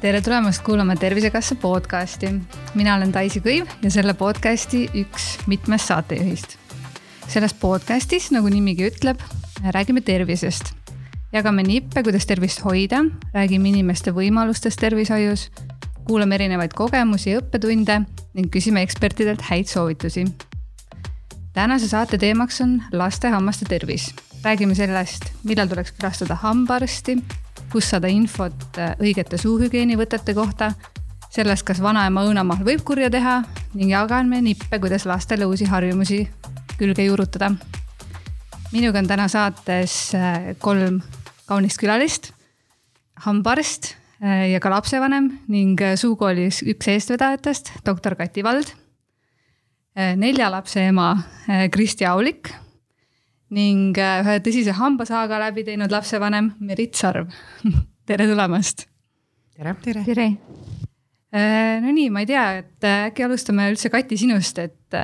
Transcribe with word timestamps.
tere 0.00 0.20
tulemast 0.22 0.62
kuulama 0.62 0.96
Tervisekassa 0.96 1.54
podcasti. 1.54 2.26
mina 2.74 2.94
olen 2.94 3.12
Daisy 3.14 3.40
Kõiv 3.40 3.66
ja 3.82 3.90
selle 3.90 4.14
podcasti 4.14 4.86
üks 4.94 5.38
mitmest 5.46 5.86
saatejuhist. 5.90 6.58
selles 7.28 7.54
podcastis, 7.54 8.30
nagu 8.30 8.46
nimigi 8.48 8.86
ütleb, 8.86 9.18
räägime 9.70 10.00
tervisest. 10.00 10.74
jagame 11.32 11.62
nippe, 11.62 12.02
kuidas 12.02 12.26
tervist 12.26 12.62
hoida, 12.64 13.02
räägime 13.34 13.68
inimeste 13.68 14.10
võimalustest 14.14 14.78
tervishoius, 14.78 15.50
kuulame 16.04 16.34
erinevaid 16.34 16.72
kogemusi 16.72 17.30
ja 17.30 17.40
õppetunde 17.40 18.04
ning 18.36 18.52
küsime 18.52 18.82
ekspertidelt 18.84 19.42
häid 19.50 19.66
soovitusi. 19.66 20.26
tänase 21.52 21.88
saate 21.88 22.18
teemaks 22.18 22.60
on 22.60 22.82
laste 22.92 23.28
hammaste 23.28 23.64
tervis. 23.68 24.14
räägime 24.44 24.74
sellest, 24.74 25.32
millal 25.44 25.68
tuleks 25.68 25.92
külastada 25.92 26.34
hambaarsti 26.34 27.18
kus 27.72 27.90
saada 27.90 28.10
infot 28.10 28.78
äh, 28.80 28.94
õigete 29.02 29.38
suuhügieenivõtete 29.40 30.34
kohta, 30.36 30.72
sellest, 31.32 31.66
kas 31.66 31.80
vanaema 31.82 32.24
õunamahl 32.26 32.64
võib 32.66 32.84
kurja 32.86 33.10
teha 33.12 33.40
ning 33.74 33.92
jagame 33.92 34.40
nippe, 34.44 34.78
kuidas 34.80 35.06
lastele 35.08 35.48
uusi 35.48 35.68
harjumusi 35.68 36.22
külge 36.78 37.04
juurutada. 37.04 37.52
minuga 38.72 38.98
on 38.98 39.06
täna 39.06 39.28
saates 39.28 40.14
äh, 40.14 40.54
kolm 40.58 41.00
kaunist 41.46 41.78
külalist, 41.78 42.32
hambaarst 43.26 43.94
ja 44.20 44.60
ka 44.62 44.70
lapsevanem 44.72 45.26
ning 45.52 45.80
suukoolis 46.00 46.62
üks 46.64 46.88
eestvedajatest, 46.88 47.72
doktor 47.84 48.16
Kati 48.16 48.44
Vald. 48.44 48.70
nelja 49.96 50.50
lapse 50.50 50.80
ema 50.88 51.10
Kristi 51.72 52.06
Aulik 52.08 52.52
ning 53.54 53.94
äh, 53.98 54.22
ühe 54.24 54.38
tõsise 54.42 54.74
hambasaaga 54.76 55.38
läbi 55.46 55.64
teinud 55.66 55.92
lapsevanem 55.92 56.52
Merit 56.66 56.98
Sarv 56.98 57.30
tere 58.08 58.26
tulemast. 58.28 58.86
tere. 59.56 59.76
tere, 59.84 60.02
tere.. 60.06 60.26
Äh, 61.36 61.76
no 61.82 61.92
nii, 61.92 62.08
ma 62.10 62.24
ei 62.24 62.30
tea, 62.30 62.46
et 62.62 62.86
äh, 62.86 63.06
äkki 63.10 63.26
alustame 63.26 63.68
üldse 63.70 63.90
Kati 63.92 64.18
sinust, 64.18 64.58
et, 64.62 64.98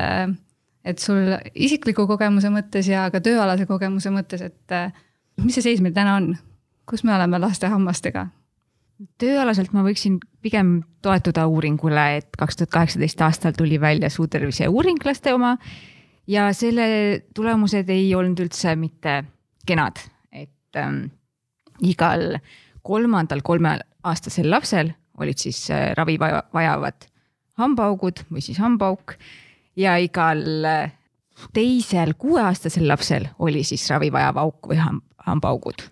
et 0.84 1.02
sul 1.02 1.34
isikliku 1.54 2.06
kogemuse 2.10 2.50
mõttes 2.52 2.88
ja 2.90 3.08
ka 3.14 3.22
tööalase 3.22 3.68
kogemuse 3.70 4.10
mõttes, 4.14 4.42
et 4.42 4.78
mis 5.42 5.54
see 5.58 5.70
seis 5.70 5.82
meil 5.84 5.94
täna 5.94 6.16
on, 6.18 6.32
kus 6.88 7.04
me 7.06 7.14
oleme 7.14 7.38
laste 7.42 7.70
hammastega? 7.70 8.26
Tööalaselt 9.18 9.72
ma 9.72 9.84
võiksin 9.86 10.18
pigem 10.42 10.82
toetuda 11.02 11.46
uuringule, 11.50 12.04
et 12.20 12.38
kaks 12.38 12.58
tuhat 12.58 12.72
kaheksateist 12.74 13.20
aastal 13.24 13.56
tuli 13.56 13.80
välja 13.80 14.10
suutervise 14.10 14.68
uuring 14.68 15.02
laste 15.04 15.34
oma 15.34 15.56
ja 16.30 16.48
selle 16.56 16.86
tulemused 17.34 17.90
ei 17.90 18.14
olnud 18.14 18.44
üldse 18.44 18.74
mitte 18.78 19.22
kenad, 19.66 20.00
et 20.32 20.78
ähm, 20.78 21.04
igal 21.82 22.38
kolmandal 22.82 23.42
kolmeaastasel 23.46 24.50
lapsel 24.50 24.92
olid 25.22 25.38
siis 25.38 25.64
äh, 25.70 25.92
ravi 25.98 26.18
vajavad 26.18 27.08
hambaaugud 27.60 28.24
või 28.32 28.42
siis 28.44 28.58
hambaauk 28.62 29.16
ja 29.78 29.96
igal 30.02 30.42
äh, 30.66 30.92
teisel 31.54 32.14
kuueaastasel 32.18 32.88
lapsel 32.88 33.28
oli 33.38 33.64
siis 33.66 33.84
ravi 33.90 34.12
vajav 34.12 34.38
auk 34.42 34.70
või 34.70 34.80
hambaaugud. 35.26 35.86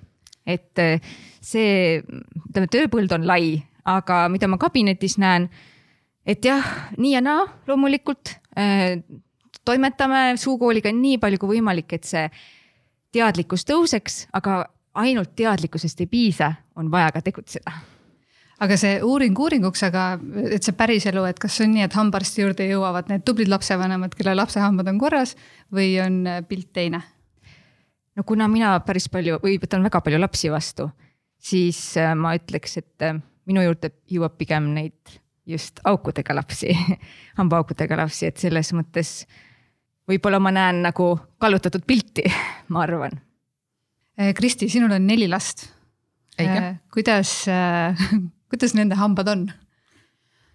Et 0.46 0.83
äh, 0.83 1.10
see, 1.41 2.00
ütleme, 2.48 2.70
tööpõld 2.72 3.12
on 3.16 3.27
lai, 3.28 3.60
aga 3.88 4.24
mida 4.33 4.48
ma 4.50 4.58
kabinetis 4.60 5.19
näen, 5.20 5.48
et 6.27 6.44
jah, 6.44 6.64
nii 6.98 7.14
ja 7.16 7.22
naa 7.24 7.44
loomulikult 7.69 8.34
äh, 8.58 9.00
toimetame 9.64 10.34
suukooliga 10.41 10.92
nii 10.94 11.20
palju 11.22 11.41
kui 11.41 11.56
võimalik, 11.56 11.92
et 11.96 12.08
see 12.08 12.27
teadlikkus 13.14 13.66
tõuseks, 13.68 14.27
aga 14.36 14.64
ainult 15.00 15.34
teadlikkusest 15.38 16.02
ei 16.02 16.11
piisa, 16.11 16.52
on 16.78 16.91
vaja 16.92 17.11
ka 17.14 17.22
tegutseda 17.24 17.72
aga 18.61 18.77
see 18.77 18.98
uuring 19.05 19.39
uuringuks, 19.40 19.83
aga 19.89 20.05
et 20.52 20.67
see 20.67 20.77
päriselu, 20.77 21.24
et 21.30 21.39
kas 21.40 21.57
on 21.64 21.72
nii, 21.72 21.86
et 21.86 21.96
hambaarsti 21.96 22.45
juurde 22.45 22.67
jõuavad 22.68 23.08
need 23.12 23.24
tublid 23.24 23.48
lapsevanemad, 23.48 24.14
kelle 24.17 24.36
lapsehambad 24.36 24.90
on 24.92 25.01
korras 25.01 25.33
või 25.74 25.95
on 26.05 26.22
pilt 26.48 26.68
teine? 26.77 27.01
No 28.20 28.27
kuna 28.29 28.48
mina 28.53 28.75
päris 28.85 29.08
palju 29.08 29.39
või 29.41 29.57
võtan 29.63 29.85
väga 29.86 30.03
palju 30.05 30.20
lapsi 30.20 30.51
vastu, 30.53 30.91
siis 31.41 31.79
äh, 31.97 32.13
ma 32.19 32.35
ütleks, 32.36 32.77
et 32.83 33.07
äh, 33.07 33.17
minu 33.48 33.64
juurde 33.64 33.95
jõuab 34.13 34.36
pigem 34.36 34.69
neid 34.75 35.14
just 35.48 35.81
aukudega 35.89 36.36
lapsi 36.36 36.75
hambaaukudega 37.41 37.97
lapsi, 38.03 38.29
et 38.29 38.42
selles 38.42 38.75
mõttes 38.77 39.23
võib-olla 40.11 40.42
ma 40.42 40.53
näen 40.53 40.83
nagu 40.85 41.14
kallutatud 41.41 41.86
pilti, 41.89 42.27
ma 42.75 42.85
arvan. 42.85 43.17
Eh, 44.20 44.35
Kristi, 44.37 44.69
sinul 44.69 44.92
on 44.92 45.08
neli 45.08 45.31
last. 45.31 45.70
Kuidas, 46.92 47.33
kuidas 48.52 48.77
nende 48.77 49.01
hambad 49.01 49.33
on? 49.33 49.48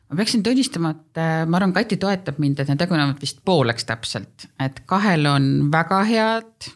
ma 0.06 0.16
peaksin 0.20 0.44
tunnistama, 0.46 0.92
et 0.94 1.20
ma 1.50 1.58
arvan, 1.58 1.74
Kati 1.74 1.98
toetab 1.98 2.38
mind, 2.42 2.60
et 2.62 2.70
need 2.70 2.82
jagunevad 2.82 3.18
vist 3.22 3.40
pooleks 3.46 3.88
täpselt, 3.90 4.46
et 4.62 4.84
kahel 4.86 5.26
on 5.30 5.48
väga 5.74 6.02
head 6.06 6.68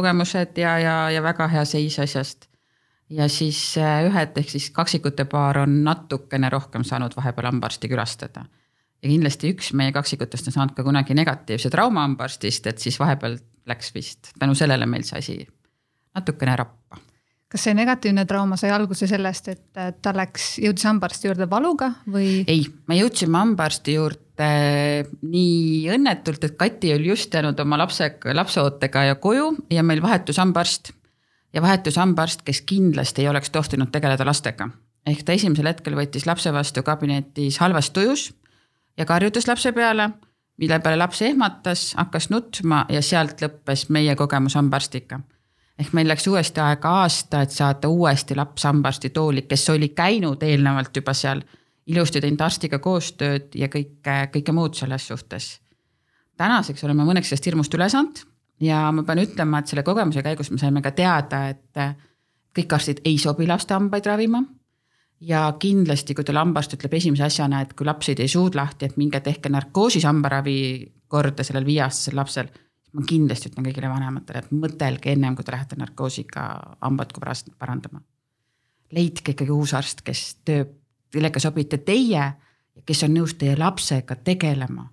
kogemused 0.00 0.58
ja, 0.58 0.78
ja, 0.82 0.94
ja 1.14 1.22
väga 1.22 1.48
hea 1.52 1.64
seis 1.68 1.98
asjast. 2.02 2.48
ja 3.10 3.28
siis 3.28 3.60
ühed 3.78 4.36
ehk 4.38 4.50
siis 4.50 4.70
kaksikute 4.70 5.24
paar 5.28 5.58
on 5.64 5.82
natukene 5.84 6.48
rohkem 6.50 6.84
saanud 6.86 7.16
vahepeal 7.16 7.52
hambaarsti 7.52 7.88
külastada 7.90 8.44
ja 9.02 9.08
kindlasti 9.08 9.52
üks 9.54 9.72
meie 9.76 9.92
kaksikutest 9.96 10.50
on 10.50 10.56
saanud 10.56 10.74
ka 10.76 10.84
kunagi 10.86 11.16
negatiivse 11.16 11.70
trauma 11.72 12.04
hambaarstist, 12.06 12.66
et 12.70 12.82
siis 12.82 12.98
vahepeal 13.00 13.38
läks 13.70 13.94
vist 13.94 14.34
tänu 14.38 14.56
sellele 14.58 14.86
meil 14.86 15.06
see 15.06 15.18
asi 15.18 15.38
natukene 16.16 16.56
rappa. 16.56 17.00
kas 17.50 17.64
see 17.66 17.74
negatiivne 17.74 18.24
trauma 18.30 18.56
sai 18.60 18.70
alguse 18.74 19.08
sellest, 19.10 19.48
et 19.48 19.80
ta 20.02 20.14
läks, 20.14 20.52
jõudis 20.62 20.86
hambaarsti 20.86 21.30
juurde 21.30 21.50
valuga 21.50 21.92
või? 22.06 22.44
ei, 22.46 22.66
me 22.88 23.00
jõudsime 23.00 23.40
hambaarsti 23.40 23.96
juurde 23.96 24.29
nii 24.46 25.90
õnnetult, 25.94 26.44
et 26.44 26.56
Kati 26.56 26.94
oli 26.94 27.08
just 27.08 27.34
jäänud 27.34 27.58
oma 27.60 27.78
lapse, 27.78 28.12
lapseootega 28.32 29.04
ja 29.04 29.14
koju 29.14 29.52
ja 29.70 29.82
meil 29.82 30.02
vahetus 30.02 30.38
hambaarst. 30.38 30.92
ja 31.52 31.62
vahetus 31.62 31.96
hambaarst, 31.96 32.42
kes 32.42 32.60
kindlasti 32.62 33.22
ei 33.22 33.28
oleks 33.28 33.50
tohtinud 33.50 33.90
tegeleda 33.92 34.26
lastega. 34.26 34.68
ehk 35.06 35.22
ta 35.22 35.32
esimesel 35.32 35.66
hetkel 35.66 35.94
võttis 35.94 36.26
lapse 36.26 36.52
vastu 36.52 36.82
kabinetis 36.82 37.58
halvas 37.58 37.90
tujus 37.90 38.32
ja 38.96 39.06
karjutas 39.06 39.48
lapse 39.48 39.72
peale, 39.72 40.10
mille 40.56 40.78
peale 40.78 40.96
laps 40.96 41.22
ehmatas, 41.22 41.94
hakkas 41.96 42.30
nutma 42.30 42.84
ja 42.88 43.02
sealt 43.02 43.40
lõppes 43.42 43.88
meie 43.88 44.16
kogemus 44.16 44.54
hambaarstiga. 44.54 45.20
ehk 45.78 45.92
meil 45.92 46.08
läks 46.08 46.26
uuesti 46.26 46.60
aega 46.60 46.90
aasta, 47.02 47.42
et 47.42 47.50
saada 47.50 47.88
uuesti 47.88 48.36
laps 48.36 48.64
hambaarstitooli, 48.64 49.42
kes 49.42 49.68
oli 49.70 49.88
käinud 49.88 50.42
eelnevalt 50.42 50.96
juba 50.96 51.14
seal, 51.14 51.40
ilusti 51.90 52.22
teinud 52.22 52.40
arstiga 52.44 52.78
koostööd 52.82 53.56
ja 53.58 53.68
kõike, 53.72 54.16
kõike 54.34 54.54
muud 54.56 54.78
selles 54.78 55.06
suhtes. 55.10 55.58
tänaseks 56.40 56.84
oleme 56.84 57.04
mõneks 57.04 57.28
sellest 57.28 57.46
hirmust 57.46 57.74
üle 57.74 57.88
saanud 57.92 58.22
ja 58.60 58.86
ma 58.92 59.02
pean 59.02 59.24
ütlema, 59.24 59.60
et 59.60 59.72
selle 59.72 59.82
kogemuse 59.82 60.22
käigus 60.22 60.50
me 60.50 60.58
saime 60.58 60.82
ka 60.82 60.90
teada, 60.96 61.48
et 61.48 62.00
kõik 62.56 62.72
arstid 62.76 63.02
ei 63.04 63.18
sobi 63.18 63.46
laste 63.46 63.74
hambaid 63.74 64.06
ravima 64.06 64.42
ja 65.20 65.42
kindlasti, 65.60 66.14
kui 66.14 66.24
teil 66.24 66.40
hambaarst 66.40 66.74
ütleb 66.78 66.96
esimese 66.96 67.26
asjana, 67.26 67.60
et 67.64 67.74
kui 67.76 67.86
laps 67.86 68.10
ei 68.10 68.18
tee 68.18 68.28
suud 68.30 68.56
lahti, 68.56 68.88
et 68.88 68.96
minge 69.00 69.20
tehke 69.24 69.52
narkoosis 69.52 70.06
hambaravi 70.08 70.58
korda 71.10 71.44
sellel 71.46 71.68
viieaastasel 71.68 72.16
lapsel. 72.16 72.52
ma 72.90 73.04
kindlasti 73.06 73.46
ütlen 73.46 73.62
kõigile 73.68 73.86
vanematele, 73.86 74.40
et 74.40 74.48
mõtelge 74.50 75.12
ennem 75.12 75.36
kui 75.38 75.44
te 75.46 75.52
lähete 75.52 75.76
narkoosiga 75.78 76.76
hambad 76.80 77.12
parandama. 77.58 78.00
leidke 78.90 79.32
ikkagi 79.32 79.50
uus 79.50 79.74
arst, 79.74 80.02
kes 80.02 80.40
tööb, 80.44 80.79
kellega 81.12 81.42
sobite 81.42 81.78
teie 81.78 82.24
ja 82.80 82.86
kes 82.86 83.04
on 83.06 83.14
nõus 83.14 83.34
teie 83.38 83.56
lapsega 83.58 84.16
tegelema. 84.24 84.88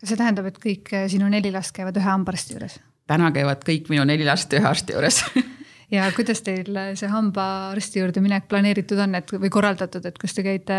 kas 0.00 0.12
see 0.12 0.20
tähendab, 0.20 0.48
et 0.50 0.58
kõik 0.62 0.92
sinu 1.12 1.28
neli 1.28 1.52
last 1.52 1.74
käivad 1.76 1.96
ühe 1.96 2.08
hambaarsti 2.08 2.56
juures? 2.56 2.80
täna 3.10 3.30
käivad 3.34 3.64
kõik 3.66 3.90
minu 3.92 4.04
neli 4.08 4.26
last 4.28 4.52
ühe 4.54 4.66
arsti 4.66 4.96
juures 4.96 5.22
ja 5.96 6.10
kuidas 6.16 6.44
teil 6.46 6.76
see 6.98 7.10
hambaarsti 7.10 8.02
juurde 8.02 8.22
minek 8.24 8.48
planeeritud 8.50 9.00
on, 9.06 9.18
et 9.18 9.32
või 9.34 9.50
korraldatud, 9.52 10.06
et 10.06 10.18
kas 10.18 10.36
te 10.36 10.46
käite, 10.46 10.78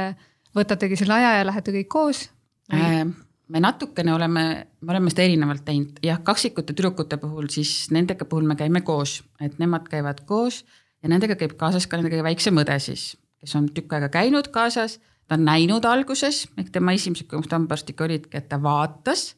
võtategi 0.55 0.99
selle 0.99 1.19
aja 1.19 1.35
ja 1.39 1.49
lähete 1.51 1.75
kõik 1.75 1.91
koos 1.91 2.29
äh,? 2.73 3.03
me 3.51 3.59
natukene 3.59 4.13
oleme, 4.13 4.43
me 4.79 4.93
oleme 4.93 5.11
seda 5.11 5.25
erinevalt 5.27 5.65
teinud, 5.67 5.97
jah, 6.05 6.21
kaksikute 6.23 6.71
tüdrukute 6.71 7.17
puhul 7.19 7.49
siis 7.51 7.89
nendega 7.91 8.25
puhul 8.25 8.47
me 8.47 8.55
käime 8.55 8.79
koos, 8.87 9.19
et 9.43 9.57
nemad 9.59 9.89
käivad 9.91 10.23
koos 10.29 10.61
ja 11.03 11.11
nendega 11.11 11.35
käib 11.35 11.57
kaasas 11.59 11.87
ka 11.87 11.99
nende 11.99 12.13
kõige 12.13 12.25
väiksem 12.29 12.61
õde 12.63 12.77
siis, 12.79 13.09
kes 13.41 13.55
on 13.57 13.71
tükk 13.73 13.93
aega 13.97 14.09
käinud 14.09 14.47
kaasas, 14.53 14.99
ta 15.27 15.35
on 15.35 15.45
näinud 15.45 15.85
alguses, 15.85 16.45
ehk 16.57 16.69
tema 16.71 16.93
esimesed 16.93 17.27
kogemused 17.27 17.57
hambaarstiga 17.57 18.05
olidki, 18.05 18.37
et 18.37 18.49
ta 18.49 18.61
vaatas 18.61 19.35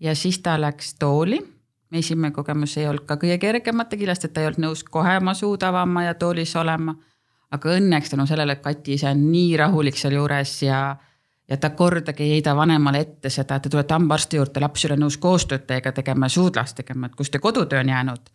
ja 0.00 0.14
siis 0.14 0.38
ta 0.44 0.60
läks 0.60 0.94
tooli 1.00 1.40
esimene 1.98 2.30
kogemus 2.30 2.76
ei 2.76 2.88
olnud 2.88 3.06
ka 3.06 3.16
kõige 3.20 3.38
kergemate 3.38 3.96
küljest, 4.00 4.24
et 4.24 4.34
ta 4.34 4.42
ei 4.42 4.50
olnud 4.50 4.64
nõus 4.64 4.82
kohe 4.84 5.16
oma 5.20 5.34
suud 5.36 5.62
avama 5.66 6.06
ja 6.06 6.14
toolis 6.14 6.56
olema. 6.56 6.94
aga 7.52 7.68
õnneks 7.68 8.08
tänu 8.10 8.24
sellele, 8.26 8.52
et 8.52 8.62
Kati 8.64 8.94
ise 8.96 9.10
on 9.10 9.26
nii 9.28 9.56
rahulik 9.60 9.98
sealjuures 10.00 10.54
ja, 10.62 10.96
ja 11.48 11.56
ta 11.60 11.70
kordagi 11.76 12.22
ei 12.24 12.30
heida 12.30 12.54
vanemale 12.56 13.02
ette 13.04 13.30
seda, 13.30 13.58
et 13.58 13.66
te 13.66 13.68
tulete 13.68 13.92
hambaarsti 13.92 14.36
juurde, 14.36 14.60
laps 14.60 14.84
ei 14.84 14.88
ole 14.88 14.96
nõus 15.02 15.18
koostööd 15.20 15.66
teiega 15.68 15.92
tegema 15.92 16.30
ja 16.30 16.32
suudlast 16.32 16.78
tegema, 16.80 17.10
et 17.10 17.18
kus 17.18 17.30
teie 17.30 17.44
kodutöö 17.44 17.80
on 17.80 17.92
jäänud. 17.92 18.32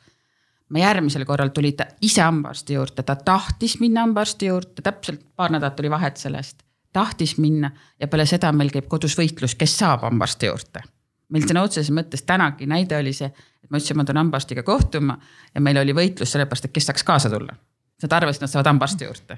Ma 0.70 0.80
järgmisel 0.80 1.26
korral 1.26 1.50
tuli 1.56 1.72
ta 1.72 1.86
ise 2.02 2.22
hambaarsti 2.22 2.78
juurde, 2.78 3.04
ta 3.04 3.16
tahtis 3.16 3.80
minna 3.80 4.04
hambaarsti 4.06 4.50
juurde, 4.50 4.84
täpselt 4.84 5.24
paar 5.36 5.52
nädalat 5.52 5.80
oli 5.80 5.90
vahet 5.90 6.18
sellest. 6.18 6.64
tahtis 6.94 7.38
minna 7.38 7.72
ja 8.00 8.08
peale 8.08 8.26
seda 8.26 8.52
meil 8.52 8.72
käib 8.74 8.88
kodus 8.90 9.18
võitlus, 9.18 9.54
kes 9.56 9.78
saab 9.78 10.02
hambaarsti 10.08 10.46
juurde. 10.46 10.84
meil 11.30 11.44
sõna 11.44 11.64
otseses 11.64 11.92
mõttes 11.92 12.24
tänagi 12.24 12.66
näide 12.66 12.98
oli 12.98 13.14
see, 13.14 13.28
et 13.64 13.70
ma 13.70 13.78
ütlesin, 13.78 13.98
ma 13.98 14.06
tulen 14.06 14.24
hambaarstiga 14.26 14.64
kohtuma 14.64 15.20
ja 15.54 15.62
meil 15.62 15.78
oli 15.78 15.94
võitlus 15.94 16.32
sellepärast, 16.32 16.66
et 16.66 16.72
kes 16.72 16.86
saaks 16.86 17.04
kaasa 17.04 17.30
tulla. 17.30 17.54
Nad 18.04 18.14
arvasid, 18.14 18.42
nad 18.42 18.52
saavad 18.52 18.68
hambaarsti 18.68 19.06
juurde 19.06 19.38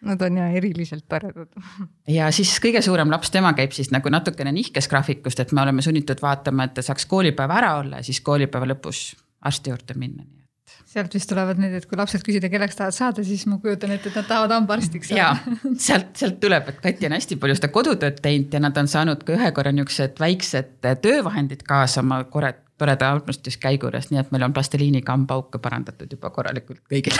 Nad 0.00 0.20
on 0.24 0.36
ja 0.36 0.46
eriliselt 0.48 1.04
toredad. 1.08 1.48
ja 2.18 2.30
siis 2.32 2.54
kõige 2.62 2.80
suurem 2.82 3.10
laps, 3.12 3.30
tema 3.30 3.52
käib 3.52 3.74
siis 3.76 3.90
nagu 3.92 4.08
natukene 4.08 4.52
nihkes 4.52 4.88
graafikust, 4.88 5.40
et 5.40 5.52
me 5.52 5.60
oleme 5.60 5.82
sunnitud 5.84 6.22
vaatama, 6.22 6.64
et 6.64 6.78
ta 6.78 6.84
saaks 6.84 7.04
koolipäeva 7.06 7.58
ära 7.60 7.74
olla 7.82 8.00
ja 8.00 8.06
siis 8.06 8.22
koolipäeva 8.24 8.70
lõpus 8.72 9.10
arsti 9.46 9.72
juurde 9.72 9.96
minna, 9.98 10.24
nii 10.24 10.40
et. 10.40 10.78
sealt 10.92 11.14
vist 11.16 11.30
tulevad 11.30 11.60
need, 11.62 11.74
et 11.78 11.86
kui 11.90 11.98
lapsed 11.98 12.24
küsida, 12.26 12.50
kelleks 12.52 12.78
tahad 12.78 12.96
saada, 12.96 13.24
siis 13.26 13.46
ma 13.50 13.58
kujutan 13.62 13.94
ette, 13.94 14.10
et 14.12 14.18
nad 14.20 14.28
tahavad 14.28 14.56
hambaarstiks 14.58 15.12
saada. 15.12 15.20
ja 15.20 15.76
sealt, 15.86 16.10
sealt 16.20 16.40
tuleb, 16.42 16.72
et 16.72 16.82
Kati 16.84 17.08
on 17.08 17.16
hästi 17.18 17.38
palju 17.42 17.58
seda 17.58 17.70
kodutööd 17.74 18.18
teinud 18.24 18.54
ja 18.54 18.62
nad 18.62 18.80
on 18.80 18.90
saanud 18.90 19.24
ka 19.26 19.36
ühe 19.38 19.52
korra 19.56 19.72
niuksed 19.76 20.20
väiksed 20.20 20.76
töövahendid 21.04 21.64
kaasa 21.68 22.04
oma 22.04 22.22
kore, 22.32 22.52
toreda 22.80 23.12
armastuskäigu 23.16 23.88
juures, 23.88 24.10
nii 24.12 24.20
et 24.22 24.34
meil 24.34 24.48
on 24.48 24.56
plastiliiniga 24.56 25.16
hambauke 25.16 25.62
parandatud 25.62 26.12
juba 26.16 26.32
korralikult 26.34 26.84
kõigil 26.90 27.16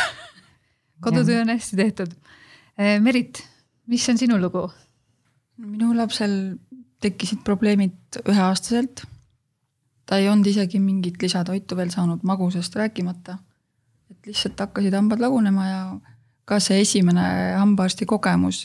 kodutöö 1.04 1.40
on 1.42 1.54
hästi 1.54 1.76
tehtud 1.80 2.14
Eh, 2.80 2.96
Merit, 3.02 3.42
mis 3.90 4.08
on 4.08 4.18
sinu 4.18 4.38
lugu? 4.40 4.70
minu 5.60 5.90
lapsel 5.92 6.54
tekkisid 7.04 7.42
probleemid 7.44 8.16
üheaastaselt. 8.22 9.02
Ta 10.10 10.18
ei 10.18 10.26
olnud 10.28 10.48
isegi 10.50 10.80
mingit 10.82 11.22
lisatoitu 11.22 11.76
veel 11.78 11.92
saanud, 11.94 12.24
magusast 12.26 12.74
rääkimata. 12.76 13.38
et 14.10 14.26
lihtsalt 14.26 14.58
hakkasid 14.58 14.94
hambad 14.94 15.20
lagunema 15.22 15.66
ja 15.68 15.82
ka 16.44 16.58
see 16.58 16.80
esimene 16.82 17.22
hambaarsti 17.54 18.06
kogemus, 18.10 18.64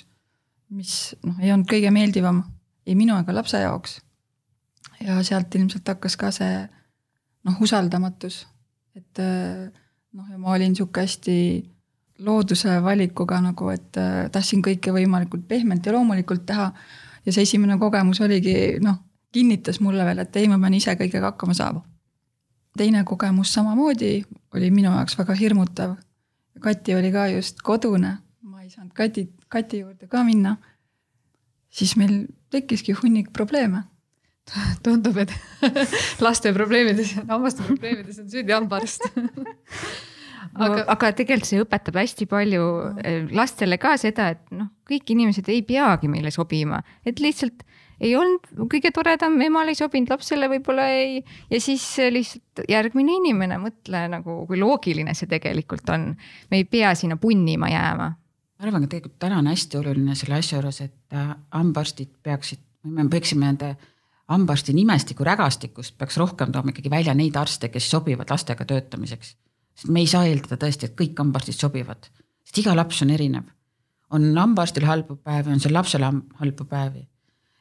mis 0.74 1.14
noh, 1.22 1.38
ei 1.38 1.52
olnud 1.54 1.70
kõige 1.70 1.92
meeldivam 1.94 2.42
ei 2.86 2.96
minu 2.98 3.18
ega 3.20 3.36
lapse 3.36 3.62
jaoks. 3.62 4.00
ja 5.06 5.20
sealt 5.28 5.56
ilmselt 5.56 5.88
hakkas 5.88 6.18
ka 6.18 6.32
see 6.34 6.58
noh, 7.46 7.62
usaldamatus, 7.62 8.42
et 8.98 9.22
noh, 9.22 10.28
ja 10.32 10.42
ma 10.42 10.56
olin 10.56 10.74
sihuke 10.76 11.06
hästi 11.06 11.38
looduse 12.26 12.80
valikuga 12.82 13.38
nagu, 13.44 13.70
et 13.70 14.00
tahtsin 14.32 14.64
kõike 14.66 14.94
võimalikult 14.96 15.46
pehmelt 15.48 15.86
ja 15.86 15.94
loomulikult 15.94 16.46
teha. 16.50 16.72
ja 17.26 17.34
see 17.34 17.46
esimene 17.46 17.78
kogemus 17.78 18.22
oligi 18.26 18.80
noh, 18.82 18.98
kinnitas 19.36 19.82
mulle 19.84 20.06
veel, 20.08 20.24
et 20.24 20.40
ei, 20.40 20.48
ma 20.52 20.60
pean 20.62 20.78
ise 20.78 20.96
kõigega 21.00 21.34
hakkama 21.34 21.56
saama. 21.58 21.84
teine 22.78 23.04
kogemus 23.08 23.54
samamoodi 23.56 24.14
oli 24.56 24.72
minu 24.72 24.92
jaoks 24.92 25.16
väga 25.18 25.36
hirmutav. 25.40 25.96
Kati 26.60 26.96
oli 26.96 27.12
ka 27.12 27.28
just 27.32 27.62
kodune, 27.64 28.18
ma 28.44 28.62
ei 28.64 28.70
saanud 28.70 28.94
Kati, 28.96 29.30
Kati 29.52 29.80
juurde 29.84 30.08
ka 30.08 30.24
minna. 30.24 30.58
siis 31.70 31.98
meil 32.00 32.28
tekkiski 32.52 32.94
hunnik 32.96 33.34
probleeme 33.34 33.84
tundub, 34.86 35.18
et 35.18 35.32
laste 36.26 36.54
probleemides, 36.54 37.16
hammaste 37.28 37.64
probleemides 37.66 38.20
on 38.22 38.30
süüdi 38.32 38.54
hambaarst 38.56 39.08
aga, 40.54 40.84
aga 40.94 41.12
tegelikult 41.18 41.50
see 41.50 41.64
õpetab 41.64 42.00
hästi 42.00 42.28
palju 42.32 42.66
eh, 43.02 43.24
lastele 43.36 43.80
ka 43.82 43.96
seda, 44.02 44.30
et 44.36 44.56
noh, 44.56 44.72
kõik 44.88 45.12
inimesed 45.16 45.50
ei 45.52 45.64
peagi 45.68 46.12
meile 46.12 46.32
sobima, 46.34 46.82
et 47.06 47.20
lihtsalt 47.24 47.66
ei 48.00 48.16
olnud 48.16 48.50
kõige 48.72 48.92
toredam, 48.96 49.38
emale 49.42 49.74
ei 49.74 49.80
sobinud, 49.80 50.12
lapsele 50.12 50.50
võib-olla 50.52 50.90
ei. 50.94 51.24
ja 51.50 51.62
siis 51.62 51.86
lihtsalt 52.12 52.66
järgmine 52.70 53.18
inimene, 53.22 53.60
mõtle 53.62 54.06
nagu, 54.12 54.42
kui 54.50 54.60
loogiline 54.60 55.14
see 55.14 55.32
tegelikult 55.32 55.90
on. 55.94 56.14
me 56.52 56.62
ei 56.62 56.66
pea 56.66 56.96
sinna 56.96 57.18
punnima 57.18 57.70
jääma. 57.72 58.12
ma 58.60 58.68
arvan, 58.68 58.84
et 58.84 58.96
tegelikult 58.96 59.20
täna 59.20 59.40
on 59.40 59.52
hästi 59.52 59.82
oluline 59.82 60.16
selle 60.16 60.40
asja 60.40 60.60
juures, 60.60 60.82
et 60.82 61.16
äh, 61.18 61.34
hambaarstid 61.52 62.14
peaksid, 62.24 62.64
me 62.84 63.08
peaksime 63.10 63.46
nende 63.46 63.76
hambaarsti 64.32 64.74
nimestiku 64.74 65.24
rägastikust 65.24 65.98
peaks 65.98 66.18
rohkem 66.18 66.52
tooma 66.52 66.74
ikkagi 66.74 66.90
välja 66.90 67.14
neid 67.14 67.36
arste, 67.38 67.70
kes 67.70 67.90
sobivad 67.92 68.32
lastega 68.32 68.66
töötamiseks 68.66 69.36
sest 69.76 69.92
me 69.92 70.04
ei 70.04 70.10
saa 70.10 70.26
eeldada 70.28 70.58
tõesti, 70.62 70.90
et 70.90 70.96
kõik 71.00 71.20
hambaarstid 71.20 71.58
sobivad, 71.58 72.08
sest 72.48 72.64
iga 72.64 72.76
laps 72.78 73.02
on 73.06 73.12
erinev. 73.16 73.52
on 74.16 74.38
hambaarstil 74.38 74.86
halbu 74.86 75.16
päevi, 75.18 75.52
on 75.52 75.60
seal 75.60 75.74
lapsel 75.74 76.04
halbu 76.06 76.66
päevi. 76.70 77.08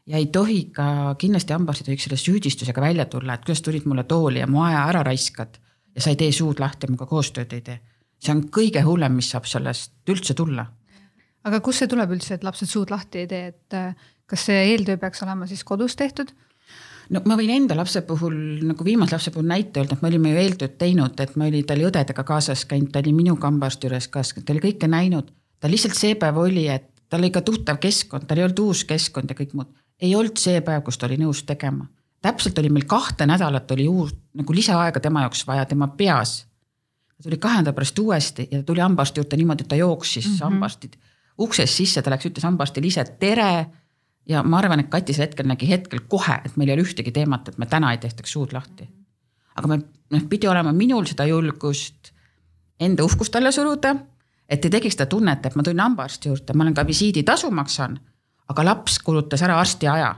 Ja 0.07 0.21
ei 0.21 0.27
tohi 0.27 0.65
ka, 0.75 1.15
kindlasti 1.19 1.55
hambaarstid 1.57 1.89
ei 1.89 1.95
tohiks 1.95 2.09
selle 2.09 2.21
süüdistusega 2.21 2.81
välja 2.81 3.07
tulla, 3.11 3.35
et 3.35 3.45
kuidas 3.45 3.63
tulid 3.65 3.87
mulle 3.89 4.05
tooli 4.05 4.43
ja 4.43 4.47
mu 4.51 4.63
aja 4.65 4.85
ära 4.91 5.03
raiskad 5.07 5.59
ja 5.95 6.03
sa 6.05 6.13
ei 6.13 6.21
tee 6.21 6.33
suud 6.33 6.61
lahti 6.61 6.91
minuga 6.91 7.07
koostööd 7.09 7.53
ei 7.57 7.65
tee. 7.65 7.81
see 8.21 8.33
on 8.33 8.47
kõige 8.49 8.81
hullem, 8.85 9.13
mis 9.17 9.31
saab 9.31 9.45
sellest 9.49 9.93
üldse 10.09 10.35
tulla. 10.35 10.67
aga 11.45 11.61
kust 11.61 11.83
see 11.83 11.89
tuleb 11.89 12.11
üldse, 12.17 12.35
et 12.35 12.45
lapsed 12.45 12.69
suud 12.69 12.91
lahti 12.91 13.25
ei 13.25 13.27
tee, 13.27 13.47
et 13.47 13.75
äh, 13.75 13.95
kas 14.27 14.47
see 14.51 14.65
eeltöö 14.73 14.97
peaks 14.97 15.23
olema 15.23 15.47
siis 15.47 15.65
kodus 15.65 15.97
tehtud 15.97 16.33
no 17.11 17.23
ma 17.29 17.37
võin 17.39 17.53
enda 17.55 17.77
lapse 17.77 18.03
puhul 18.09 18.37
nagu 18.65 18.85
viimase 18.85 19.17
lapse 19.17 19.33
puhul 19.35 19.49
näite 19.49 19.81
öelda, 19.81 19.97
et 19.97 20.03
me 20.03 20.11
olime 20.13 20.33
ju 20.33 20.43
eeltööd 20.45 20.77
teinud, 20.81 21.21
et 21.21 21.37
ma 21.37 21.49
olin, 21.49 21.65
ta 21.67 21.77
oli 21.77 21.89
õdedega 21.89 22.25
kaasas 22.25 22.65
käinud, 22.71 22.91
ta 22.93 23.03
oli 23.05 23.13
minuga 23.17 23.49
hambaarsti 23.49 23.89
juures 23.89 24.09
kaasas, 24.13 24.45
ta 24.45 24.53
oli 24.55 24.65
kõike 24.65 24.91
näinud. 24.91 25.33
ta 25.61 25.71
lihtsalt 25.71 25.97
see 25.97 26.15
päev 26.21 26.39
oli, 26.41 26.69
et 26.69 26.91
tal 27.09 27.23
oli 27.23 27.31
ka 27.33 27.45
tuttav 27.45 27.81
keskkond, 27.81 28.27
tal 28.29 28.41
ei 28.41 28.47
olnud 28.47 28.65
uus 28.67 28.85
keskkond 28.89 29.31
ja 29.31 29.37
kõik 29.39 29.55
muud. 29.57 29.73
Ei 30.01 30.15
olnud 30.15 30.37
see 30.39 30.61
päev, 30.61 30.83
kus 30.83 30.99
ta 30.99 31.07
oli 31.07 31.19
nõus 31.21 31.45
tegema. 31.47 31.87
täpselt 32.23 32.59
oli 32.59 32.69
meil 32.73 32.85
kahte 32.89 33.27
nädalat 33.27 33.71
oli 33.71 33.89
uus 33.89 34.15
nagu 34.35 34.55
lisaaega 34.55 35.01
tema 35.01 35.21
jaoks 35.21 35.47
vaja 35.47 35.65
tema 35.65 35.89
peas. 35.89 36.47
ta 37.17 37.23
tuli 37.23 37.37
kahe 37.37 37.63
nädala 37.63 37.75
pärast 37.75 37.99
uuesti 37.99 38.49
ja 38.51 38.59
ta 38.59 38.65
tuli 38.65 38.81
hambaarsti 38.81 39.21
juurde 39.21 39.37
niimoodi, 39.37 39.63
et 39.63 39.69
ta 39.69 39.77
jooksis 39.77 40.29
mm 40.29 40.35
-hmm. 40.35 40.45
hambaarstid 40.45 40.97
uksest 41.39 41.75
sisse, 41.75 42.03
ta 42.03 42.13
läks, 42.13 42.27
ütles 42.27 42.47
hambaarstile 42.47 42.87
ise 42.87 43.05
tere 43.21 43.67
ja 44.29 44.43
ma 44.43 44.59
arvan, 44.59 44.81
et 44.81 44.91
Kati 44.91 45.15
sel 45.15 45.29
hetkel 45.29 45.49
nägi 45.49 45.69
hetkel 45.69 46.05
kohe, 46.09 46.39
et 46.45 46.57
meil 46.57 46.71
ei 46.71 46.79
ole 46.79 46.87
ühtegi 46.87 47.13
teemat, 47.13 47.49
et 47.49 47.59
me 47.59 47.67
täna 47.67 47.93
ei 47.93 48.01
tehtaks 48.03 48.33
suud 48.33 48.53
lahti. 48.53 48.89
aga 49.55 49.69
me, 49.71 49.79
noh, 50.11 50.23
pidi 50.29 50.49
olema 50.51 50.73
minul 50.75 51.05
seda 51.07 51.27
julgust 51.31 52.11
enda 52.81 53.05
uhkust 53.05 53.37
alla 53.37 53.53
suruda, 53.55 53.95
et 54.49 54.65
ei 54.65 54.71
tekiks 54.71 54.97
seda 54.97 55.07
tunnet, 55.07 55.47
et 55.47 55.55
ma 55.55 55.63
tulin 55.63 55.81
hambaarsti 55.81 56.29
juurde, 56.29 56.55
ma 56.55 56.65
olen 56.65 56.75
ka 56.75 56.87
visiiditasu 56.87 57.51
maksan, 57.55 58.01
aga 58.53 58.67
laps 58.71 58.99
kulutas 59.05 59.43
ära 59.47 59.59
arsti 59.61 59.89
aja. 59.91 60.15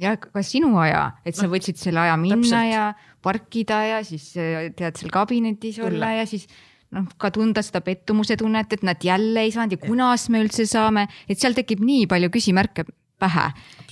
ja 0.00 0.16
ka 0.20 0.42
sinu 0.44 0.76
aja, 0.78 1.10
et 1.24 1.36
sa 1.38 1.48
võtsid 1.50 1.80
selle 1.80 2.00
aja 2.04 2.16
minna 2.20 2.36
täpselt. 2.36 2.72
ja 2.72 2.86
parkida 3.22 3.82
ja 3.90 4.00
siis 4.04 4.32
äh, 4.36 4.70
tead 4.76 4.98
seal 4.98 5.12
kabinetis 5.14 5.80
Külla. 5.80 5.88
olla 5.88 6.12
ja 6.20 6.26
siis 6.28 6.46
noh, 6.94 7.08
ka 7.18 7.30
tunda 7.34 7.64
seda 7.64 7.82
pettumuse 7.84 8.36
tunnet, 8.38 8.72
et 8.72 8.84
nad 8.86 9.02
jälle 9.02 9.46
ei 9.46 9.52
saanud 9.54 9.76
ja 9.76 9.82
kunas 9.82 10.28
me 10.32 10.44
üldse 10.44 10.68
saame, 10.68 11.06
et 11.28 11.40
seal 11.40 11.56
tekib 11.56 11.82
nii 11.84 12.06
palju 12.10 12.30
küsimärke 12.34 12.86
pähe 13.20 13.46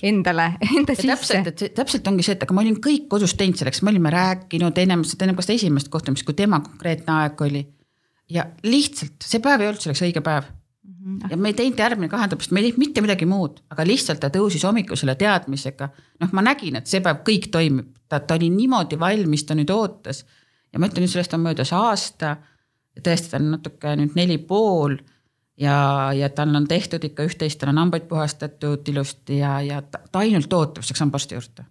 endale, 0.05 0.51
enda 0.77 0.93
ja 0.93 0.99
sisse. 0.99 1.11
täpselt, 1.11 1.47
et 1.49 1.63
see 1.63 1.73
täpselt 1.75 2.09
ongi 2.11 2.25
see, 2.25 2.35
et 2.37 2.43
aga 2.45 2.55
me 2.55 2.63
olime 2.65 2.81
kõik 2.83 3.07
kodus 3.11 3.35
teinud 3.39 3.59
selleks, 3.59 3.81
me 3.85 3.93
olime 3.93 4.11
rääkinud 4.13 4.83
ennem 4.83 5.05
seda, 5.07 5.25
ennem 5.25 5.39
ka 5.39 5.45
seda 5.45 5.57
esimest 5.59 5.89
kohtumist, 5.93 6.27
kui 6.27 6.37
tema 6.37 6.61
konkreetne 6.65 7.17
aeg 7.21 7.41
oli. 7.47 7.65
ja 8.31 8.47
lihtsalt 8.65 9.25
see 9.25 9.41
päev 9.41 9.63
ei 9.63 9.71
olnud 9.71 9.85
selleks 9.85 10.05
õige 10.05 10.23
päev. 10.25 10.47
Ja 11.29 11.37
me 11.37 11.51
ei 11.51 11.57
teinud 11.57 11.79
järgmine 11.79 12.09
kahe 12.09 12.25
nädala 12.25 12.39
pärast, 12.39 12.53
me 12.55 12.61
ei 12.61 12.69
teinud 12.69 12.81
mitte 12.81 13.03
midagi 13.05 13.27
muud, 13.29 13.59
aga 13.73 13.85
lihtsalt 13.87 14.21
ta 14.23 14.31
tõusis 14.33 14.65
hommikul 14.65 14.97
selle 14.99 15.15
teadmisega. 15.19 15.89
noh, 16.21 16.31
ma 16.33 16.43
nägin, 16.45 16.79
et 16.79 16.89
see 16.89 17.01
päev 17.05 17.21
kõik 17.27 17.49
toimib, 17.53 17.91
ta, 18.09 18.19
ta 18.19 18.37
oli 18.39 18.49
niimoodi 18.53 18.99
valmis, 18.99 19.45
ta 19.45 19.57
nüüd 19.57 19.71
ootas. 19.73 20.25
ja 20.73 20.79
ma 20.79 20.89
ütlen 20.89 21.05
nüüd 21.05 21.13
sellest 21.13 21.33
on 21.37 21.45
möödas 21.45 21.73
aasta. 21.73 22.37
tõesti, 23.01 23.31
ta 23.31 23.41
on 23.41 23.51
natuke 23.57 23.95
nüüd 23.99 24.17
neli 24.17 24.37
pool 24.37 24.97
ja, 25.57 25.77
ja 26.15 26.29
tal 26.29 26.55
on 26.55 26.67
tehtud 26.67 27.03
ikka 27.03 27.27
üht-teist, 27.29 27.59
tal 27.59 27.73
on 27.73 27.83
hambaid 27.83 28.09
puhastatud 28.09 28.87
ilusti 28.89 29.39
ja, 29.43 29.59
ja 29.61 29.81
ta, 29.81 30.01
ta 30.11 30.25
ainult 30.25 30.53
ootab 30.53 30.83
selleks 30.83 31.05
hambaarsti 31.05 31.37
juurde. 31.37 31.69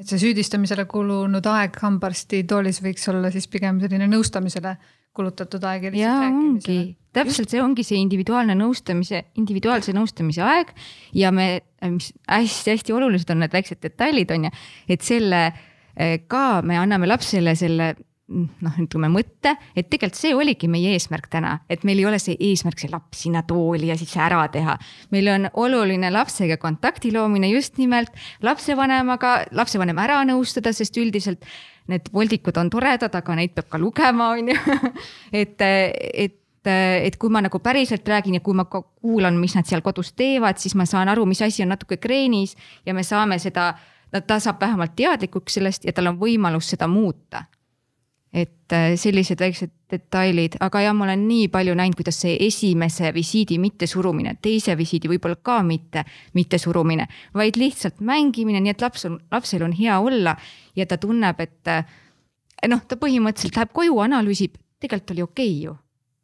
et 0.00 0.08
see 0.08 0.18
süüdistamisele 0.18 0.88
kulunud 0.90 1.46
aeg 1.46 1.76
hambaarsti 1.82 2.44
toolis 2.48 2.82
võiks 2.82 3.08
olla 3.12 3.30
siis 3.30 3.48
pigem 3.48 3.80
selline 3.84 4.08
nõustamisele 4.10 4.76
kulutatud 5.16 5.64
aeg. 5.68 5.90
ja 5.96 6.14
ongi, 6.28 6.78
täpselt 7.12 7.52
see 7.52 7.62
ongi 7.62 7.84
see 7.86 8.00
individuaalne 8.00 8.56
nõustamise, 8.58 9.24
individuaalse 9.40 9.94
nõustamise 9.96 10.44
aeg 10.46 10.72
ja 11.18 11.32
me, 11.34 11.48
mis 11.84 12.12
hästi-hästi 12.30 12.96
olulised 12.96 13.34
on 13.34 13.44
need 13.44 13.52
väiksed 13.52 13.82
detailid 13.84 14.32
on 14.32 14.48
ju, 14.48 14.54
et 14.88 15.04
selle 15.04 15.44
eh, 15.48 16.16
ka 16.28 16.62
me 16.64 16.80
anname 16.80 17.10
lapsele 17.10 17.56
selle 17.58 17.92
noh, 18.32 18.76
ütleme 18.80 19.10
mõtte, 19.12 19.54
et 19.76 19.88
tegelikult 19.90 20.18
see 20.18 20.32
oligi 20.36 20.68
meie 20.70 20.94
eesmärk 20.96 21.28
täna, 21.32 21.56
et 21.70 21.84
meil 21.88 22.00
ei 22.00 22.06
ole 22.08 22.20
see 22.22 22.36
eesmärk 22.40 22.80
see 22.80 22.90
laps 22.92 23.24
sinna 23.26 23.42
tooli 23.48 23.90
ja 23.90 23.96
siis 24.00 24.14
ära 24.16 24.42
teha. 24.52 24.78
meil 25.10 25.28
on 25.32 25.48
oluline 25.64 26.10
lapsega 26.12 26.56
kontakti 26.62 27.12
loomine 27.12 27.50
just 27.52 27.78
nimelt 27.78 28.12
lapsevanemaga, 28.42 29.34
lapsevanem 29.52 29.98
ära 29.98 30.22
nõustada, 30.28 30.72
sest 30.72 30.96
üldiselt 30.96 31.44
need 31.90 32.12
voldikud 32.14 32.56
on 32.60 32.70
toredad, 32.70 33.14
aga 33.14 33.34
neid 33.38 33.54
peab 33.56 33.68
ka 33.72 33.80
lugema, 33.80 34.30
on 34.36 34.52
ju. 34.52 34.78
et, 35.42 35.66
et 36.14 36.38
et 36.64 37.16
kui 37.18 37.30
ma 37.34 37.40
nagu 37.42 37.58
päriselt 37.58 38.06
räägin 38.06 38.36
ja 38.36 38.40
kui 38.40 38.54
ma 38.54 38.62
kuulan, 38.70 39.34
mis 39.34 39.56
nad 39.58 39.66
seal 39.66 39.80
kodus 39.82 40.12
teevad, 40.14 40.60
siis 40.62 40.76
ma 40.78 40.86
saan 40.86 41.10
aru, 41.10 41.24
mis 41.26 41.42
asi 41.42 41.64
on 41.64 41.72
natuke 41.74 41.96
kreenis 41.98 42.54
ja 42.86 42.94
me 42.94 43.02
saame 43.02 43.40
seda, 43.42 43.72
ta 44.14 44.38
saab 44.38 44.60
vähemalt 44.62 44.94
teadlikuks 44.94 45.58
sellest 45.58 45.88
ja 45.88 45.92
tal 45.96 46.12
on 46.12 46.20
võimalus 46.20 46.70
seda 46.70 46.86
muuta 46.86 47.42
et 48.32 48.72
äh, 48.72 48.94
sellised 48.96 49.40
väiksed 49.40 49.70
detailid, 49.92 50.56
aga 50.64 50.80
jah, 50.86 50.94
ma 50.96 51.04
olen 51.04 51.26
nii 51.28 51.50
palju 51.52 51.74
näinud, 51.76 51.98
kuidas 51.98 52.22
see 52.24 52.38
esimese 52.46 53.10
visiidi 53.12 53.58
mittesurumine, 53.60 54.38
teise 54.42 54.76
visiidi 54.78 55.10
võib-olla 55.12 55.36
ka 55.44 55.58
mitte 55.66 56.06
mittesurumine, 56.38 57.06
vaid 57.36 57.60
lihtsalt 57.60 58.00
mängimine, 58.00 58.62
nii 58.64 58.72
et 58.72 58.84
laps 58.84 59.04
on, 59.08 59.18
lapsel 59.32 59.66
on 59.68 59.76
hea 59.76 59.98
olla 60.00 60.36
ja 60.76 60.88
ta 60.88 60.96
tunneb, 61.00 61.40
et 61.44 61.72
äh, 61.72 61.84
noh, 62.72 62.84
ta 62.88 62.96
põhimõtteliselt 62.96 63.60
läheb 63.60 63.74
koju, 63.76 64.00
analüüsib, 64.06 64.56
tegelikult 64.80 65.16
oli 65.16 65.26
okei 65.28 65.50
okay 65.52 65.64
ju. 65.68 65.78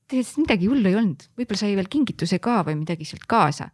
tegelikult 0.08 0.46
midagi 0.46 0.72
hullu 0.72 0.88
ei 0.88 1.00
olnud, 1.02 1.28
võib-olla 1.36 1.60
sai 1.60 1.76
veel 1.76 1.92
kingituse 1.92 2.40
ka 2.40 2.62
või 2.64 2.80
midagi 2.80 3.04
sealt 3.04 3.28
kaasa 3.28 3.68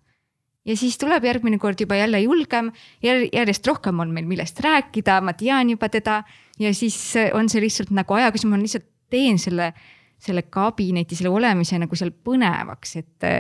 ja 0.64 0.76
siis 0.76 0.96
tuleb 1.00 1.24
järgmine 1.24 1.58
kord 1.62 1.80
juba 1.80 1.98
jälle 1.98 2.20
julgem, 2.24 2.70
järjest 3.02 3.66
rohkem 3.66 4.00
on 4.00 4.12
meil 4.14 4.26
millest 4.28 4.60
rääkida, 4.64 5.20
ma 5.24 5.36
tean 5.36 5.70
juba 5.70 5.88
teda. 5.92 6.22
Ja 6.58 6.74
siis 6.74 6.96
on 7.34 7.48
see 7.50 7.62
lihtsalt 7.64 7.90
nagu 7.94 8.14
aja 8.14 8.30
küsimus, 8.32 8.56
ma 8.56 8.62
lihtsalt 8.62 8.86
teen 9.10 9.38
selle, 9.42 9.72
selle 10.22 10.44
kabineti, 10.50 11.16
selle 11.18 11.32
olemise 11.34 11.78
nagu 11.82 11.98
seal 11.98 12.14
põnevaks, 12.14 12.98
et 13.02 13.32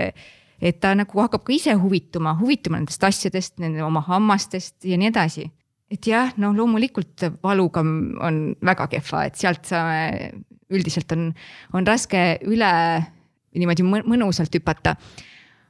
et 0.64 0.78
ta 0.80 0.94
nagu 0.96 1.18
hakkab 1.18 1.42
ka 1.44 1.52
ise 1.52 1.74
huvituma, 1.76 2.36
huvituma 2.38 2.78
nendest 2.78 3.02
asjadest, 3.04 3.58
nende 3.60 3.82
oma 3.84 4.00
hammastest 4.06 4.86
ja 4.86 4.96
nii 4.96 5.10
edasi. 5.10 5.50
et 5.90 6.06
jah, 6.08 6.32
no 6.40 6.50
loomulikult 6.56 7.26
valuga 7.42 7.82
on 7.84 8.38
väga 8.64 8.86
kehva, 8.90 9.26
et 9.28 9.36
sealt 9.38 9.66
saame, 9.68 10.30
üldiselt 10.72 11.12
on, 11.12 11.28
on 11.76 11.86
raske 11.86 12.22
üle 12.48 12.70
niimoodi 13.54 13.84
mõnusalt 13.84 14.56
hüpata 14.56 14.96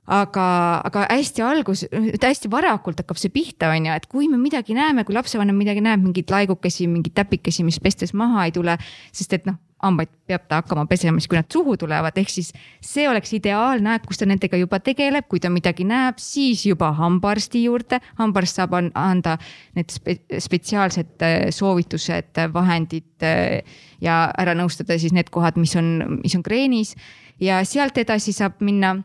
aga, 0.07 0.47
aga 0.85 1.07
hästi 1.09 1.45
algus, 1.45 1.85
hästi 1.91 2.51
varakult 2.53 3.01
hakkab 3.01 3.21
see 3.21 3.33
pihta, 3.33 3.73
on 3.73 3.89
ju, 3.89 3.97
et 3.97 4.09
kui 4.11 4.29
me 4.29 4.41
midagi 4.41 4.77
näeme, 4.77 5.05
kui 5.05 5.17
lapsevanem 5.17 5.57
midagi 5.57 5.85
näeb, 5.85 6.03
mingeid 6.05 6.33
laigukesi, 6.33 6.89
mingeid 6.91 7.17
täpikesi, 7.17 7.65
mis 7.65 7.81
pestes 7.81 8.13
maha 8.17 8.49
ei 8.49 8.53
tule, 8.55 8.77
sest 9.15 9.39
et 9.39 9.49
noh, 9.49 9.57
hambaid 9.85 10.11
peab 10.29 10.47
ta 10.49 10.61
hakkama 10.63 10.87
pesema 10.89 11.21
siis, 11.21 11.29
kui 11.29 11.39
nad 11.39 11.49
suhu 11.53 11.77
tulevad, 11.81 12.17
ehk 12.21 12.31
siis 12.33 12.51
see 12.85 13.05
oleks 13.09 13.35
ideaalne 13.37 13.93
aeg, 13.93 14.05
kus 14.09 14.21
ta 14.21 14.29
nendega 14.29 14.59
juba 14.61 14.81
tegeleb, 14.85 15.27
kui 15.29 15.43
ta 15.43 15.51
midagi 15.53 15.87
näeb, 15.89 16.21
siis 16.23 16.65
juba 16.65 16.91
hambaarsti 16.97 17.65
juurde. 17.67 18.01
hambaarst 18.21 18.61
saab 18.61 18.77
anda 18.81 19.37
need 19.77 19.93
spe 19.93 20.17
spetsiaalsed 20.41 21.25
äh, 21.25 21.49
soovitused, 21.55 22.41
vahendid 22.55 23.27
äh, 23.27 23.61
ja 24.05 24.25
ära 24.41 24.57
nõustada 24.57 24.99
siis 25.01 25.13
need 25.13 25.33
kohad, 25.35 25.61
mis 25.61 25.77
on, 25.77 26.21
mis 26.23 26.37
on 26.37 26.45
kreenis. 26.47 26.95
Ja 27.43 27.61
sealt 27.67 27.99
edasi 27.99 28.33
saab 28.33 28.61
minna 28.65 28.97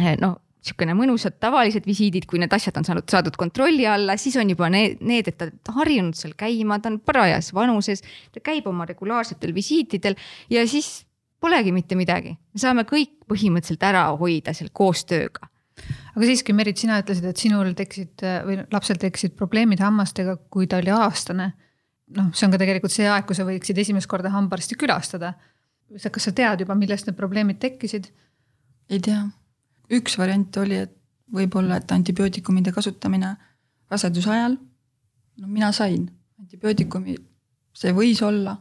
Eh, 0.00 0.16
no 0.20 0.36
niisugune 0.62 0.94
mõnusad 0.94 1.38
tavalised 1.42 1.86
visiidid, 1.88 2.26
kui 2.30 2.38
need 2.38 2.52
asjad 2.54 2.76
on 2.78 2.86
saanud, 2.86 3.06
saadud 3.10 3.36
kontrolli 3.38 3.86
alla, 3.90 4.14
siis 4.16 4.36
on 4.38 4.50
juba 4.52 4.68
need, 4.70 5.00
need, 5.02 5.28
et 5.28 5.38
ta 5.38 5.48
on 5.72 5.80
harjunud 5.80 6.14
seal 6.14 6.36
käima, 6.38 6.78
ta 6.78 6.92
on 6.92 7.00
parajas 7.02 7.50
vanuses, 7.54 8.04
ta 8.32 8.42
käib 8.44 8.68
oma 8.70 8.86
regulaarsetel 8.86 9.54
visiitidel 9.54 10.14
ja 10.50 10.62
siis 10.70 11.02
polegi 11.42 11.74
mitte 11.74 11.98
midagi. 11.98 12.36
me 12.36 12.62
saame 12.62 12.86
kõik 12.86 13.26
põhimõtteliselt 13.26 13.82
ära 13.82 14.04
hoida 14.18 14.54
seal 14.54 14.70
koostööga. 14.72 15.50
aga 16.14 16.30
siiski, 16.30 16.54
Merit, 16.54 16.78
sina 16.78 17.00
ütlesid, 17.02 17.26
et 17.26 17.36
sinul 17.36 17.74
tekkisid 17.74 18.22
või 18.46 18.62
lapsel 18.70 19.02
tekkisid 19.02 19.34
probleemid 19.34 19.82
hammastega, 19.82 20.36
kui 20.48 20.70
ta 20.70 20.78
oli 20.78 20.94
aastane. 20.94 21.52
noh, 22.14 22.30
see 22.32 22.46
on 22.46 22.54
ka 22.54 22.62
tegelikult 22.62 22.94
see 22.94 23.10
aeg, 23.10 23.26
kui 23.26 23.34
sa 23.34 23.48
võiksid 23.48 23.78
esimest 23.82 24.06
korda 24.06 24.30
hambaarsti 24.30 24.78
külastada. 24.78 25.34
kas 25.90 26.22
sa 26.22 26.30
tead 26.30 26.60
juba, 26.60 26.78
millest 26.78 27.10
need 27.10 27.18
probleemid 27.18 27.58
tekkisid? 27.58 28.12
ei 28.90 29.00
tea 29.00 29.24
üks 29.90 30.18
variant 30.18 30.56
oli, 30.62 30.78
et 30.86 30.94
võib-olla, 31.32 31.78
et 31.80 31.92
antibiootikumide 31.92 32.72
kasutamine 32.72 33.36
raseduse 33.90 34.30
ajal. 34.30 34.56
no 35.40 35.48
mina 35.48 35.72
sain 35.72 36.10
antibiootikumi, 36.40 37.16
see 37.76 37.92
võis 37.96 38.20
olla, 38.24 38.56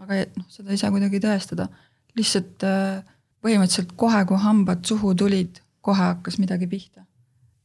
aga 0.00 0.24
noh, 0.38 0.46
seda 0.52 0.72
ei 0.72 0.80
saa 0.80 0.92
kuidagi 0.94 1.20
tõestada. 1.22 1.68
lihtsalt 2.14 2.64
äh, 2.64 3.02
põhimõtteliselt 3.44 3.92
kohe, 3.98 4.22
kui 4.28 4.38
hambad 4.40 4.84
suhu 4.86 5.14
tulid, 5.18 5.60
kohe 5.84 6.00
hakkas 6.00 6.38
midagi 6.40 6.68
pihta. 6.70 7.04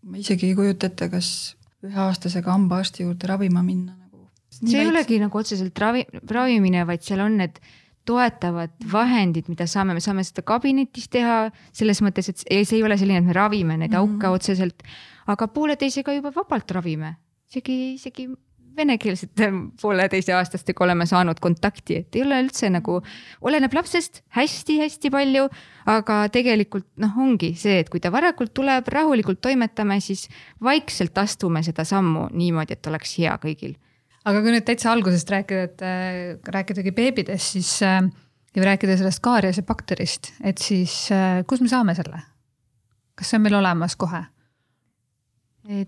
ma 0.03 0.17
isegi 0.17 0.49
ei 0.49 0.55
kujuta 0.55 0.87
ette, 0.87 1.09
kas 1.09 1.55
üheaastasega 1.85 2.51
hambaarsti 2.51 3.05
juurde 3.05 3.27
ravima 3.27 3.63
minna 3.63 3.95
nagu. 3.95 4.27
see 4.51 4.81
ei 4.81 4.89
olegi 4.89 5.19
nagu 5.21 5.37
otseselt 5.37 5.77
ravi, 5.79 6.05
ravimine, 6.31 6.85
vaid 6.87 7.05
seal 7.05 7.23
on 7.23 7.37
need 7.39 7.59
toetavad 8.09 8.73
vahendid, 8.91 9.49
mida 9.51 9.67
saame, 9.69 9.95
me 9.97 10.03
saame 10.03 10.25
seda 10.25 10.43
kabinetis 10.47 11.07
teha 11.13 11.39
selles 11.75 12.01
mõttes, 12.05 12.31
et 12.31 12.43
see 12.43 12.79
ei 12.79 12.83
ole 12.85 12.97
selline, 12.99 13.21
et 13.21 13.29
me 13.29 13.37
ravime 13.37 13.77
neid 13.77 13.93
auke 13.93 14.15
mm 14.15 14.21
-hmm. 14.25 14.35
otseselt, 14.39 14.83
aga 15.29 15.47
pooleteisega 15.47 16.17
juba 16.17 16.33
vabalt 16.35 16.71
ravime, 16.77 17.15
isegi, 17.49 17.77
isegi 17.93 18.29
venekeelsete 18.79 19.51
pooleteiseaastastega 19.81 20.83
oleme 20.83 21.05
saanud 21.05 21.39
kontakti, 21.41 21.97
et 22.03 22.15
ei 22.15 22.23
ole 22.23 22.39
üldse 22.43 22.69
nagu, 22.71 23.01
oleneb 23.41 23.73
lapsest 23.75 24.21
hästi-hästi 24.37 25.11
palju, 25.11 25.49
aga 25.85 26.21
tegelikult 26.33 26.87
noh, 27.03 27.17
ongi 27.17 27.53
see, 27.59 27.79
et 27.83 27.89
kui 27.89 27.99
ta 27.99 28.11
varakult 28.13 28.53
tuleb, 28.53 28.87
rahulikult 28.87 29.41
toimetame, 29.41 29.99
siis 29.99 30.27
vaikselt 30.63 31.17
astume 31.17 31.63
seda 31.63 31.83
sammu 31.83 32.29
niimoodi, 32.31 32.77
et 32.77 32.91
oleks 32.91 33.17
hea 33.19 33.35
kõigil 33.43 33.75
aga 34.27 34.41
kui 34.43 34.53
nüüd 34.53 34.65
täitsa 34.67 34.91
algusest 34.93 35.29
rääkida, 35.31 35.67
et 35.69 35.85
äh, 35.85 36.17
rääkidagi 36.55 36.93
beebidest, 36.95 37.55
siis 37.55 37.71
äh, 37.85 38.01
ja 38.55 38.65
rääkida 38.65 38.97
sellest 38.99 39.23
kaariase 39.25 39.63
bakterist, 39.67 40.33
et 40.43 40.61
siis 40.63 41.05
äh, 41.15 41.41
kus 41.47 41.63
me 41.63 41.71
saame 41.71 41.95
selle? 41.97 42.25
kas 43.19 43.33
see 43.33 43.39
on 43.39 43.43
meil 43.43 43.59
olemas 43.59 43.97
kohe? 43.99 44.23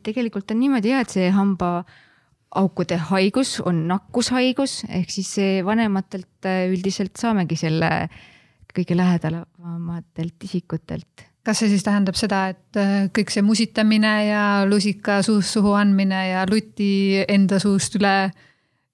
tegelikult 0.03 0.51
on 0.51 0.59
niimoodi 0.61 0.91
jah, 0.91 1.01
et 1.01 1.13
see 1.13 1.29
hambaaukude 1.33 2.97
haigus 3.09 3.55
on 3.65 3.85
nakkushaigus, 3.89 4.81
ehk 4.91 5.09
siis 5.09 5.31
vanematelt 5.65 6.49
üldiselt 6.69 7.15
saamegi 7.17 7.57
selle 7.57 7.89
kõige 8.75 8.95
lähedamatelt 8.99 10.45
isikutelt 10.45 11.30
kas 11.45 11.61
see 11.61 11.71
siis 11.71 11.83
tähendab 11.85 12.17
seda, 12.19 12.43
et 12.53 12.79
äh, 12.79 13.09
kõik 13.13 13.33
see 13.33 13.43
musitamine 13.45 14.13
ja 14.27 14.43
lusika 14.69 15.21
suust 15.25 15.57
suhu 15.57 15.73
andmine 15.77 16.21
ja 16.29 16.45
luti 16.49 17.21
enda 17.27 17.59
suust 17.61 17.97
üle 17.99 18.15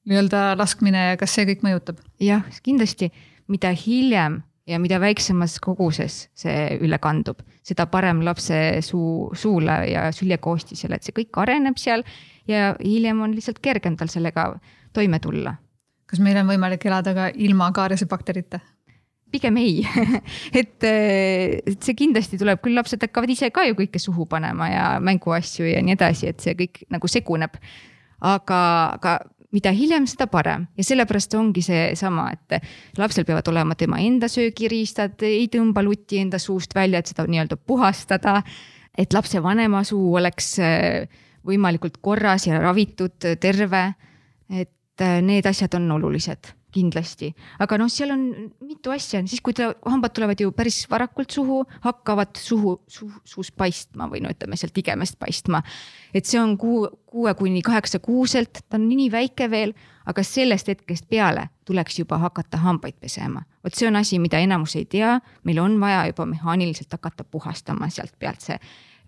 nii-öelda 0.08 0.54
laskmine 0.60 1.10
ja 1.12 1.18
kas 1.20 1.36
see 1.36 1.48
kõik 1.50 1.66
mõjutab? 1.68 2.00
jah, 2.24 2.46
kindlasti, 2.63 3.12
mida 3.51 3.74
hiljem 3.75 4.42
ja 4.68 4.80
mida 4.84 5.00
väiksemas 5.00 5.58
koguses 5.63 6.27
see 6.36 6.77
üle 6.84 7.00
kandub, 7.04 7.44
seda 7.68 7.88
parem 7.92 8.24
lapse 8.25 8.80
suu, 8.86 9.30
suule 9.36 9.77
ja 9.92 10.08
süljekoostisele, 10.16 10.98
et 10.98 11.08
see 11.08 11.16
kõik 11.16 11.39
areneb 11.44 11.80
seal 11.80 12.04
ja 12.48 12.74
hiljem 12.80 13.22
on 13.24 13.36
lihtsalt 13.36 13.62
kergem 13.63 14.00
tal 14.00 14.12
sellega 14.12 14.54
toime 14.96 15.20
tulla. 15.24 15.58
kas 16.08 16.24
meil 16.24 16.39
on 16.39 16.48
võimalik 16.48 16.86
elada 16.88 17.13
ka 17.13 17.30
ilma 17.36 17.72
kaariasebakterita? 17.75 18.60
Pigem 19.31 19.57
ei 19.62 19.81
et, 20.62 20.84
et 20.84 21.77
see 21.84 21.96
kindlasti 21.98 22.39
tuleb, 22.39 22.62
küll 22.63 22.77
lapsed 22.77 23.01
hakkavad 23.03 23.31
ise 23.34 23.50
ka 23.53 23.65
ju 23.67 23.77
kõike 23.77 24.01
suhu 24.01 24.27
panema 24.29 24.69
ja 24.72 24.86
mänguasju 25.03 25.67
ja 25.67 25.81
nii 25.84 25.98
edasi, 25.98 26.31
et 26.31 26.43
see 26.43 26.55
kõik 26.57 26.86
nagu 26.93 27.12
seguneb. 27.12 27.57
aga, 28.17 28.60
aga 28.98 29.19
mida 29.55 29.72
hiljem, 29.75 30.07
seda 30.10 30.27
parem 30.31 30.65
ja 30.77 30.86
sellepärast 30.86 31.36
ongi 31.39 31.63
seesama, 31.65 32.29
et 32.34 32.98
lapsel 33.00 33.25
peavad 33.27 33.48
olema 33.51 33.77
tema 33.79 34.00
enda 34.03 34.29
söögiriistad, 34.31 35.22
ei 35.27 35.48
tõmba 35.51 35.84
lutti 35.86 36.19
enda 36.22 36.39
suust 36.41 36.75
välja, 36.75 37.00
et 37.00 37.13
seda 37.13 37.27
nii-öelda 37.27 37.57
puhastada. 37.57 38.41
et 38.98 39.13
lapsevanema 39.13 39.84
suu 39.86 40.15
oleks 40.17 40.55
äh, 40.60 41.07
võimalikult 41.46 42.00
korras 42.01 42.48
ja 42.48 42.60
ravitud, 42.60 43.19
terve. 43.39 43.93
et 44.50 45.01
äh, 45.01 45.22
need 45.22 45.46
asjad 45.46 45.74
on 45.75 45.91
olulised 45.91 46.57
kindlasti, 46.77 47.31
aga 47.63 47.77
noh, 47.81 47.89
seal 47.91 48.13
on 48.13 48.24
mitu 48.65 48.93
asja, 48.93 49.24
siis 49.27 49.41
kui 49.43 49.55
ta, 49.57 49.72
hambad 49.89 50.13
tulevad 50.15 50.41
ju 50.41 50.53
päris 50.55 50.84
varakult 50.91 51.34
suhu, 51.34 51.63
hakkavad 51.84 52.38
suhu, 52.39 52.77
suhu, 52.88 53.22
suus 53.27 53.51
paistma 53.51 54.07
või 54.12 54.22
no 54.24 54.31
ütleme 54.34 54.60
sealt 54.60 54.77
igemest 54.77 55.17
paistma. 55.19 55.63
et 56.13 56.25
see 56.25 56.39
on 56.39 56.55
kuu, 56.57 56.88
kuue 57.05 57.34
kuni 57.38 57.62
kaheksa 57.65 58.00
kuuselt, 58.00 58.63
ta 58.69 58.77
on 58.77 58.88
nii 58.89 59.10
väike 59.12 59.50
veel, 59.51 59.74
aga 60.05 60.24
sellest 60.24 60.69
hetkest 60.72 61.10
peale 61.10 61.50
tuleks 61.65 62.00
juba 62.00 62.17
hakata 62.17 62.62
hambaid 62.63 62.96
pesema. 63.00 63.43
vot 63.63 63.75
see 63.75 63.88
on 63.89 63.96
asi, 63.96 64.19
mida 64.19 64.39
enamus 64.39 64.75
ei 64.75 64.86
tea, 64.86 65.19
meil 65.43 65.60
on 65.60 65.79
vaja 65.79 66.05
juba 66.12 66.25
mehaaniliselt 66.25 66.91
hakata 66.91 67.24
puhastama 67.24 67.89
sealt 67.89 68.15
pealt 68.19 68.41
see 68.41 68.60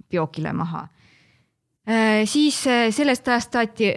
biokile 0.10 0.54
maha 0.54 0.88
siis 2.30 2.58
äh, 2.68 2.90
sellest 2.94 3.28
ajast 3.28 3.56
saati 3.56 3.88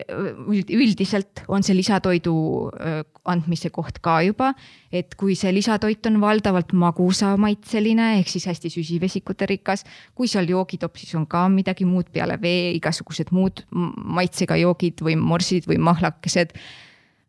üldiselt 0.73 1.43
on 1.49 1.65
see 1.67 1.75
lisatoidu 1.77 2.35
äh, 2.73 3.03
andmise 3.29 3.71
koht 3.75 3.99
ka 4.03 4.21
juba, 4.25 4.53
et 4.93 5.15
kui 5.19 5.35
see 5.39 5.53
lisatoit 5.53 6.07
on 6.09 6.21
valdavalt 6.23 6.73
magusamaitseline 6.73 8.19
ehk 8.21 8.31
siis 8.33 8.47
hästi 8.51 8.71
süsivesikute 8.73 9.47
rikas, 9.51 9.85
kui 10.15 10.31
seal 10.31 10.49
joogitopsis 10.49 11.15
on 11.19 11.27
ka 11.31 11.45
midagi 11.53 11.85
muud 11.89 12.09
peale 12.15 12.39
vee, 12.43 12.73
igasugused 12.79 13.35
muud 13.35 13.65
maitsega 13.73 14.57
joogid 14.63 15.05
või 15.05 15.19
morsid 15.21 15.69
või 15.71 15.79
mahlakesed 15.83 16.57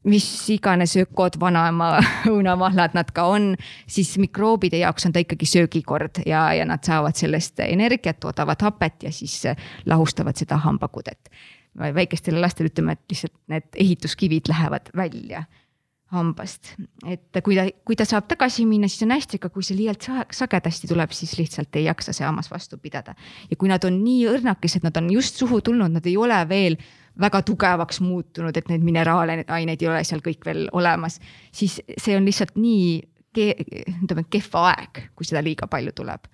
mis 0.03 0.27
iganes 0.49 0.95
ökod, 0.99 1.37
vanaema 1.39 1.95
õunamahlad 2.31 2.95
nad 2.97 3.11
ka 3.15 3.27
on, 3.31 3.53
siis 3.87 4.15
mikroobide 4.21 4.81
jaoks 4.83 5.07
on 5.07 5.15
ta 5.15 5.23
ikkagi 5.23 5.47
söögikord 5.49 6.23
ja, 6.27 6.45
ja 6.57 6.67
nad 6.67 6.83
saavad 6.85 7.17
sellest 7.19 7.63
energiat, 7.65 8.19
toodavad 8.23 8.61
hapet 8.61 9.07
ja 9.07 9.11
siis 9.11 9.41
lahustavad 9.85 10.39
seda 10.39 10.59
hambakudet. 10.63 11.29
väikestele 11.73 12.41
lastele 12.41 12.69
ütleme, 12.69 12.93
et 12.93 13.03
lihtsalt 13.09 13.33
need 13.47 13.69
ehituskivid 13.75 14.49
lähevad 14.49 14.91
välja 14.95 15.45
hambast. 16.13 16.75
et 17.07 17.41
kui 17.43 17.55
ta, 17.57 17.65
kui 17.85 17.97
ta 17.97 18.05
saab 18.05 18.27
tagasi 18.29 18.65
minna, 18.69 18.87
siis 18.91 19.05
on 19.05 19.13
hästi, 19.15 19.39
aga 19.41 19.49
kui 19.53 19.65
see 19.65 19.77
liialt 19.77 20.05
sagedasti 20.35 20.89
tuleb, 20.91 21.13
siis 21.15 21.33
lihtsalt 21.39 21.75
ei 21.79 21.87
jaksa 21.87 22.13
see 22.13 22.25
hammas 22.25 22.51
vastu 22.51 22.77
pidada. 22.77 23.15
ja 23.49 23.57
kui 23.57 23.71
nad 23.71 23.83
on 23.87 24.03
nii 24.03 24.27
õrnakesed, 24.35 24.85
nad 24.85 24.97
on 24.99 25.09
just 25.13 25.41
suhu 25.41 25.61
tulnud, 25.61 25.95
nad 25.95 26.05
ei 26.09 26.17
ole 26.17 26.37
veel 26.49 26.77
väga 27.19 27.41
tugevaks 27.45 28.01
muutunud, 28.01 28.57
et 28.57 28.69
neid 28.71 28.83
mineraalaineid 28.85 29.81
ei 29.81 29.89
ole 29.89 30.01
seal 30.07 30.23
kõik 30.25 30.45
veel 30.47 30.65
olemas, 30.73 31.19
siis 31.53 31.79
see 31.97 32.17
on 32.17 32.25
lihtsalt 32.25 32.55
nii, 32.57 32.99
ütleme 33.37 34.25
kehva 34.29 34.67
aeg, 34.73 35.07
kui 35.17 35.27
seda 35.27 35.41
liiga 35.45 35.69
palju 35.69 35.93
tuleb. 35.95 36.27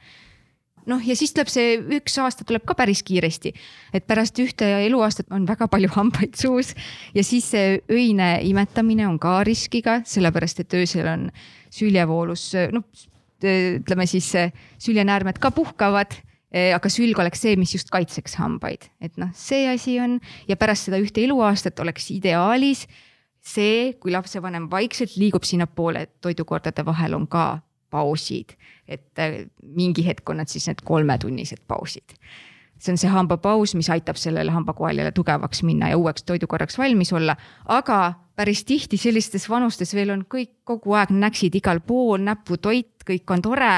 noh, 0.89 1.01
ja 1.05 1.13
siis 1.13 1.35
tuleb 1.35 1.51
see 1.51 1.75
üks 1.99 2.15
aasta 2.23 2.45
tuleb 2.47 2.63
ka 2.65 2.73
päris 2.73 3.03
kiiresti, 3.05 3.51
et 3.93 4.07
pärast 4.09 4.39
ühte 4.41 4.65
eluaastat 4.87 5.27
on 5.35 5.45
väga 5.45 5.67
palju 5.69 5.91
hambaid 5.93 6.39
suus 6.39 6.71
ja 7.13 7.23
siis 7.23 7.51
see 7.51 7.77
öine 7.91 8.39
imetamine 8.47 9.05
on 9.07 9.19
ka 9.21 9.43
riskiga, 9.45 9.99
sellepärast 10.07 10.63
et 10.63 10.73
öösel 10.79 11.07
on 11.11 11.27
süljevoolus, 11.69 12.53
noh 12.73 12.87
ütleme 13.39 14.07
siis 14.09 14.31
süljenäärmed 14.81 15.37
ka 15.39 15.51
puhkavad 15.55 16.17
aga 16.49 16.89
sülg 16.89 17.19
oleks 17.21 17.43
see, 17.45 17.53
mis 17.61 17.75
just 17.75 17.91
kaitseks 17.93 18.39
hambaid, 18.41 18.87
et 19.05 19.17
noh, 19.21 19.29
see 19.37 19.67
asi 19.69 19.99
on 20.01 20.17
ja 20.49 20.57
pärast 20.57 20.87
seda 20.87 20.97
ühte 20.97 21.21
eluaastat 21.21 21.77
oleks 21.83 22.09
ideaalis 22.15 22.87
see, 23.39 23.93
kui 23.99 24.13
lapsevanem 24.13 24.67
vaikselt 24.71 25.15
liigub 25.19 25.45
sinnapoole, 25.47 26.05
et 26.05 26.13
toidukordade 26.21 26.85
vahel 26.85 27.15
on 27.17 27.27
ka 27.29 27.59
pausid, 27.89 28.53
et 28.87 29.21
äh, 29.21 29.41
mingi 29.63 30.05
hetk 30.05 30.29
on 30.29 30.41
need 30.41 30.51
siis 30.51 30.67
need 30.69 30.83
kolmetunnised 30.85 31.65
pausid. 31.67 32.17
see 32.79 32.93
on 32.93 32.97
see 32.97 33.09
hambapaus, 33.11 33.73
mis 33.75 33.89
aitab 33.91 34.15
sellele 34.15 34.53
hambakoaljale 34.55 35.11
tugevaks 35.11 35.65
minna 35.67 35.89
ja 35.91 35.97
uueks 35.99 36.23
toidukorraks 36.23 36.77
valmis 36.79 37.11
olla, 37.13 37.35
aga 37.65 38.13
päris 38.39 38.63
tihti 38.63 38.97
sellistes 38.97 39.49
vanustes 39.51 39.91
veel 39.93 40.13
on 40.13 40.21
kõik 40.23 40.61
kogu 40.63 40.95
aeg 40.95 41.11
näksid 41.11 41.57
igal 41.59 41.81
pool, 41.83 42.21
näputoit, 42.23 43.03
kõik 43.03 43.33
on 43.35 43.43
tore, 43.43 43.73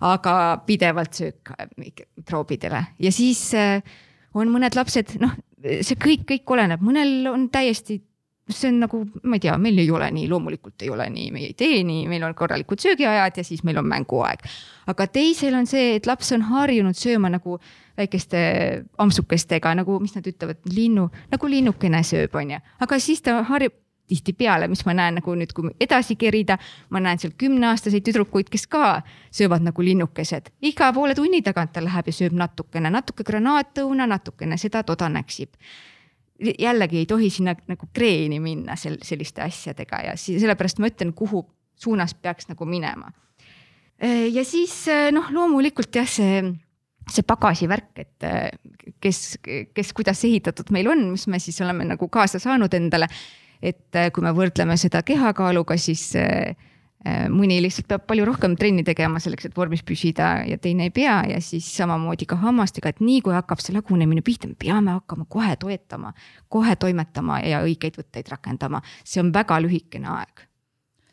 aga 0.00 0.34
pidevalt 0.66 1.14
söök 1.18 1.54
mikroobidele 1.76 2.84
ja 2.98 3.12
siis 3.12 3.48
äh, 3.54 3.82
on 4.34 4.50
mõned 4.52 4.76
lapsed, 4.76 5.16
noh, 5.22 5.32
see 5.58 5.98
kõik, 5.98 6.26
kõik 6.28 6.54
oleneb, 6.54 6.82
mõnel 6.84 7.26
on 7.32 7.48
täiesti 7.50 7.98
see 8.48 8.70
on 8.70 8.78
nagu, 8.80 9.00
ma 9.28 9.36
ei 9.36 9.42
tea, 9.44 9.56
meil 9.60 9.78
ei 9.82 9.90
ole 9.92 10.08
nii, 10.14 10.28
loomulikult 10.30 10.84
ei 10.84 10.90
ole 10.92 11.08
nii, 11.12 11.30
me 11.34 11.42
ei 11.48 11.54
tee 11.58 11.82
nii, 11.84 12.06
meil 12.08 12.24
on 12.24 12.34
korralikud 12.36 12.80
söögiajad 12.80 13.40
ja 13.40 13.44
siis 13.44 13.62
meil 13.66 13.80
on 13.80 13.88
mänguaeg. 13.88 14.46
aga 14.88 15.06
teisel 15.12 15.54
on 15.54 15.66
see, 15.68 15.96
et 15.98 16.06
laps 16.08 16.32
on 16.32 16.46
harjunud 16.48 16.96
sööma 16.96 17.28
nagu 17.32 17.58
väikeste 17.98 18.40
ampsukestega 18.98 19.74
nagu, 19.82 19.98
mis 20.00 20.14
nad 20.16 20.26
ütlevad, 20.26 20.62
linnu, 20.72 21.08
nagu 21.32 21.50
linnukene 21.50 22.02
sööb, 22.06 22.34
on 22.40 22.56
ju, 22.56 22.62
aga 22.86 23.00
siis 23.02 23.22
ta 23.22 23.42
harjub 23.50 23.74
tihtipeale, 24.08 24.68
mis 24.68 24.84
ma 24.88 24.94
näen 24.96 25.18
nagu 25.20 25.34
nüüd, 25.36 25.52
kui 25.56 25.70
edasi 25.80 26.16
kerida, 26.20 26.58
ma 26.90 27.02
näen 27.04 27.20
seal 27.20 27.34
kümneaastaseid 27.38 28.06
tüdrukuid, 28.06 28.48
kes 28.52 28.66
ka 28.66 29.02
söövad 29.30 29.66
nagu 29.66 29.84
linnukesed. 29.84 30.50
iga 30.62 30.92
poole 30.92 31.14
tunni 31.14 31.42
tagant 31.42 31.72
ta 31.72 31.84
läheb 31.84 32.08
ja 32.08 32.16
sööb 32.22 32.32
natukene, 32.32 32.90
natuke 32.90 33.24
granaatõuna, 33.28 34.08
natukene 34.08 34.56
seda-toda 34.56 35.08
näksib 35.12 35.54
jällegi 36.38 36.98
ei 36.98 37.06
tohi 37.06 37.30
sinna 37.30 37.54
nagu 37.66 37.88
kreeni 37.92 38.40
minna 38.40 38.76
sel, 38.76 38.98
selliste 39.02 39.42
asjadega 39.42 40.02
ja 40.06 40.16
sellepärast 40.16 40.78
ma 40.78 40.90
ütlen, 40.90 41.12
kuhu 41.16 41.42
suunas 41.78 42.14
peaks 42.14 42.48
nagu 42.48 42.66
minema. 42.66 43.10
ja 44.32 44.44
siis 44.44 44.84
noh, 45.12 45.30
loomulikult 45.34 45.94
jah, 45.94 46.06
see, 46.06 46.42
see 47.10 47.26
pagasivärk, 47.26 47.98
et 47.98 48.28
kes, 49.02 49.38
kes, 49.74 49.92
kuidas 49.96 50.22
ehitatud 50.24 50.70
meil 50.74 50.90
on, 50.92 51.08
mis 51.14 51.26
me 51.26 51.40
siis 51.42 51.60
oleme 51.64 51.86
nagu 51.88 52.08
kaasa 52.08 52.38
saanud 52.42 52.74
endale. 52.74 53.08
Et 53.62 54.00
kui 54.14 54.22
me 54.22 54.32
võrdleme 54.36 54.76
seda 54.78 55.02
kehakaaluga, 55.02 55.76
siis 55.76 56.12
Äh, 57.06 57.28
mõni 57.30 57.60
lihtsalt 57.62 57.86
peab 57.86 58.08
palju 58.10 58.24
rohkem 58.26 58.56
trenni 58.58 58.82
tegema 58.82 59.20
selleks, 59.22 59.46
et 59.46 59.54
vormis 59.54 59.84
püsida 59.86 60.32
ja 60.48 60.56
teine 60.58 60.88
ei 60.88 60.90
pea 60.90 61.20
ja 61.30 61.36
siis 61.38 61.68
samamoodi 61.78 62.26
ka 62.26 62.40
hammastega, 62.42 62.90
et 62.90 62.98
nii 62.98 63.20
kui 63.22 63.36
hakkab 63.36 63.62
see 63.62 63.76
lagunemine 63.76 64.24
pihta, 64.26 64.50
me 64.50 64.58
peame 64.58 64.96
hakkama 64.96 65.28
kohe 65.30 65.54
toetama, 65.62 66.10
kohe 66.50 66.74
toimetama 66.74 67.38
ja 67.46 67.60
õigeid 67.62 68.00
võtteid 68.00 68.32
rakendama, 68.32 68.82
see 69.06 69.22
on 69.22 69.30
väga 69.36 69.60
lühikene 69.62 70.10
aeg. 70.10 70.42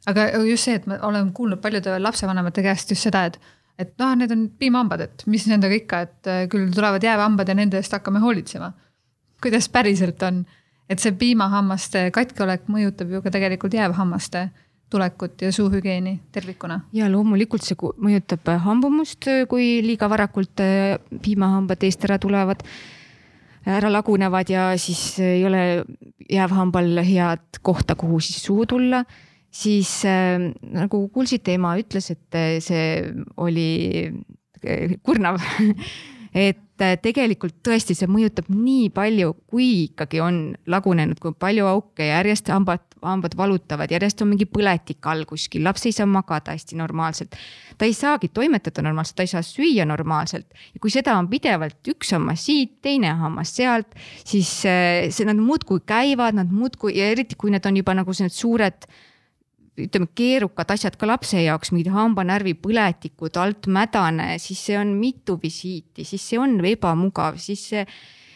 aga 0.10 0.25
just 0.49 0.65
see, 0.65 0.79
et 0.81 0.89
ma 0.89 0.97
olen 1.05 1.29
kuulnud 1.38 1.62
paljude 1.62 1.99
lapsevanemate 2.01 2.65
käest 2.65 2.89
just 2.95 3.05
seda, 3.05 3.27
et, 3.29 3.38
et 3.77 3.93
noh, 4.01 4.17
need 4.17 4.34
on 4.34 4.47
piimhambad, 4.58 5.05
et 5.05 5.25
mis 5.29 5.45
nendega 5.53 5.77
ikka, 5.84 6.01
et 6.10 6.34
äh, 6.34 6.43
küll 6.49 6.73
tulevad 6.73 7.05
jäävhambad 7.05 7.53
ja 7.53 7.60
nende 7.62 7.77
eest 7.77 7.93
hakkame 7.93 8.25
hoolitsema. 8.25 8.73
kuidas 9.38 9.69
päriselt 9.69 10.23
on, 10.25 10.47
et 10.89 11.01
see 11.01 11.15
piimahammaste 11.17 12.09
katkeolek 12.15 12.69
mõjutab 12.71 13.11
ju 13.11 13.21
ka 13.23 13.33
tegelikult 13.33 13.73
jäävhammaste 13.73 14.49
tulekut 14.89 15.41
ja 15.41 15.51
suuhügieeni 15.51 16.19
tervikuna? 16.31 16.81
ja 16.93 17.09
loomulikult 17.11 17.65
see 17.65 17.77
mõjutab 17.79 18.51
hambumust, 18.65 19.29
kui 19.49 19.79
liiga 19.85 20.09
varakult 20.11 20.63
äh, 20.63 20.97
piimahambad 21.21 21.83
eest 21.83 22.05
ära 22.07 22.19
tulevad, 22.21 22.65
ära 23.65 23.89
lagunevad 23.91 24.49
ja 24.49 24.71
siis 24.77 25.19
ei 25.19 25.45
ole 25.45 25.85
jäävhambal 26.29 27.01
head 27.05 27.61
kohta, 27.61 27.95
kuhu 27.95 28.19
siis 28.19 28.43
suhu 28.45 28.65
tulla 28.69 29.05
siis 29.55 29.89
äh, 30.05 30.39
nagu 30.75 31.07
kuulsite, 31.13 31.55
ema 31.55 31.75
ütles, 31.79 32.11
et 32.13 32.37
äh, 32.37 32.57
see 32.63 32.85
oli 33.41 33.69
äh, 34.65 34.97
kurnav 35.05 35.39
et 36.47 36.64
äh, 36.83 36.95
tegelikult 37.01 37.57
tõesti 37.65 37.95
see 37.97 38.09
mõjutab 38.11 38.49
nii 38.51 38.89
palju, 38.95 39.31
kui 39.51 39.67
ikkagi 39.85 40.21
on 40.23 40.39
lagunenud, 40.71 41.19
kui 41.21 41.35
palju 41.39 41.67
auke 41.69 42.07
järjest 42.09 42.51
hambad, 42.53 42.83
hambad 43.05 43.38
valutavad, 43.38 43.91
järjest 43.91 44.23
on 44.25 44.31
mingi 44.33 44.47
põletik 44.49 45.05
all 45.11 45.25
kuskil, 45.29 45.63
laps 45.65 45.85
ei 45.88 45.95
saa 45.95 46.09
magada 46.09 46.55
hästi 46.55 46.77
normaalselt. 46.79 47.35
ta 47.77 47.85
ei 47.85 47.93
saagi 47.93 48.29
toimetada 48.33 48.81
normaalselt, 48.85 49.17
ta 49.17 49.23
ei 49.23 49.33
saa 49.33 49.43
süüa 49.45 49.85
normaalselt 49.85 50.47
ja 50.73 50.79
kui 50.81 50.93
seda 50.93 51.17
on 51.19 51.29
pidevalt 51.31 51.91
üks 51.91 52.13
hammas 52.15 52.45
siit, 52.45 52.79
teine 52.81 53.15
hammas 53.19 53.55
sealt, 53.55 53.95
siis 54.23 54.51
äh, 54.69 55.09
see, 55.09 55.27
nad 55.27 55.39
muudkui 55.39 55.83
käivad, 55.85 56.38
nad 56.39 56.51
muudkui 56.51 56.97
ja 56.97 57.11
eriti, 57.11 57.35
kui 57.39 57.51
need 57.53 57.65
on 57.65 57.77
juba 57.83 57.97
nagu 57.97 58.15
need 58.19 58.33
suured 58.33 58.88
ütleme, 59.79 60.07
keerukad 60.15 60.71
asjad 60.75 60.95
ka 60.99 61.07
lapse 61.09 61.41
jaoks, 61.41 61.73
mingid 61.75 61.91
hambanärvi 61.93 62.55
põletikud, 62.61 63.35
alt 63.41 63.67
mädane, 63.71 64.35
siis 64.41 64.61
see 64.69 64.77
on 64.79 64.95
mitu 64.99 65.38
visiiti, 65.41 66.05
siis 66.07 66.23
see 66.23 66.39
on 66.39 66.57
ebamugav, 66.65 67.39
siis 67.41 67.65
see, 67.71 67.85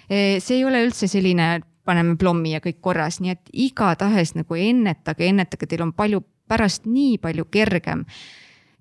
see 0.09 0.57
ei 0.57 0.65
ole 0.67 0.83
üldse 0.87 1.07
selline, 1.11 1.59
paneme 1.87 2.17
plommi 2.19 2.53
ja 2.53 2.61
kõik 2.63 2.81
korras, 2.85 3.21
nii 3.23 3.33
et 3.33 3.53
igatahes 3.65 4.35
nagu 4.37 4.59
ennetage, 4.59 5.25
ennetage, 5.25 5.69
teil 5.69 5.87
on 5.87 5.95
palju 5.97 6.21
pärast 6.49 6.85
nii 6.89 7.17
palju 7.21 7.47
kergem 7.53 8.03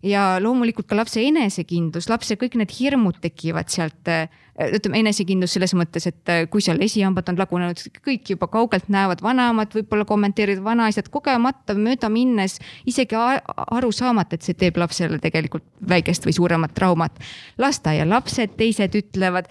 ja 0.03 0.39
loomulikult 0.43 0.87
ka 0.87 0.97
lapse 0.97 1.23
enesekindlus, 1.27 2.09
lapse 2.11 2.37
kõik 2.39 2.55
need 2.61 2.73
hirmud 2.75 3.19
tekivad 3.23 3.71
sealt, 3.73 4.11
äh, 4.11 4.29
ütleme 4.75 5.01
enesekindlus 5.03 5.57
selles 5.57 5.75
mõttes, 5.79 6.07
et 6.11 6.33
äh, 6.33 6.45
kui 6.51 6.63
seal 6.63 6.79
esihambad 6.85 7.31
on 7.33 7.39
lagunenud, 7.41 7.83
kõik 8.05 8.31
juba 8.35 8.47
kaugelt 8.53 8.87
näevad, 8.93 9.23
vanaemad 9.25 9.75
võib-olla 9.75 10.07
kommenteerivad, 10.09 10.63
vanaisad 10.65 11.11
kogemata 11.15 11.75
mööda 11.79 12.11
minnes, 12.13 12.59
isegi 12.87 13.19
aru 13.19 13.91
saamata, 13.95 14.39
et 14.39 14.47
see 14.47 14.59
teeb 14.59 14.79
lapsele 14.79 15.19
tegelikult 15.23 15.67
väikest 15.89 16.29
või 16.29 16.37
suuremat 16.37 16.77
traumat. 16.79 17.19
lasteaialapsed, 17.59 18.55
teised 18.59 18.95
ütlevad 18.95 19.51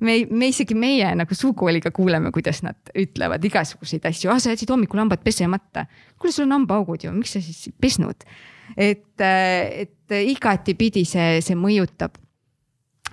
me, 0.00 0.20
me 0.30 0.50
isegi 0.52 0.76
meie 0.78 1.10
nagu 1.18 1.34
sugukooliga 1.34 1.90
kuuleme, 1.94 2.30
kuidas 2.34 2.62
nad 2.62 2.92
ütlevad 2.94 3.44
igasuguseid 3.44 4.06
asju, 4.06 4.30
ah 4.30 4.38
sa 4.38 4.54
jätsid 4.54 4.70
hommikul 4.70 5.02
hambad 5.02 5.24
pesemata. 5.24 5.86
kuule, 6.18 6.32
sul 6.32 6.46
on 6.46 6.60
hambaaugud 6.60 7.08
ju, 7.08 7.12
miks 7.16 7.34
sa 7.34 7.42
siis 7.42 7.74
pesnud? 7.80 8.26
Et, 8.76 9.20
et 9.20 10.16
igatipidi 10.18 11.04
see, 11.08 11.40
see 11.44 11.56
mõjutab. 11.58 12.18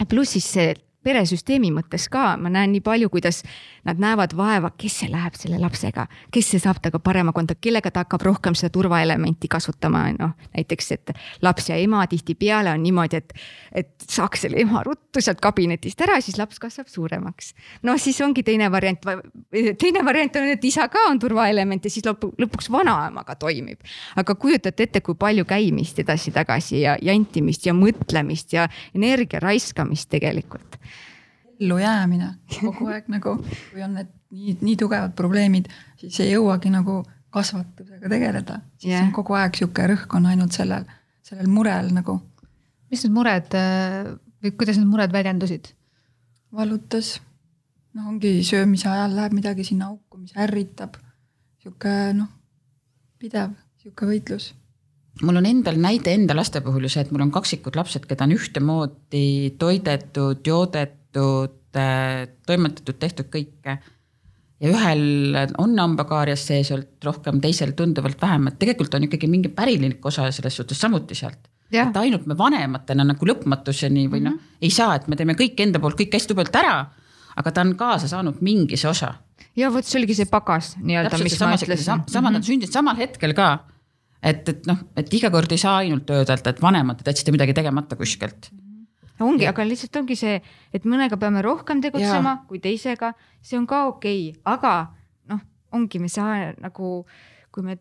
pluss 0.10 0.36
siis 0.36 0.48
see 0.58 0.74
peresüsteemi 1.06 1.70
mõttes 1.74 2.08
ka, 2.12 2.34
ma 2.42 2.50
näen 2.50 2.74
nii 2.74 2.84
palju, 2.86 3.12
kuidas 3.14 3.44
nad 3.86 4.00
näevad 4.02 4.34
vaeva, 4.38 4.72
kes 4.78 5.00
see 5.02 5.10
läheb 5.12 5.38
selle 5.38 5.60
lapsega, 5.62 6.08
kes 6.34 6.50
see 6.54 6.62
saab 6.62 6.82
temaga 6.82 7.00
parema 7.04 7.34
kontakti, 7.36 7.68
kellega 7.70 7.92
ta 7.94 8.04
hakkab 8.06 8.26
rohkem 8.26 8.58
seda 8.58 8.74
turvaelementi 8.74 9.50
kasutama, 9.52 10.04
noh 10.18 10.34
näiteks, 10.56 10.92
et 10.96 11.14
laps 11.46 11.70
ja 11.70 11.78
ema 11.82 12.06
tihtipeale 12.10 12.74
on 12.74 12.84
niimoodi, 12.84 13.22
et, 13.22 13.34
et 13.84 14.08
saaks 14.10 14.46
selle 14.46 14.60
ema 14.64 14.84
ruttu 14.86 15.22
sealt 15.22 15.42
kabinetist 15.44 16.02
ära, 16.02 16.18
siis 16.22 16.40
laps 16.42 16.60
kasvab 16.62 16.90
suuremaks. 16.92 17.54
no 17.84 17.98
siis 18.02 18.22
ongi 18.26 18.44
teine 18.44 18.72
variant, 18.72 19.06
teine 19.80 20.06
variant 20.06 20.42
on, 20.42 20.50
et 20.56 20.66
isa 20.66 20.88
ka 20.90 21.08
on 21.12 21.22
turvaelement 21.22 21.86
ja 21.86 21.94
siis 21.94 22.06
lõpu, 22.06 22.34
lõpuks 22.42 22.72
vanaemaga 22.74 23.38
toimib. 23.40 23.82
aga 24.16 24.36
kujutate 24.36 24.90
ette, 24.90 25.02
kui 25.02 25.16
palju 25.16 25.46
käimist 25.46 26.00
edasi-tagasi 26.02 26.82
ja 26.82 26.98
jantimist 27.02 27.66
ja 27.66 27.74
mõtlemist 27.74 28.54
ja 28.54 28.70
energia 28.96 29.40
raiskamist 29.44 30.10
tegelikult 30.10 30.80
ellujäämine 31.60 32.32
kogu 32.60 32.88
aeg 32.94 33.10
nagu, 33.12 33.38
kui 33.72 33.84
on 33.86 33.98
need 34.00 34.12
nii, 34.36 34.58
nii 34.62 34.78
tugevad 34.80 35.16
probleemid, 35.18 35.72
siis 36.00 36.20
ei 36.26 36.34
jõuagi 36.34 36.72
nagu 36.74 37.02
kasvatusega 37.36 38.10
tegeleda, 38.12 38.62
siis 38.80 38.94
yeah. 38.94 39.04
on 39.04 39.12
kogu 39.16 39.36
aeg 39.36 39.58
sihuke 39.60 39.88
rõhk 39.92 40.14
on 40.16 40.30
ainult 40.32 40.56
sellel, 40.56 40.88
sellel 41.26 41.52
murel 41.52 41.92
nagu 41.96 42.20
mis 42.92 43.04
need 43.06 43.16
mured 43.16 43.56
äh, 43.58 44.14
või 44.44 44.54
kuidas 44.56 44.80
need 44.80 44.92
mured 44.92 45.14
väljendusid? 45.14 45.74
vallutas. 46.56 47.18
noh, 47.96 48.12
ongi 48.12 48.38
söömise 48.48 48.88
ajal 48.88 49.16
läheb 49.18 49.34
midagi 49.36 49.66
sinna 49.68 49.90
auku, 49.92 50.22
mis 50.22 50.36
ärritab. 50.40 50.96
sihuke 51.60 52.14
noh, 52.16 52.30
pidev 53.20 53.58
sihuke 53.82 54.08
võitlus 54.08 54.54
mul 55.24 55.40
on 55.40 55.48
endal 55.48 55.78
näide 55.80 56.14
enda 56.16 56.36
laste 56.36 56.62
puhul 56.64 56.88
ju 56.88 56.92
see, 56.92 57.06
et 57.06 57.12
mul 57.12 57.24
on 57.26 57.32
kaksikud 57.32 57.76
lapsed, 57.80 58.08
keda 58.08 58.28
on 58.28 58.36
ühtemoodi 58.36 59.56
toidetud, 59.60 60.42
joodetud, 60.48 61.05
toimetatud, 61.16 62.98
tehtud 63.00 63.30
kõike. 63.32 63.78
ja 64.60 64.72
ühel 64.72 65.36
on 65.60 65.76
hambakaarias 65.80 66.46
sees 66.48 66.72
olnud 66.72 67.04
rohkem, 67.04 67.42
teisel 67.44 67.74
tunduvalt 67.76 68.22
vähem, 68.22 68.48
et 68.48 68.60
tegelikult 68.62 68.96
on 68.96 69.08
ikkagi 69.08 69.28
mingi 69.28 69.52
pärilik 69.52 70.06
osa 70.06 70.30
selles 70.32 70.56
suhtes 70.56 70.80
samuti 70.80 71.16
sealt. 71.16 71.50
Et 71.76 71.98
ainult 71.98 72.28
me 72.30 72.38
vanematena 72.38 73.04
nagu 73.04 73.28
lõpmatuseni 73.28 74.06
või 74.08 74.22
noh 74.22 74.36
mm 74.36 74.38
-hmm., 74.38 74.62
ei 74.62 74.70
saa, 74.72 74.96
et 74.96 75.08
me 75.08 75.16
teeme 75.16 75.34
kõik 75.34 75.60
enda 75.60 75.80
poolt 75.80 75.98
kõik 76.00 76.14
hästi 76.14 76.32
tubelt 76.32 76.56
ära, 76.56 76.86
aga 77.36 77.52
ta 77.52 77.62
on 77.62 77.76
kaasa 77.76 78.08
saanud 78.08 78.42
mingi 78.42 78.78
see 78.78 78.90
osa. 78.90 79.16
ja 79.56 79.72
vot 79.74 79.86
see 79.86 80.00
oligi 80.00 80.16
see 80.16 80.26
pagas 80.26 80.76
nii-öelda, 80.78 81.24
mis 81.24 81.40
ma 81.40 81.56
ütlesin 81.56 81.84
sama, 81.84 82.04
sama 82.08 82.32
nad 82.32 82.44
sündisid 82.44 82.74
samal 82.74 82.96
hetkel 82.96 83.34
ka. 83.34 83.66
et, 84.24 84.50
et 84.50 84.68
noh, 84.68 84.78
et 84.96 85.14
iga 85.14 85.32
kord 85.32 85.52
ei 85.52 85.58
saa 85.58 85.78
ainult 85.78 86.10
öelda, 86.10 86.38
et 86.50 86.62
vanemad, 86.62 87.02
et 87.02 87.08
jätsite 87.08 87.32
midagi 87.32 87.54
tegemata 87.54 87.96
kuskilt 87.96 88.52
ongi, 89.24 89.48
aga 89.48 89.66
lihtsalt 89.68 89.96
ongi 90.02 90.18
see, 90.20 90.36
et 90.76 90.86
mõnega 90.88 91.18
peame 91.20 91.44
rohkem 91.46 91.82
tegutsema 91.84 92.34
ja. 92.34 92.44
kui 92.50 92.62
teisega, 92.64 93.14
see 93.42 93.58
on 93.60 93.68
ka 93.70 93.86
okei 93.94 94.30
okay., 94.32 94.42
aga 94.56 94.76
noh, 95.32 95.42
ongi, 95.76 96.02
me 96.04 96.12
saa 96.12 96.52
nagu, 96.62 97.06
kui 97.56 97.66
me 97.66 97.78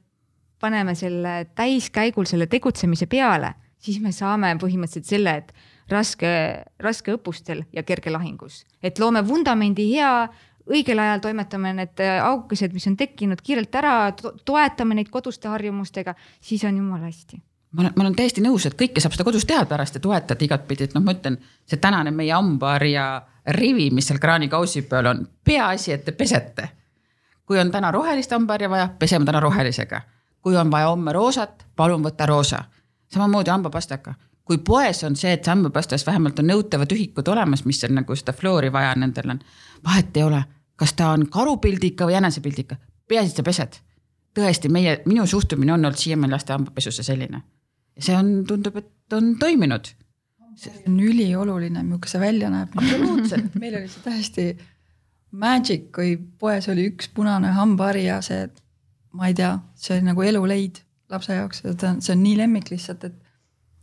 paneme 0.62 0.94
selle 0.98 1.44
täiskäigul 1.58 2.28
selle 2.30 2.46
tegutsemise 2.50 3.08
peale, 3.10 3.54
siis 3.82 4.00
me 4.00 4.14
saame 4.14 4.54
põhimõtteliselt 4.60 5.10
selle, 5.10 5.36
et 5.42 5.52
raske, 5.92 6.30
raske 6.80 7.16
õppustel 7.16 7.64
ja 7.74 7.84
kerge 7.84 8.12
lahingus, 8.14 8.62
et 8.82 9.00
loome 9.02 9.24
vundamendi 9.26 9.90
hea 9.92 10.14
õigel 10.64 11.02
ajal 11.02 11.20
toimetame 11.26 11.74
need 11.76 12.00
aukesed, 12.24 12.72
mis 12.72 12.86
on 12.88 12.94
tekkinud 12.96 13.42
kiirelt 13.44 13.74
ära, 13.76 13.96
toetame 14.48 14.96
neid 14.96 15.10
koduste 15.12 15.50
harjumustega, 15.52 16.14
siis 16.40 16.64
on 16.64 16.78
jumala 16.80 17.10
hästi 17.10 17.42
ma 17.74 17.80
olen, 17.80 17.92
ma 17.96 18.02
olen 18.02 18.16
täiesti 18.16 18.42
nõus, 18.42 18.66
et 18.66 18.76
kõike 18.78 19.02
saab 19.02 19.14
seda 19.16 19.26
kodus 19.26 19.46
teha 19.48 19.64
pärast 19.66 19.98
ja 19.98 20.02
toetada 20.02 20.46
igatpidi, 20.46 20.86
et 20.86 20.94
noh, 20.94 21.02
ma 21.04 21.14
ütlen, 21.16 21.38
see 21.66 21.80
tänane 21.82 22.12
meie 22.14 22.32
hambaharja 22.34 23.06
rivi, 23.58 23.88
mis 23.94 24.06
seal 24.08 24.20
kraanikausi 24.22 24.84
peal 24.88 25.10
on, 25.10 25.24
peaasi, 25.44 25.92
et 25.92 26.04
te 26.04 26.12
pesete. 26.12 26.68
kui 27.44 27.58
on 27.60 27.70
täna 27.70 27.90
rohelist 27.92 28.30
hambaharja 28.32 28.70
vaja, 28.70 28.88
peseme 28.98 29.24
täna 29.24 29.40
rohelisega. 29.40 30.00
kui 30.40 30.56
on 30.56 30.70
vaja 30.70 30.88
homme 30.88 31.12
roosat, 31.12 31.66
palun 31.76 32.04
võta 32.04 32.26
roosa. 32.26 32.64
samamoodi 33.14 33.50
hambapastaka, 33.50 34.14
kui 34.44 34.58
poes 34.58 35.04
on 35.04 35.16
see, 35.16 35.32
et 35.32 35.46
hambapastas 35.46 36.06
vähemalt 36.06 36.38
on 36.38 36.46
nõutavad 36.46 36.92
ühikud 36.92 37.28
olemas, 37.28 37.64
mis 37.64 37.84
on 37.84 37.94
nagu 37.94 38.16
seda 38.16 38.32
fluori 38.32 38.72
vaja 38.72 38.94
nendel 38.94 39.30
on, 39.30 39.40
vahet 39.84 40.16
ei 40.16 40.22
ole, 40.22 40.44
kas 40.76 40.92
ta 40.92 41.08
on 41.08 41.26
karupildika 41.30 42.06
või 42.06 42.12
jänesepildika, 42.12 42.76
peaasi, 43.08 43.30
et 43.30 43.36
sa 43.36 43.42
pesed 43.42 43.80
tõesti 44.34 44.68
meie, 44.68 45.02
minu 45.06 45.26
suhtumine 45.26 45.72
on 45.72 45.84
olnud 45.84 45.98
siiamaani 45.98 46.32
laste 46.32 46.52
hambapesusse 46.52 47.02
selline 47.02 47.36
ja 47.36 47.63
see 47.98 48.16
on, 48.16 48.32
tundub, 48.48 48.76
et 48.80 49.16
on 49.16 49.34
toiminud. 49.40 49.92
see 50.58 50.84
on 50.86 51.00
ülioluline, 51.02 51.82
milline 51.82 52.10
see 52.10 52.20
välja 52.22 52.50
näeb. 52.50 52.76
absoluutselt, 52.78 53.54
meil 53.62 53.78
oli 53.80 53.90
see 53.90 54.04
täiesti 54.04 54.48
magic, 55.34 55.90
kui 55.94 56.16
poes 56.38 56.68
oli 56.70 56.86
üks 56.92 57.10
punane 57.14 57.50
hambahari 57.56 58.06
ja 58.06 58.20
see, 58.22 58.46
ma 59.18 59.30
ei 59.30 59.34
tea, 59.34 59.56
see 59.74 59.98
oli 59.98 60.10
nagu 60.12 60.22
eluleid 60.22 60.80
lapse 61.10 61.34
jaoks, 61.34 61.62
on, 61.66 62.00
see 62.02 62.14
on 62.14 62.22
nii 62.22 62.36
lemmik 62.38 62.70
lihtsalt, 62.70 63.04
et 63.08 63.20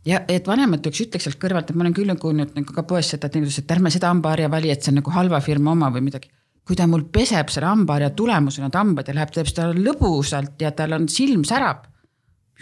ja 0.08 0.22
et 0.30 0.46
vanemad 0.48 0.84
üks 0.88 1.04
ütleks 1.04 1.28
sealt 1.28 1.40
kõrvalt, 1.42 1.70
et 1.70 1.78
ma 1.78 1.86
olen 1.86 1.96
küll 1.96 2.12
kuulnud 2.24 2.54
nagu 2.56 2.76
ka 2.76 2.84
poes 2.88 3.12
seda, 3.12 3.28
et 3.28 3.38
ütlesid, 3.38 3.66
et 3.66 3.74
ärme 3.76 3.92
seda 3.94 4.10
hambaharja 4.10 4.50
vali, 4.52 4.72
et 4.72 4.82
see 4.82 4.92
on 4.92 5.00
nagu 5.00 5.14
halva 5.14 5.40
firma 5.44 5.74
oma 5.76 5.90
või 5.94 6.06
midagi. 6.08 6.30
kui 6.62 6.76
ta 6.78 6.86
mul 6.86 7.02
peseb 7.10 7.48
selle 7.50 7.66
hambaharja 7.66 8.12
tulemusena 8.14 8.68
need 8.68 8.76
hambad 8.78 9.08
ja 9.08 9.14
läheb, 9.16 9.32
teeb 9.34 9.48
seda 9.50 9.72
lõbusalt 9.74 10.60
ja 10.62 10.70
tal 10.70 10.94
on 10.98 11.08
silm 11.10 11.42
särab. 11.44 11.88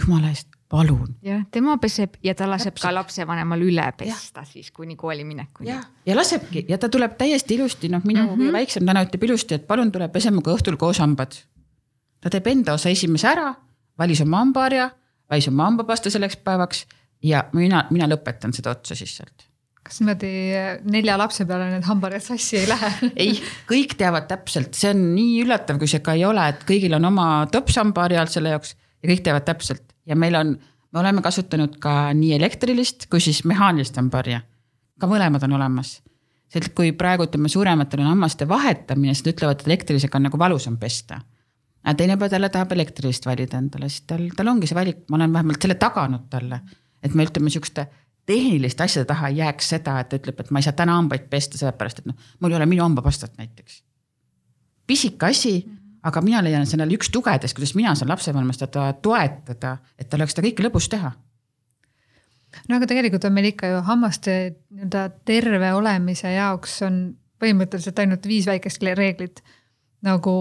jumala 0.01 0.31
eest, 0.33 0.50
palun. 0.71 1.17
jah, 1.25 1.43
tema 1.51 1.77
peseb 1.83 2.17
ja 2.25 2.35
ta 2.39 2.49
laseb 2.51 2.75
Täpselt. 2.75 2.87
ka 2.87 2.95
lapsevanemal 2.95 3.65
üle 3.67 3.87
pesta 3.99 4.45
siis 4.49 4.71
kuni 4.71 4.97
kooli 4.97 5.25
minekuni. 5.27 5.71
ja, 5.71 5.81
ja 6.07 6.17
lasebki 6.17 6.65
ja 6.69 6.79
ta 6.79 6.89
tuleb 6.93 7.17
täiesti 7.19 7.59
ilusti, 7.59 7.91
noh, 7.93 8.05
minu 8.05 8.23
mm. 8.23 8.39
-hmm. 8.39 8.53
väiksem 8.59 8.87
täna 8.87 9.05
ütleb 9.07 9.27
ilusti, 9.29 9.59
et 9.59 9.67
palun 9.67 9.93
tule 9.93 10.09
pese 10.09 10.31
minuga 10.31 10.55
õhtul 10.55 10.79
koos 10.79 11.03
hambad. 11.03 11.37
ta 12.21 12.31
teeb 12.31 12.47
enda 12.47 12.79
osa 12.79 12.89
esimese 12.89 13.29
ära, 13.29 13.55
valis 13.99 14.21
oma 14.21 14.45
hambaharja, 14.45 14.91
valis 15.31 15.49
oma 15.49 15.69
hambapasta 15.69 16.11
selleks 16.11 16.37
päevaks 16.37 16.87
ja 17.23 17.45
mina, 17.53 17.87
mina 17.91 18.07
lõpetan 18.07 18.55
seda 18.55 18.71
otsa 18.71 18.95
siis 18.95 19.17
sealt 19.17 19.51
kas 19.83 20.01
niimoodi 20.01 20.31
nelja 20.93 21.17
lapse 21.19 21.45
peale 21.49 21.71
need 21.73 21.87
hambaharjad 21.89 22.23
sassi 22.23 22.59
ei 22.61 22.69
lähe? 22.69 22.91
ei, 23.25 23.33
kõik 23.67 23.97
teavad 23.99 24.29
täpselt, 24.29 24.77
see 24.77 24.93
on 24.93 25.03
nii 25.17 25.41
üllatav, 25.43 25.81
kui 25.81 25.89
see 25.89 26.05
ka 26.05 26.15
ei 26.15 26.25
ole, 26.29 26.45
et 26.53 26.63
kõigil 26.69 26.95
on 26.95 27.09
oma 27.11 27.27
topshambaharjal 27.51 28.31
selle 28.31 28.55
jaoks 28.55 28.77
ja 29.03 29.11
kõik 29.11 29.25
teavad 29.25 29.47
täpselt 29.49 29.95
ja 30.07 30.17
meil 30.17 30.37
on, 30.39 30.55
me 30.93 31.01
oleme 31.01 31.23
kasutanud 31.23 31.79
ka 31.83 32.13
nii 32.17 32.35
elektrilist 32.37 33.09
kui 33.11 33.23
siis 33.23 33.43
mehaanilist 33.49 33.97
hambaharja. 33.97 34.43
ka 35.01 35.09
mõlemad 35.09 35.45
on 35.45 35.57
olemas. 35.59 36.01
sest 36.49 36.75
kui 36.75 36.93
praegu 36.93 37.25
ütleme, 37.29 37.49
suurematel 37.49 38.01
on 38.01 38.11
hammaste 38.11 38.49
vahetamine, 38.49 39.15
siis 39.15 39.27
nad 39.27 39.35
ütlevad, 39.35 39.61
et 39.61 39.67
elektrilisega 39.67 40.19
on 40.19 40.29
nagu 40.29 40.39
valusam 40.39 40.77
pesta. 40.79 41.21
aga 41.85 41.95
teine 41.95 42.17
päev 42.17 42.33
jälle 42.33 42.49
tahab 42.49 42.73
elektrilist 42.73 43.27
valida 43.27 43.59
endale, 43.59 43.89
siis 43.89 44.03
tal, 44.07 44.29
tal 44.37 44.49
ongi 44.49 44.67
see 44.67 44.77
valik, 44.77 45.05
ma 45.09 45.17
olen 45.17 45.33
vähemalt 45.33 45.63
selle 45.63 45.75
taganud 45.75 46.29
talle. 46.31 46.61
et 47.03 47.15
me 47.15 47.25
ütleme 47.25 47.51
sihukeste 47.51 47.87
tehniliste 48.27 48.83
asjade 48.85 49.07
taha 49.07 49.29
ei 49.29 49.37
jääks 49.37 49.69
seda, 49.69 50.01
et 50.01 50.09
ta 50.09 50.17
ütleb, 50.17 50.41
et 50.41 50.51
ma 50.51 50.59
ei 50.59 50.63
saa 50.63 50.73
täna 50.73 50.95
hambaid 50.95 51.31
pesta, 51.31 51.59
sellepärast 51.59 51.99
et 51.99 52.07
noh, 52.07 52.15
mul 52.41 52.53
ei 52.53 52.57
ole 52.57 52.67
minu 52.67 52.83
hambapastat 52.83 53.39
näiteks 53.39 53.83
pisike 54.91 55.27
asi, 55.31 55.55
aga 56.03 56.23
mina 56.25 56.43
leian, 56.45 56.63
et 56.63 56.71
see 56.71 56.79
on 56.79 56.85
jälle 56.85 56.97
üks 56.97 57.11
tugedest, 57.13 57.57
kuidas 57.57 57.75
mina 57.77 57.95
saan 57.99 58.11
lapsevanemast 58.13 58.65
teda 58.65 58.93
toetada, 59.05 59.77
et 59.99 60.09
tal 60.09 60.23
oleks 60.23 60.37
seda 60.37 60.47
kõike 60.49 60.65
lõbus 60.67 60.89
teha. 60.93 61.13
no 62.69 62.77
aga 62.77 62.89
tegelikult 62.91 63.25
on 63.29 63.35
meil 63.37 63.51
ikka 63.53 63.71
ju 63.71 63.83
hammaste 63.87 64.37
nii-öelda 64.71 65.07
terve 65.29 65.73
olemise 65.77 66.33
jaoks 66.33 66.81
on 66.87 67.01
põhimõtteliselt 67.41 67.99
ainult 68.03 68.27
viis 68.27 68.49
väikest 68.49 68.83
reeglit. 68.83 69.43
nagu 70.01 70.33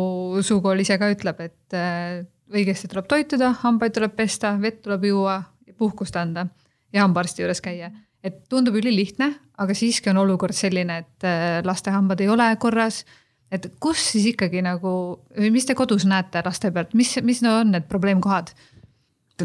suukool 0.42 0.80
ise 0.80 0.96
ka 0.98 1.10
ütleb, 1.12 1.40
et 1.44 1.76
äh, 1.76 2.24
õigesti 2.56 2.88
tuleb 2.88 3.10
toituda, 3.12 3.52
hambaid 3.60 3.92
tuleb 3.94 4.14
pesta, 4.16 4.54
vett 4.62 4.82
tuleb 4.86 5.04
juua, 5.10 5.42
puhkust 5.78 6.16
anda 6.16 6.48
ja 6.94 7.04
hambaarsti 7.04 7.44
juures 7.44 7.62
käia. 7.62 7.92
et 8.24 8.50
tundub 8.50 8.76
ülilihtne, 8.76 9.34
aga 9.58 9.74
siiski 9.74 10.10
on 10.10 10.18
olukord 10.24 10.56
selline, 10.56 10.98
et 11.04 11.28
äh, 11.28 11.60
laste 11.64 11.92
hambad 11.92 12.20
ei 12.20 12.30
ole 12.30 12.56
korras 12.60 13.06
et 13.52 13.70
kus 13.82 14.02
siis 14.14 14.28
ikkagi 14.34 14.64
nagu 14.66 14.92
või 15.38 15.54
mis 15.54 15.68
te 15.68 15.76
kodus 15.78 16.06
näete 16.10 16.44
laste 16.46 16.72
pealt, 16.74 16.94
mis, 16.98 17.16
mis 17.26 17.42
no 17.46 17.60
on 17.62 17.74
need 17.76 17.88
probleemkohad? 17.92 18.54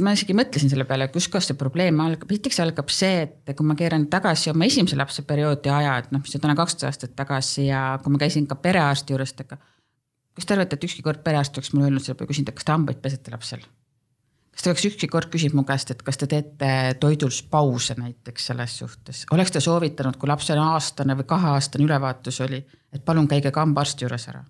ma 0.02 0.10
isegi 0.10 0.34
mõtlesin 0.34 0.72
selle 0.72 0.82
peale, 0.88 1.06
kuskohast 1.14 1.52
see 1.52 1.58
probleem 1.58 2.00
algab, 2.02 2.26
esiteks 2.34 2.56
algab 2.64 2.88
see, 2.90 3.28
et 3.28 3.52
kui 3.54 3.66
ma 3.68 3.76
keeran 3.78 4.08
tagasi 4.10 4.50
oma 4.50 4.66
esimese 4.66 4.98
lapse 4.98 5.22
perioodi 5.22 5.70
aja, 5.70 5.92
et 6.02 6.10
noh, 6.10 6.22
mis 6.24 6.34
on 6.34 6.56
kaksteist 6.58 6.88
aastat 6.88 7.14
tagasi 7.14 7.68
ja 7.68 7.84
kui 8.02 8.10
ma 8.10 8.18
käisin 8.18 8.48
ka 8.50 8.58
perearsti 8.58 9.14
juures, 9.14 9.36
kas 9.38 10.48
te 10.48 10.56
arvate, 10.56 10.74
et 10.74 10.88
ükski 10.88 11.04
kord 11.06 11.22
perearst 11.22 11.54
oleks 11.54 11.70
mulle 11.76 11.92
öelnud 11.92 12.02
selle 12.02 12.18
peale 12.18 12.32
küsinud, 12.32 12.50
et 12.50 12.58
kas 12.58 12.66
te 12.66 12.74
hambaid 12.74 12.98
pesete 13.04 13.34
lapsel? 13.34 13.62
Kas 14.54 14.62
ta 14.62 14.70
oleks 14.70 14.86
ükski 14.86 15.10
kord 15.10 15.28
küsinud 15.32 15.58
mu 15.58 15.66
käest, 15.68 15.90
et 15.90 16.02
kas 16.06 16.20
te 16.20 16.30
teete 16.30 16.70
toidus 17.02 17.42
pause 17.50 17.96
näiteks 17.98 18.46
selles 18.52 18.78
suhtes, 18.78 19.26
oleks 19.34 19.52
ta 19.52 19.60
soovitanud, 19.60 20.16
kui 20.16 20.30
lapsel 20.30 20.62
aastane 20.62 21.18
või 21.18 21.28
kaheaastane 21.34 21.84
ülevaatus 21.84 22.40
oli, 22.46 22.62
et 22.94 23.04
palun 23.04 23.28
käige 23.28 23.50
ka 23.50 23.66
hambaarsti 23.66 24.06
juures 24.06 24.28
ära? 24.32 24.44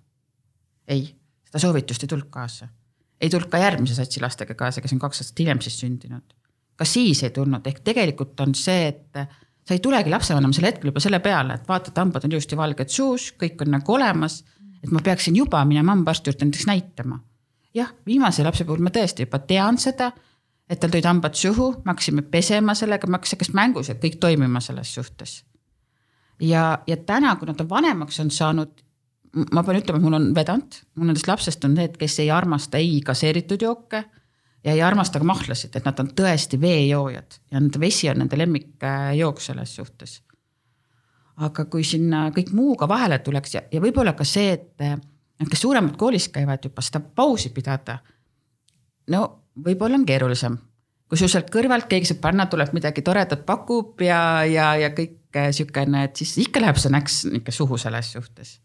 ei, 0.87 1.07
seda 1.49 1.67
soovitust 1.67 2.05
ei 2.05 2.11
tulnud 2.11 2.29
kaasa 2.29 2.69
ei 3.21 3.29
tulnud 3.29 3.49
ka 3.51 3.61
järgmise 3.61 3.95
satsi 3.97 4.21
lastega 4.23 4.55
kaasa, 4.57 4.83
kes 4.83 4.93
on 4.95 5.01
kaks 5.01 5.23
aastat 5.23 5.41
hiljem 5.43 5.61
siis 5.63 5.77
sündinud. 5.81 6.35
ka 6.75 6.85
siis 6.85 7.23
ei 7.23 7.31
tulnud, 7.31 7.63
ehk 7.67 7.79
tegelikult 7.87 8.39
on 8.43 8.55
see, 8.59 8.89
et 8.91 9.19
sa 9.65 9.73
ei 9.73 9.79
tulegi 9.79 10.11
lapsevanema 10.11 10.53
sel 10.53 10.67
hetkel 10.67 10.91
juba 10.91 11.03
selle 11.03 11.21
peale, 11.23 11.55
et 11.55 11.69
vaatad, 11.69 11.95
hambad 11.97 12.27
on 12.27 12.35
ilusti 12.35 12.57
valged 12.59 12.91
suus, 12.91 13.29
kõik 13.39 13.63
on 13.63 13.71
nagu 13.77 13.95
olemas. 13.95 14.43
et 14.83 14.91
ma 14.91 14.99
peaksin 15.01 15.35
juba 15.35 15.63
minema 15.65 15.95
hambaarsti 15.95 16.29
juurde 16.29 16.45
näiteks 16.45 16.67
näitama. 16.69 17.19
jah, 17.75 17.91
viimase 18.05 18.43
lapse 18.43 18.65
puhul 18.65 18.83
ma 18.83 18.93
tõesti 18.93 19.25
juba 19.25 19.39
tean 19.39 19.77
seda, 19.81 20.11
et 20.69 20.79
tal 20.79 20.89
tulid 20.89 21.05
hambad 21.05 21.35
suhu, 21.37 21.71
me 21.83 21.93
hakkasime 21.93 22.23
pesema 22.31 22.73
sellega, 22.77 23.07
me 23.07 23.19
hakkasime 23.19 23.43
kas 23.43 23.53
mängus, 23.53 23.91
kõik 24.01 24.17
toimima 24.19 24.61
selles 24.63 24.93
suhtes. 24.95 25.43
ja, 26.41 26.79
ja 26.87 26.97
täna, 26.97 27.35
kui 27.35 27.47
nad 27.47 27.61
on 27.61 27.69
vanemaks 27.69 28.19
on 28.19 28.31
saanud 28.31 28.85
ma 29.51 29.63
pean 29.63 29.79
ütlema, 29.79 29.99
et 29.99 30.05
mul 30.05 30.17
on 30.17 30.27
vedanud, 30.35 30.77
mul 30.95 31.09
nendest 31.09 31.27
lapsest 31.27 31.65
on 31.67 31.75
need, 31.75 31.97
kes 31.99 32.19
ei 32.23 32.29
armasta 32.31 32.79
ei 32.79 33.01
gaseeritud 33.05 33.61
jooke 33.61 34.03
ja 34.63 34.73
ei 34.73 34.81
armasta 34.81 35.19
ka 35.19 35.27
mahlasid, 35.27 35.75
et 35.75 35.85
nad 35.85 35.99
on 36.01 36.11
tõesti 36.15 36.59
veejoojad 36.61 37.39
ja 37.51 37.59
nende 37.59 37.81
vesi 37.81 38.09
on 38.09 38.23
nende 38.23 38.39
lemmikjook 38.39 39.41
selles 39.43 39.75
suhtes. 39.75 40.21
aga 41.35 41.65
kui 41.65 41.83
sinna 41.83 42.29
kõik 42.31 42.53
muuga 42.55 42.87
vahele 42.87 43.19
tuleks 43.19 43.55
ja, 43.55 43.61
ja 43.71 43.81
võib-olla 43.83 44.13
ka 44.15 44.23
see, 44.23 44.53
et 44.55 44.83
need, 45.39 45.49
kes 45.51 45.61
suuremad 45.65 45.97
koolis 45.99 46.29
käivad 46.33 46.63
juba 46.63 46.83
seda 46.85 46.99
pausi 46.99 47.51
pidada. 47.55 47.99
no 49.11 49.25
võib-olla 49.65 49.99
on 49.99 50.05
keerulisem. 50.05 50.57
kui 51.09 51.17
sul 51.17 51.31
sealt 51.31 51.51
kõrvalt 51.53 51.87
keegi 51.87 52.13
sõbranna 52.13 52.49
tuleb 52.51 52.73
midagi 52.73 53.01
toredat 53.01 53.45
pakub 53.45 54.01
ja, 54.01 54.43
ja, 54.45 54.75
ja 54.75 54.89
kõik 54.95 55.21
sihukene, 55.51 56.05
et 56.07 56.15
siis 56.15 56.37
ikka 56.47 56.61
läheb 56.63 56.79
see 56.79 56.93
näks 56.93 57.25
ikka 57.41 57.51
suhu 57.51 57.77
selles 57.77 58.13
suhtes 58.15 58.59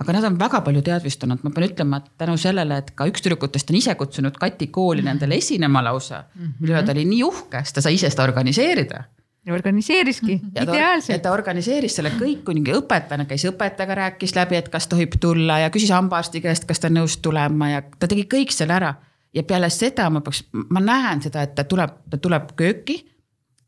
aga 0.00 0.16
nad 0.16 0.26
on 0.30 0.38
väga 0.40 0.62
palju 0.64 0.82
teadvustanud, 0.84 1.42
ma 1.44 1.52
pean 1.54 1.66
ütlema, 1.68 2.00
et 2.00 2.12
tänu 2.20 2.36
sellele, 2.40 2.80
et 2.80 2.92
ka 2.96 3.06
üks 3.10 3.24
tüdrukutest 3.24 3.72
on 3.72 3.78
ise 3.80 3.94
kutsunud 4.00 4.36
Kati 4.40 4.70
kooli 4.72 5.04
nendele 5.04 5.36
esinema 5.40 5.82
lausa 5.84 6.22
mm. 6.22 6.42
-hmm. 6.42 6.52
mille 6.60 6.76
üle 6.76 6.84
ta 6.86 6.94
oli 6.96 7.04
nii 7.04 7.24
uhke, 7.26 7.64
sest 7.64 7.76
ta 7.76 7.84
sai 7.84 7.94
ise 7.98 8.10
seda 8.10 8.24
organiseerida. 8.24 9.04
Organiseeriski 9.48 10.36
mm, 10.36 10.50
-hmm. 10.50 10.62
ideaalselt. 10.62 11.22
ta 11.22 11.32
organiseeris 11.32 11.94
selle 11.96 12.10
kõik, 12.10 12.42
kuni 12.44 12.60
õpetajana 12.60 13.24
käis 13.24 13.44
õpetajaga, 13.48 13.94
rääkis 13.94 14.34
läbi, 14.36 14.56
et 14.56 14.68
kas 14.68 14.88
tohib 14.88 15.16
tulla 15.20 15.58
ja 15.58 15.70
küsis 15.70 15.90
hambaarsti 15.90 16.40
käest, 16.40 16.64
kas 16.64 16.80
ta 16.80 16.88
on 16.88 16.98
nõus 17.00 17.16
tulema 17.22 17.70
ja 17.70 17.82
ta 17.82 18.06
tegi 18.06 18.26
kõik 18.34 18.52
selle 18.52 18.76
ära. 18.76 18.94
ja 19.34 19.42
peale 19.42 19.70
seda 19.70 20.10
ma 20.10 20.20
peaks, 20.20 20.44
ma 20.52 20.80
näen 20.80 21.22
seda, 21.22 21.42
et 21.42 21.54
ta 21.54 21.64
tuleb, 21.64 21.90
ta 22.10 22.18
tuleb 22.18 22.52
kööki, 22.56 22.96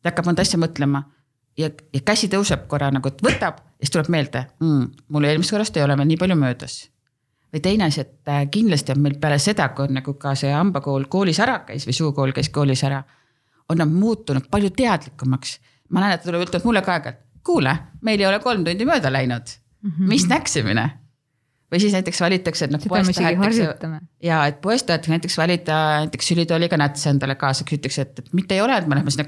ta 0.02 0.11
hakkab 0.11 0.26
mõnda 0.26 0.42
asja 0.42 0.58
mõtlema 0.58 1.02
ja, 1.58 1.70
ja 1.92 2.00
käsi 2.04 2.28
tõuseb 2.28 2.66
korra 2.66 2.90
nagu, 2.90 3.08
et 3.08 3.22
võtab 3.22 3.61
ja 3.62 3.87
siis 3.87 3.90
tuleb 3.94 4.08
meelde 4.08 4.46
mm,, 4.61 4.88
mul 5.08 5.24
eelmisest 5.24 5.54
korrast 5.54 5.76
ei 5.76 5.85
ole 5.85 5.96
veel 5.96 6.08
nii 6.08 6.18
palju 6.20 6.37
möödas. 6.37 6.90
või 7.52 7.61
teine 7.61 7.85
asi, 7.85 8.00
et 8.00 8.50
kindlasti 8.50 8.92
on 8.92 9.00
meil 9.00 9.18
peale 9.20 9.38
seda, 9.38 9.68
kui 9.68 9.87
on 9.88 9.94
nagu 9.94 10.14
ka 10.14 10.35
see 10.35 10.52
hambakool 10.52 11.04
koolis 11.08 11.40
ära 11.40 11.58
käis 11.66 11.87
või 11.87 11.96
suukool 11.96 12.32
käis 12.32 12.48
koolis 12.48 12.85
ära, 12.85 13.02
on 13.72 13.82
nad 13.82 13.90
muutunud 13.92 14.48
palju 14.50 14.70
teadlikumaks. 14.76 15.58
ma 15.90 16.04
näen, 16.04 16.16
et 16.16 16.26
tuleb 16.26 16.46
ütlema 16.46 16.68
mulle 16.70 16.82
ka 16.82 16.96
aeg-ajalt, 16.96 17.22
kuule, 17.44 17.76
meil 18.02 18.20
ei 18.20 18.26
ole 18.26 18.38
kolm 18.40 18.64
tundi 18.64 18.87
mööda 18.88 19.12
läinud 19.12 19.42
mm, 19.48 19.90
-hmm. 19.90 20.08
mis 20.08 20.28
näksimine 20.30 20.90
või 21.72 21.80
siis 21.80 21.94
näiteks 21.96 22.20
valitakse, 22.20 22.64
et 22.64 22.74
noh. 22.74 22.85
isegi 23.00 23.35
harjutame. 23.40 24.00
ja 24.22 24.44
et 24.46 24.61
poest 24.61 24.87
tahetakse 24.87 25.11
näiteks 25.11 25.38
valida 25.38 25.76
näiteks 26.04 26.30
ülitooliga 26.35 26.76
nätse 26.76 27.11
endale 27.11 27.35
kaasa, 27.40 27.64
küsitakse, 27.68 28.02
et, 28.02 28.18
et 28.18 28.32
mitte 28.32 28.54
ei 28.54 28.61
ole, 28.61 28.76
et 28.76 28.87
me 28.87 28.98
lähme 28.98 29.11
sinna 29.11 29.26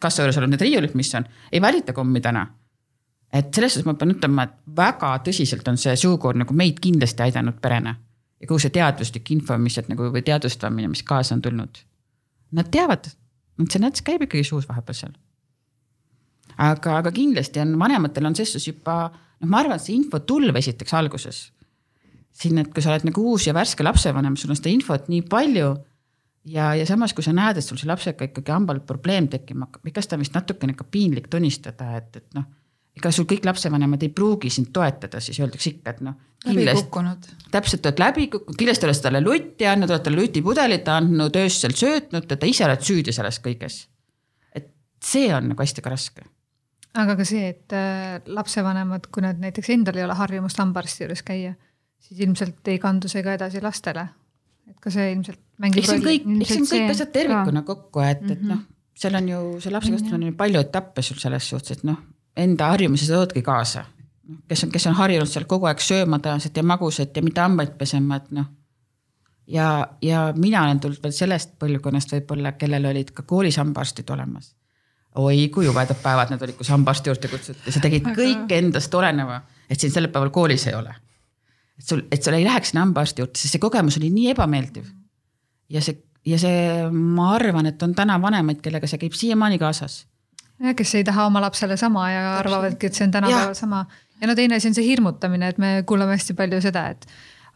kassa 0.00 0.22
juures 0.22 0.38
olevad 0.38 0.54
need 0.54 0.64
riiulid, 0.64 0.94
mis 0.98 1.12
on, 1.14 1.26
ei 1.52 1.60
valita 1.62 1.92
kommi 1.92 2.20
täna. 2.24 2.46
et 3.32 3.54
selles 3.54 3.74
suhtes 3.74 3.86
ma 3.86 3.96
pean 3.98 4.14
ütlema, 4.14 4.46
et 4.46 4.76
väga 4.76 5.10
tõsiselt 5.26 5.68
on 5.68 5.78
see 5.80 5.96
suukoor 5.98 6.38
nagu 6.38 6.54
meid 6.54 6.80
kindlasti 6.80 7.26
aidanud 7.26 7.60
perena. 7.60 7.96
ja 8.40 8.46
kogu 8.46 8.62
see 8.64 8.72
teaduslik 8.74 9.30
info, 9.36 9.58
mis 9.58 9.76
sealt 9.76 9.92
nagu 9.92 10.08
või 10.14 10.22
teadvustamine, 10.24 10.88
mis 10.88 11.02
kaasa 11.02 11.34
on 11.36 11.42
tulnud. 11.42 11.84
Nad 12.54 12.70
teavad, 12.70 13.10
see 13.70 13.82
näts 13.82 14.04
käib 14.06 14.24
ikkagi 14.26 14.44
suus 14.46 14.68
vahepeal 14.68 14.98
seal. 14.98 15.14
aga, 16.58 16.98
aga 17.00 17.12
kindlasti 17.14 17.62
on 17.62 17.76
vanematel 17.78 18.30
on 18.30 18.36
ses 18.38 18.52
suhtes 18.52 18.68
juba, 18.70 18.98
noh, 19.40 19.50
ma 19.50 19.62
arvan, 19.62 19.78
et 19.78 19.86
see 19.86 19.96
info 19.96 20.20
tulv 20.26 20.56
esiteks 20.60 20.94
alguses. 20.94 21.40
siin, 22.34 22.58
et 22.58 22.70
kui 22.74 22.82
sa 22.82 22.90
oled 22.90 23.06
nagu 23.06 23.26
uus 23.30 23.46
ja 23.46 23.54
värske 23.54 23.86
lapsevanem, 23.86 24.36
sul 24.36 24.50
on 24.50 24.58
seda 24.58 24.72
infot 24.74 25.08
nii 25.08 25.22
palju 25.30 25.74
ja, 26.50 26.72
ja 26.74 26.86
samas, 26.86 27.14
kui 27.14 27.24
sa 27.24 27.34
näed, 27.34 27.58
et 27.58 27.66
sul 27.66 27.78
see 27.80 27.88
lapsega 27.88 28.28
ikkagi 28.28 28.52
hambal 28.52 28.82
probleem 28.86 29.28
tekkima 29.30 29.68
hakkab, 29.68 29.90
seda 30.00 30.18
on 30.18 30.24
vist 30.24 30.36
natukene 30.36 30.74
ka 30.76 30.86
piinlik 30.90 31.30
tunnistada, 31.32 31.94
et, 32.00 32.20
et 32.20 32.38
noh. 32.38 32.48
Ega 32.98 33.10
sul 33.14 33.26
kõik 33.30 33.46
lapsevanemad 33.48 34.04
ei 34.06 34.12
pruugi 34.14 34.52
sind 34.54 34.70
toetada, 34.74 35.20
siis 35.20 35.40
öeldakse 35.42 35.72
ikka, 35.72 35.96
et 35.96 36.04
noh. 36.06 36.14
läbi 36.46 36.66
kukkunud. 36.78 37.26
täpselt, 37.50 37.86
oled 37.86 38.02
läbi 38.02 38.28
kukkunud, 38.32 38.58
kindlasti 38.60 38.88
oled 38.88 39.02
talle 39.06 39.24
lutti 39.24 39.66
andnud, 39.66 39.90
oled 39.90 40.06
talle 40.06 40.20
lutipudelit 40.20 40.88
andnud, 40.92 41.40
öösel 41.42 41.74
söötnud 41.74 42.28
teda, 42.30 42.46
ise 42.46 42.66
oled 42.68 42.86
süüdi 42.86 43.14
selles 43.16 43.40
kõiges. 43.44 43.84
et 44.54 44.70
see 45.02 45.34
on 45.34 45.50
nagu 45.52 45.62
hästi 45.62 45.84
ka 45.84 45.94
raske 45.94 46.26
aga 46.94 47.16
ka 47.18 47.26
see, 47.26 47.48
et 47.50 47.74
äh, 47.74 48.20
lapsevanemad, 48.26 49.10
kui 49.10 49.24
nad 49.24 49.40
näiteks 49.42 49.72
endal 49.74 49.98
ei 49.98 50.04
ole 50.06 50.14
harjumust 50.14 50.60
hambaarsti 50.62 51.04
juures 51.04 51.24
käia, 51.26 51.56
siis 51.98 52.20
ilmselt 52.20 52.68
ei 52.70 52.78
kandu 52.78 53.10
see 53.10 53.24
ka 53.26 53.34
edasi 53.34 53.62
lastele 53.64 54.06
et 54.70 54.80
ka 54.80 54.92
see 54.92 55.10
ilmselt 55.12 55.40
mängib 55.60 55.82
eks 55.82 55.90
see 55.90 55.98
on 55.98 56.06
kõik, 56.06 56.26
eks 56.40 56.52
see 56.52 56.62
on 56.62 56.70
kõik 56.70 56.94
asjad 56.94 57.12
tervikuna 57.14 57.62
kokku, 57.66 58.02
et 58.04 58.22
mm, 58.22 58.28
-hmm. 58.28 58.32
et 58.32 58.40
mhm. 58.40 58.50
noh, 58.52 58.62
seal 58.94 59.18
on 59.20 59.30
ju 59.32 59.40
see 59.60 59.74
lapse 59.74 59.92
kasvatamine 59.94 60.32
on 60.32 60.38
palju 60.40 60.62
etappe 60.64 61.02
sul 61.02 61.20
selles 61.20 61.48
suhtes, 61.52 61.78
et 61.78 61.84
noh, 61.88 62.00
enda 62.36 62.68
harjumusi 62.72 63.06
sa 63.06 63.20
toodki 63.20 63.42
kaasa. 63.42 63.84
kes 64.48 64.64
on, 64.64 64.70
kes 64.72 64.86
on 64.86 64.94
harjunud 64.94 65.28
seal 65.28 65.44
kogu 65.44 65.68
aeg 65.68 65.80
sööma 65.84 66.18
tõenäoliselt 66.18 66.56
ja 66.56 66.62
magusat 66.62 67.16
ja 67.16 67.22
mitte 67.22 67.40
hambaid 67.40 67.74
pesema, 67.78 68.16
et 68.16 68.30
noh. 68.30 68.46
ja, 69.46 69.86
ja 70.02 70.32
mina 70.36 70.64
olen 70.64 70.80
tulnud 70.80 71.02
veel 71.02 71.12
sellest 71.12 71.56
põlvkonnast 71.60 72.12
võib-olla, 72.16 72.52
kellel 72.52 72.90
olid 72.90 73.10
ka 73.14 73.22
koolis 73.22 73.60
hambaarstid 73.60 74.10
olemas. 74.10 74.54
oi 75.14 75.48
kui 75.48 75.66
jubedad 75.66 76.00
päevad 76.02 76.30
need 76.32 76.42
olid, 76.42 76.56
kus 76.58 76.72
hambaarsti 76.74 77.12
juurde 77.12 77.28
kutsuti, 77.28 77.72
sa 77.72 77.80
tegid 77.80 78.08
kõik 78.16 78.52
endast 78.58 78.94
oleneva, 78.94 79.42
et 79.68 79.80
sind 79.80 79.92
sel 79.92 80.08
päeval 80.08 80.32
koolis 80.34 80.66
ei 80.66 80.78
ole 80.78 80.94
et 81.78 81.86
sul, 81.86 82.02
et 82.10 82.22
sul 82.22 82.36
ei 82.36 82.44
läheks 82.46 82.72
sinna 82.72 82.84
hambaarsti 82.84 83.22
juurde, 83.22 83.38
sest 83.38 83.56
see 83.56 83.62
kogemus 83.62 83.98
oli 84.00 84.10
nii 84.14 84.30
ebameeldiv. 84.34 84.86
ja 85.68 85.82
see, 85.82 85.98
ja 86.26 86.38
see, 86.38 86.90
ma 86.90 87.32
arvan, 87.34 87.66
et 87.70 87.82
on 87.82 87.94
täna 87.96 88.20
vanemaid, 88.22 88.60
kellega 88.64 88.88
see 88.90 89.00
käib 89.02 89.16
siiamaani 89.18 89.58
kaasas. 89.58 90.04
Kes 90.78 90.94
ei 91.00 91.04
taha 91.04 91.28
oma 91.28 91.42
lapsele 91.44 91.76
sama 91.80 92.08
ja 92.12 92.24
arvavadki, 92.38 92.88
et 92.88 92.96
see 92.96 93.06
on 93.08 93.14
tänapäeval 93.14 93.54
sama. 93.58 93.84
ja 94.20 94.30
no 94.30 94.34
teine 94.38 94.56
asi 94.56 94.70
on 94.70 94.76
see 94.78 94.86
hirmutamine, 94.86 95.52
et 95.52 95.60
me 95.60 95.76
kuuleme 95.86 96.16
hästi 96.16 96.36
palju 96.38 96.60
seda, 96.64 96.88
et 96.94 97.06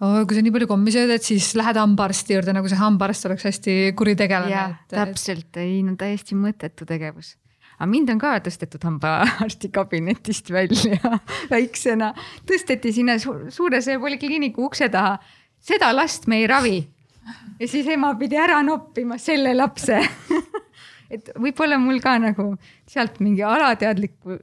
oh, 0.00 0.20
kui 0.28 0.36
sa 0.36 0.44
nii 0.44 0.54
palju 0.54 0.70
kommi 0.70 0.94
sööd, 0.94 1.12
et 1.16 1.24
siis 1.24 1.50
lähed 1.58 1.80
hambaarsti 1.80 2.36
juurde, 2.36 2.54
nagu 2.56 2.70
see 2.70 2.80
hambaarst 2.80 3.28
oleks 3.30 3.48
hästi 3.48 3.76
kuri 3.98 4.16
tegelane. 4.18 4.80
täpselt, 4.92 5.50
ei 5.62 5.80
no 5.86 5.96
täiesti 5.98 6.38
mõttetu 6.38 6.88
tegevus 6.88 7.36
aga 7.78 7.86
mind 7.86 8.10
on 8.10 8.20
ka 8.20 8.34
tõstetud 8.42 8.82
hambaarsti 8.82 9.70
kabinetist 9.74 10.50
välja 10.50 10.98
väiksena, 11.52 12.12
tõsteti 12.46 12.92
sinna 12.94 13.18
su 13.22 13.34
suure 13.54 13.80
see 13.84 13.98
polikliiniku 14.02 14.66
ukse 14.66 14.90
taha. 14.92 15.18
seda 15.60 15.92
last 15.94 16.26
me 16.26 16.42
ei 16.42 16.46
ravi. 16.50 16.78
ja 17.60 17.68
siis 17.68 17.86
ema 17.86 18.14
pidi 18.18 18.36
ära 18.36 18.62
noppima 18.62 19.18
selle 19.18 19.54
lapse 19.54 20.00
et 21.10 21.30
võib-olla 21.38 21.78
mul 21.80 22.00
ka 22.04 22.16
nagu 22.22 22.50
sealt 22.88 23.20
mingi 23.24 23.44
alateadlikku, 23.46 24.40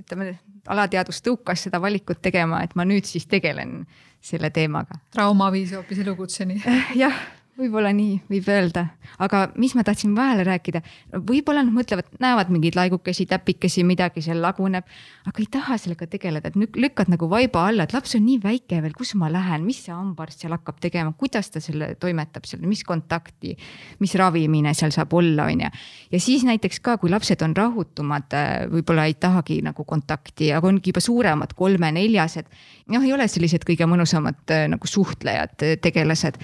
ütleme, 0.00 0.34
alateadvus 0.72 1.22
tõukas 1.24 1.66
seda 1.66 1.80
valikut 1.82 2.20
tegema, 2.22 2.62
et 2.64 2.76
ma 2.76 2.86
nüüd 2.88 3.08
siis 3.08 3.26
tegelen 3.30 3.80
selle 4.26 4.50
teemaga. 4.50 4.98
trauma 5.14 5.50
viis 5.54 5.72
hoopis 5.76 6.02
elukutseni. 6.04 6.60
jah 7.02 7.24
võib-olla 7.56 7.90
nii 7.96 8.18
võib 8.28 8.48
öelda, 8.52 8.82
aga 9.22 9.46
mis 9.60 9.72
ma 9.76 9.84
tahtsin 9.86 10.12
vahele 10.16 10.44
rääkida, 10.46 10.82
võib-olla 11.16 11.62
nad 11.64 11.72
mõtlevad, 11.72 12.08
näevad 12.20 12.50
mingeid 12.52 12.76
laigukesi, 12.76 13.24
täpikesi, 13.30 13.84
midagi 13.86 14.22
seal 14.24 14.42
laguneb, 14.44 14.84
aga 15.28 15.42
ei 15.42 15.48
taha 15.52 15.78
sellega 15.80 16.08
tegeleda, 16.10 16.50
et 16.50 16.76
lükkad 16.76 17.10
nagu 17.12 17.28
vaiba 17.30 17.64
alla, 17.70 17.86
et 17.86 17.94
laps 17.96 18.16
on 18.18 18.26
nii 18.26 18.42
väike 18.44 18.82
veel, 18.84 18.92
kus 18.96 19.14
ma 19.16 19.30
lähen, 19.32 19.64
mis 19.64 19.80
see 19.86 19.94
hambaarst 19.94 20.44
seal 20.44 20.52
hakkab 20.56 20.82
tegema, 20.84 21.14
kuidas 21.16 21.50
ta 21.54 21.62
selle 21.64 21.94
toimetab 22.00 22.44
seal, 22.48 22.66
mis 22.68 22.84
kontakti, 22.84 23.56
mis 24.04 24.14
ravimine 24.20 24.74
seal 24.76 24.92
saab 24.94 25.16
olla, 25.16 25.48
on 25.48 25.64
ju. 25.66 25.72
ja 26.12 26.22
siis 26.22 26.44
näiteks 26.48 26.82
ka, 26.84 26.98
kui 27.00 27.12
lapsed 27.12 27.40
on 27.46 27.56
rahutumad, 27.56 28.36
võib-olla 28.74 29.08
ei 29.08 29.16
tahagi 29.20 29.62
nagu 29.64 29.88
kontakti, 29.88 30.52
aga 30.52 30.68
ongi 30.68 30.92
juba 30.92 31.00
suuremad, 31.04 31.56
kolme-neljased. 31.56 32.52
noh, 32.92 33.02
ei 33.02 33.16
ole 33.16 33.28
sellised 33.32 33.64
kõige 33.64 33.88
mõnusamad 33.88 34.56
nagu 34.68 34.88
suhtlejad, 34.90 35.56
tegelased 35.80 36.36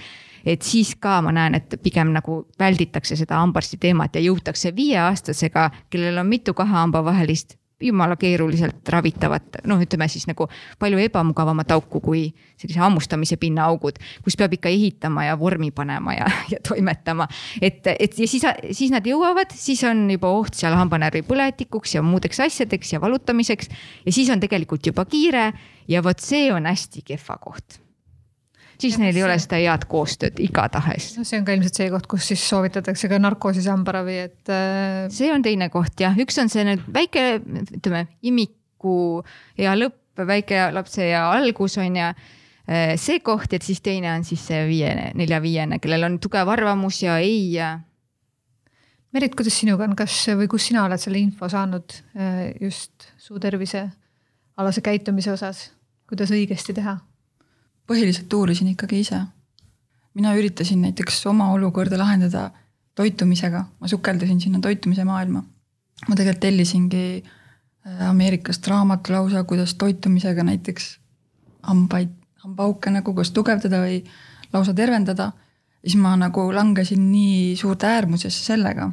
et 0.45 0.61
siis 0.61 0.95
ka 0.99 1.21
ma 1.21 1.33
näen, 1.35 1.55
et 1.55 1.75
pigem 1.83 2.13
nagu 2.13 2.43
välditakse 2.59 3.15
seda 3.19 3.39
hambaarsti 3.41 3.79
teemat 3.81 4.15
ja 4.15 4.23
jõutakse 4.23 4.75
viieaastasega, 4.75 5.69
kellel 5.89 6.21
on 6.21 6.27
mitu 6.29 6.53
kahe 6.57 6.73
hamba 6.73 7.03
vahelist 7.05 7.57
jumala 7.83 8.15
keeruliselt 8.15 8.89
ravitavat, 8.89 9.59
noh, 9.67 9.81
ütleme 9.81 10.07
siis 10.11 10.25
nagu 10.29 10.47
palju 10.79 11.01
ebamugavamat 11.03 11.73
auku 11.75 11.99
kui 12.03 12.23
sellise 12.59 12.79
hammustamise 12.79 13.37
pinnaaugud, 13.41 13.99
kus 14.23 14.37
peab 14.39 14.55
ikka 14.57 14.71
ehitama 14.71 15.27
ja 15.27 15.35
vormi 15.39 15.71
panema 15.75 16.15
ja, 16.15 16.29
ja 16.53 16.61
toimetama. 16.67 17.27
et, 17.61 17.81
et 17.91 18.17
ja 18.19 18.29
siis, 18.29 18.45
siis 18.71 18.93
nad 18.93 19.07
jõuavad, 19.07 19.53
siis 19.57 19.83
on 19.89 20.05
juba 20.11 20.31
oht 20.31 20.57
seal 20.59 20.77
hambanärvi 20.79 21.25
põletikuks 21.27 21.97
ja 21.97 22.05
muudeks 22.05 22.43
asjadeks 22.47 22.95
ja 22.95 23.01
valutamiseks. 23.03 23.71
ja 24.05 24.15
siis 24.15 24.31
on 24.33 24.43
tegelikult 24.43 24.85
juba 24.87 25.05
kiire 25.05 25.51
ja 25.87 26.03
vot 26.03 26.23
see 26.23 26.51
on 26.53 26.69
hästi 26.69 27.03
kehva 27.05 27.39
koht 27.41 27.82
siis 28.83 28.97
ja 28.97 29.03
neil 29.05 29.17
ei 29.17 29.25
ole 29.25 29.37
seda 29.41 29.59
head 29.61 29.87
koostööd 29.89 30.39
igatahes. 30.43 31.13
no 31.17 31.25
see 31.27 31.39
on 31.39 31.47
ka 31.47 31.55
ilmselt 31.55 31.79
see 31.79 31.89
koht, 31.93 32.07
kus 32.11 32.29
siis 32.33 32.43
soovitatakse 32.49 33.09
ka 33.11 33.19
narkoosis 33.21 33.69
hambaravi, 33.71 34.19
et. 34.27 34.41
Äh, 34.51 35.07
see 35.13 35.31
on 35.33 35.45
teine 35.45 35.69
koht 35.73 36.03
jah, 36.03 36.17
üks 36.19 36.39
on 36.43 36.51
see 36.51 36.65
nüüd 36.67 36.85
väike, 36.93 37.25
ütleme 37.79 38.05
imiku 38.25 38.97
ea 39.59 39.75
lõpp, 39.79 40.23
väike 40.27 40.67
lapse 40.75 41.05
ea 41.07 41.23
algus 41.33 41.79
on 41.81 41.97
ju 41.99 42.09
äh, 42.09 42.93
see 42.99 43.23
koht, 43.25 43.55
et 43.55 43.65
siis 43.65 43.81
teine 43.85 44.11
on 44.13 44.27
siis 44.27 44.43
see 44.51 44.61
viiene, 44.69 45.11
nelja-viiene, 45.19 45.79
kellel 45.83 46.09
on 46.09 46.19
tugev 46.23 46.51
arvamus 46.53 47.03
ja 47.05 47.17
ei 47.23 47.55
ja. 47.55 47.73
Merit, 49.13 49.35
kuidas 49.37 49.53
sinuga 49.59 49.85
on, 49.85 49.93
kas 49.97 50.15
või 50.33 50.47
kust 50.49 50.71
sina 50.71 50.87
oled 50.87 51.01
selle 51.01 51.21
info 51.21 51.49
saanud 51.51 51.99
äh, 52.17 52.47
just 52.61 53.11
suutervise 53.21 53.87
alase 54.57 54.81
käitumise 54.85 55.33
osas, 55.33 55.67
kuidas 56.09 56.33
õigesti 56.33 56.75
teha? 56.77 56.97
Põhiliselt 57.87 58.33
uurisin 58.33 58.67
ikkagi 58.73 58.99
ise. 58.99 59.21
mina 60.13 60.35
üritasin 60.37 60.81
näiteks 60.81 61.25
oma 61.25 61.51
olukorda 61.51 61.97
lahendada 61.97 62.51
toitumisega, 62.95 63.65
ma 63.79 63.87
sukeldusin 63.87 64.41
sinna 64.41 64.59
toitumise 64.59 65.03
maailma. 65.03 65.43
ma 66.09 66.15
tegelikult 66.15 66.41
tellisingi 66.41 67.23
äh, 67.23 68.09
Ameerikast 68.09 68.67
raamatu 68.67 69.13
lausa, 69.13 69.43
kuidas 69.43 69.75
toitumisega 69.75 70.43
näiteks 70.43 70.99
hambaid, 71.63 72.09
hambaauke 72.43 72.91
nagu 72.91 73.13
kas 73.13 73.31
tugevdada 73.31 73.81
või 73.85 74.03
lausa 74.53 74.73
tervendada. 74.73 75.31
siis 75.81 75.95
ma 75.99 76.15
nagu 76.15 76.53
langesin 76.53 77.11
nii 77.11 77.55
suurde 77.59 77.87
äärmusesse 77.87 78.45
sellega, 78.45 78.91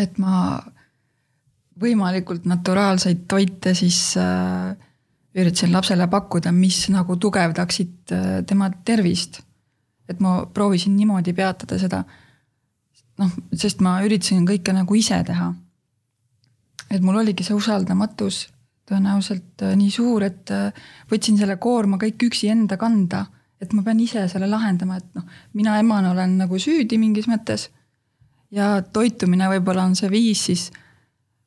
et 0.00 0.18
ma 0.18 0.60
võimalikult 1.80 2.44
naturaalseid 2.44 3.26
toite 3.28 3.74
siis 3.74 4.16
äh, 4.20 4.76
üritasin 5.34 5.72
lapsele 5.72 6.06
pakkuda, 6.10 6.52
mis 6.52 6.88
nagu 6.90 7.16
tugevdaksid 7.16 8.12
äh, 8.12 8.28
tema 8.46 8.70
tervist. 8.84 9.42
et 10.10 10.18
ma 10.20 10.46
proovisin 10.54 10.96
niimoodi 10.96 11.32
peatada 11.32 11.78
seda. 11.78 12.04
noh, 13.18 13.30
sest 13.54 13.80
ma 13.80 14.00
üritasin 14.02 14.46
kõike 14.46 14.74
nagu 14.74 14.94
ise 14.94 15.22
teha. 15.24 15.52
et 16.90 17.02
mul 17.02 17.20
oligi 17.22 17.44
see 17.44 17.54
usaldamatus 17.54 18.48
tõenäoliselt 18.90 19.62
äh, 19.62 19.76
nii 19.78 19.90
suur, 19.90 20.24
et 20.26 20.50
äh, 20.50 20.72
võtsin 21.10 21.38
selle 21.38 21.56
koorma 21.56 21.98
kõik 21.98 22.26
üksi 22.26 22.50
enda 22.50 22.76
kanda, 22.76 23.26
et 23.60 23.72
ma 23.72 23.84
pean 23.86 24.00
ise 24.00 24.26
selle 24.28 24.48
lahendama, 24.50 24.98
et 24.98 25.14
noh, 25.14 25.26
mina 25.54 25.78
emana 25.78 26.10
olen 26.10 26.38
nagu 26.40 26.58
süüdi 26.58 26.98
mingis 26.98 27.30
mõttes. 27.30 27.70
ja 28.50 28.82
toitumine 28.82 29.46
võib-olla 29.46 29.84
on 29.86 29.94
see 29.94 30.10
viis 30.10 30.42
siis, 30.44 30.70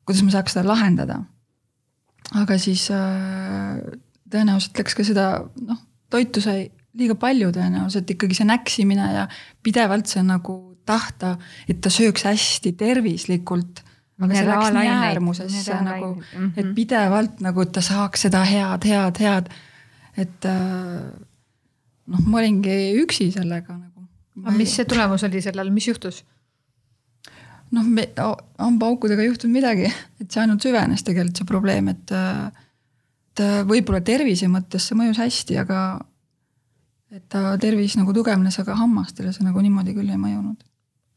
kuidas 0.06 0.22
ma 0.24 0.30
saaks 0.32 0.56
seda 0.56 0.68
lahendada 0.68 1.20
aga 2.32 2.56
siis 2.58 2.86
äh, 2.94 3.80
tõenäoliselt 4.32 4.80
läks 4.80 4.96
ka 4.96 5.06
seda 5.06 5.26
noh, 5.44 5.80
toitu 6.12 6.42
sai 6.44 6.68
liiga 6.98 7.16
palju 7.18 7.50
tõenäoliselt 7.54 8.10
ikkagi 8.14 8.38
see 8.38 8.48
näksimine 8.48 9.10
ja 9.16 9.26
pidevalt 9.64 10.10
see 10.10 10.22
nagu 10.26 10.56
tahta, 10.86 11.34
et 11.68 11.80
ta 11.82 11.92
sööks 11.92 12.26
hästi 12.28 12.74
tervislikult. 12.78 13.82
aga 14.20 14.30
see 14.36 14.46
läks 14.46 14.74
nii 14.76 14.90
äärmusesse 14.94 15.78
nagu, 15.82 16.10
et 16.54 16.64
mhm. 16.64 16.74
pidevalt 16.76 17.40
nagu 17.44 17.64
ta 17.66 17.82
saaks 17.82 18.28
seda 18.28 18.44
head, 18.46 18.86
head, 18.86 19.20
head. 19.20 19.48
et 20.16 20.46
äh, 20.46 21.08
noh, 22.06 22.28
ma 22.28 22.38
olingi 22.42 22.94
üksi 23.02 23.32
sellega 23.34 23.74
nagu. 23.74 24.06
aga 24.44 24.56
mis 24.58 24.76
see 24.76 24.86
tulemus 24.88 25.26
oli 25.26 25.42
sellel, 25.42 25.72
mis 25.74 25.88
juhtus? 25.90 26.22
Noh, 27.74 27.86
me 27.86 28.06
hambaaukudega 28.58 29.22
ei 29.22 29.28
juhtunud 29.28 29.54
midagi, 29.54 29.90
et 30.20 30.30
see 30.30 30.42
ainult 30.42 30.64
süvenes 30.64 31.04
tegelikult 31.06 31.42
see 31.42 31.48
probleem, 31.48 31.90
et. 31.94 32.14
et 32.14 33.44
võib-olla 33.66 33.98
tervise 34.06 34.46
mõttes 34.46 34.84
see 34.86 34.94
mõjus 34.94 35.18
hästi, 35.18 35.56
aga 35.58 35.78
et 37.14 37.24
ta 37.30 37.56
tervis 37.62 37.96
nagu 37.98 38.14
tugevnes, 38.14 38.56
aga 38.62 38.76
hammastele 38.78 39.32
see 39.34 39.46
nagu 39.46 39.62
niimoodi 39.62 39.94
küll 39.96 40.10
ei 40.10 40.20
mõjunud. 40.20 40.62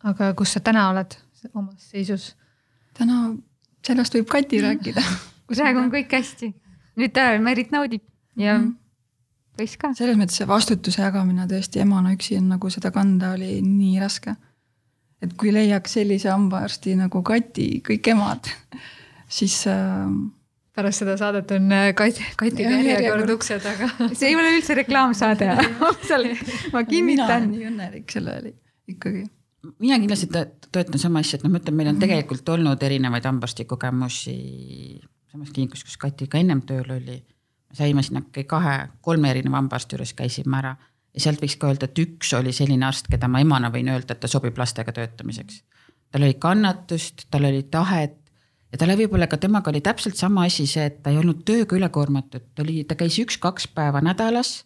aga 0.07 0.33
kus 0.37 0.55
sa 0.55 0.61
täna 0.63 0.89
oled 0.91 1.17
omas 1.53 1.89
seisus? 1.91 2.31
täna, 2.97 3.35
sellest 3.85 4.17
võib 4.17 4.27
Kati 4.29 4.61
rääkida 4.63 5.03
praegu 5.47 5.81
on 5.81 5.93
kõik 5.93 6.13
hästi, 6.17 6.51
nüüd 6.97 7.13
ta 7.13 7.29
Merit 7.41 7.71
naudib 7.73 8.03
ja 8.37 8.57
mm 8.57 8.65
-hmm. 8.65 9.61
võis 9.61 9.77
ka. 9.77 9.93
selles 9.97 10.17
mõttes 10.17 10.41
see 10.41 10.47
vastutuse 10.47 11.01
jagamine 11.01 11.47
tõesti 11.49 11.81
emana 11.81 12.13
üksi 12.13 12.37
on 12.37 12.49
nagu 12.53 12.69
seda 12.69 12.91
kanda 12.91 13.33
oli 13.37 13.61
nii 13.61 13.99
raske 13.99 14.35
et 15.23 15.33
kui 15.39 15.53
leiaks 15.53 15.97
sellise 15.97 16.29
hambaarsti 16.31 16.95
nagu 16.99 17.21
Kati, 17.25 17.67
kõik 17.85 18.09
emad, 18.13 18.49
siis 19.31 19.59
äh, 19.71 20.03
pärast 20.77 21.03
seda 21.03 21.17
saadet 21.19 21.51
on 21.55 21.71
äh, 21.73 21.89
Kati, 21.97 22.27
Kati 22.39 22.67
järjekord 22.67 23.33
ukse 23.37 23.57
taga. 23.63 23.89
see 24.17 24.31
ei 24.31 24.37
ole 24.37 24.53
üldse 24.57 24.77
reklaamsaade 24.77 25.49
ma 26.73 26.83
kinnitan. 26.85 27.07
mina 27.07 27.25
olen 27.25 27.49
nii 27.53 27.69
õnnelik 27.71 28.13
selle 28.13 28.37
üle 28.41 28.53
ikkagi. 28.93 29.23
mina 29.83 29.97
kindlasti 30.01 30.29
toetan 30.71 31.01
sama 31.01 31.23
asja, 31.25 31.39
et 31.39 31.47
noh, 31.47 31.53
ma 31.53 31.61
ütlen, 31.61 31.79
meil 31.79 31.93
on 31.93 32.01
tegelikult 32.01 32.53
olnud 32.53 32.83
erinevaid 32.89 33.25
hambaarsti 33.25 33.65
kogemusi 33.69 34.37
samas 35.31 35.49
kliinikus, 35.53 35.83
kus 35.87 35.97
Kati 36.01 36.29
ka 36.29 36.39
ennem 36.41 36.61
tööl 36.67 36.93
oli. 36.99 37.23
saime 37.73 38.03
sinna 38.05 38.21
kahe, 38.31 38.77
kolme 39.01 39.33
erineva 39.33 39.59
hambaarsti 39.59 39.97
juures 39.97 40.13
käisime 40.17 40.61
ära 40.61 40.77
ja 41.17 41.23
sealt 41.23 41.41
võiks 41.41 41.57
ka 41.57 41.71
öelda, 41.71 41.89
et 41.89 41.99
üks 42.03 42.31
oli 42.37 42.53
selline 42.53 42.85
arst, 42.85 43.09
keda 43.09 43.29
ma 43.31 43.41
emana 43.41 43.71
võin 43.73 43.89
öelda, 43.89 44.13
et 44.13 44.21
ta 44.21 44.29
sobib 44.29 44.57
lastega 44.57 44.93
töötamiseks. 44.93 45.63
tal 46.13 46.23
oli 46.23 46.37
kannatust, 46.39 47.25
tal 47.31 47.49
oli 47.49 47.63
tahet 47.71 48.15
ja 48.71 48.79
tal 48.79 48.93
võib-olla 48.99 49.27
ka 49.31 49.39
temaga 49.41 49.71
oli 49.71 49.81
täpselt 49.83 50.19
sama 50.19 50.45
asi 50.47 50.67
see, 50.69 50.85
et 50.89 51.01
ta 51.03 51.11
ei 51.13 51.19
olnud 51.19 51.43
tööga 51.47 51.77
ülekoormatud, 51.77 52.51
ta 52.55 52.65
oli, 52.65 52.83
ta 52.87 52.97
käis 52.99 53.17
üks-kaks 53.23 53.71
päeva 53.75 54.03
nädalas. 54.03 54.65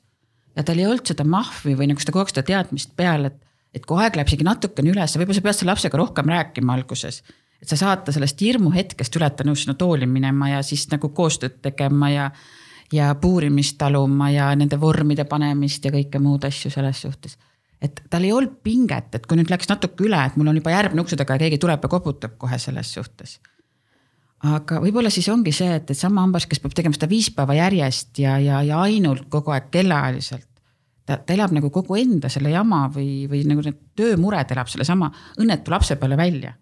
ja 0.55 0.65
tal 0.67 0.81
ei 0.81 0.87
olnud 0.89 1.07
seda 1.07 1.23
mahvi 1.23 1.77
või 1.79 1.91
nagu 1.91 2.03
seda 2.03 2.11
kogu 2.11 2.25
aeg 2.25 2.33
seda 2.33 2.47
teadmist 2.49 2.95
peal, 2.99 3.29
et, 3.29 3.37
et 3.73 3.85
kui 3.87 4.01
aeg 4.03 4.17
läheb 4.17 4.27
isegi 4.27 4.47
natukene 4.47 4.91
üles, 4.91 5.15
võib-olla 5.15 5.37
sa 5.37 5.45
pead 5.45 5.59
selle 5.59 5.71
lapsega 5.71 6.01
rohkem 6.01 6.33
rääkima 6.33 6.75
alguses. 6.75 7.21
et 7.61 7.69
sa 7.69 7.77
saad 7.77 8.03
ta 8.05 8.11
sellest 8.11 8.41
hirmuhetkest 8.41 9.15
üle, 9.15 9.29
et 9.29 9.37
ta 9.37 9.47
nõus 9.47 9.63
sinna 9.63 9.77
tooli 9.77 10.09
minema 10.09 10.49
ja 10.57 10.63
siis 10.65 10.87
nagu 10.91 11.13
koostööd 11.15 11.61
tegema 11.61 12.09
ja 12.09 12.31
ja 12.91 13.15
puurimist 13.15 13.77
taluma 13.77 14.29
ja 14.29 14.49
nende 14.55 14.79
vormide 14.79 15.25
panemist 15.29 15.85
ja 15.85 15.91
kõike 15.93 16.19
muud 16.19 16.43
asju 16.47 16.71
selles 16.71 17.01
suhtes. 17.01 17.37
et 17.81 18.03
tal 18.09 18.23
ei 18.23 18.31
olnud 18.31 18.59
pinget, 18.63 19.15
et 19.15 19.25
kui 19.25 19.39
nüüd 19.39 19.49
läks 19.49 19.69
natuke 19.69 20.05
üle, 20.05 20.19
et 20.25 20.35
mul 20.37 20.51
on 20.51 20.59
juba 20.59 20.69
järgmine 20.69 21.01
ukse 21.01 21.17
taga 21.17 21.33
ja 21.33 21.45
keegi 21.45 21.57
tuleb 21.57 21.81
ja 21.81 21.89
koputab 21.89 22.37
kohe 22.37 22.59
selles 22.59 22.93
suhtes. 22.93 23.39
aga 24.43 24.81
võib-olla 24.83 25.09
siis 25.09 25.29
ongi 25.29 25.51
see, 25.55 25.75
et, 25.75 25.89
et 25.89 25.97
sama 25.97 26.21
hambas, 26.21 26.45
kes 26.45 26.59
peab 26.59 26.75
tegema 26.77 26.97
seda 26.97 27.09
viis 27.09 27.31
päeva 27.35 27.57
järjest 27.57 28.19
ja, 28.19 28.37
ja, 28.39 28.61
ja 28.63 28.81
ainult 28.81 29.29
kogu 29.29 29.51
aeg 29.51 29.71
kellaajaliselt. 29.71 30.49
ta, 31.05 31.17
ta 31.17 31.33
elab 31.33 31.55
nagu 31.55 31.69
kogu 31.69 31.95
enda 31.95 32.29
selle 32.29 32.51
jama 32.51 32.87
või, 32.93 33.25
või 33.31 33.45
nagu 33.47 33.63
need 33.65 33.79
töömured 33.95 34.51
elab 34.51 34.67
sellesama 34.67 35.11
õnnetu 35.39 35.71
lapse 35.71 35.95
peale 35.95 36.17
välja. 36.17 36.53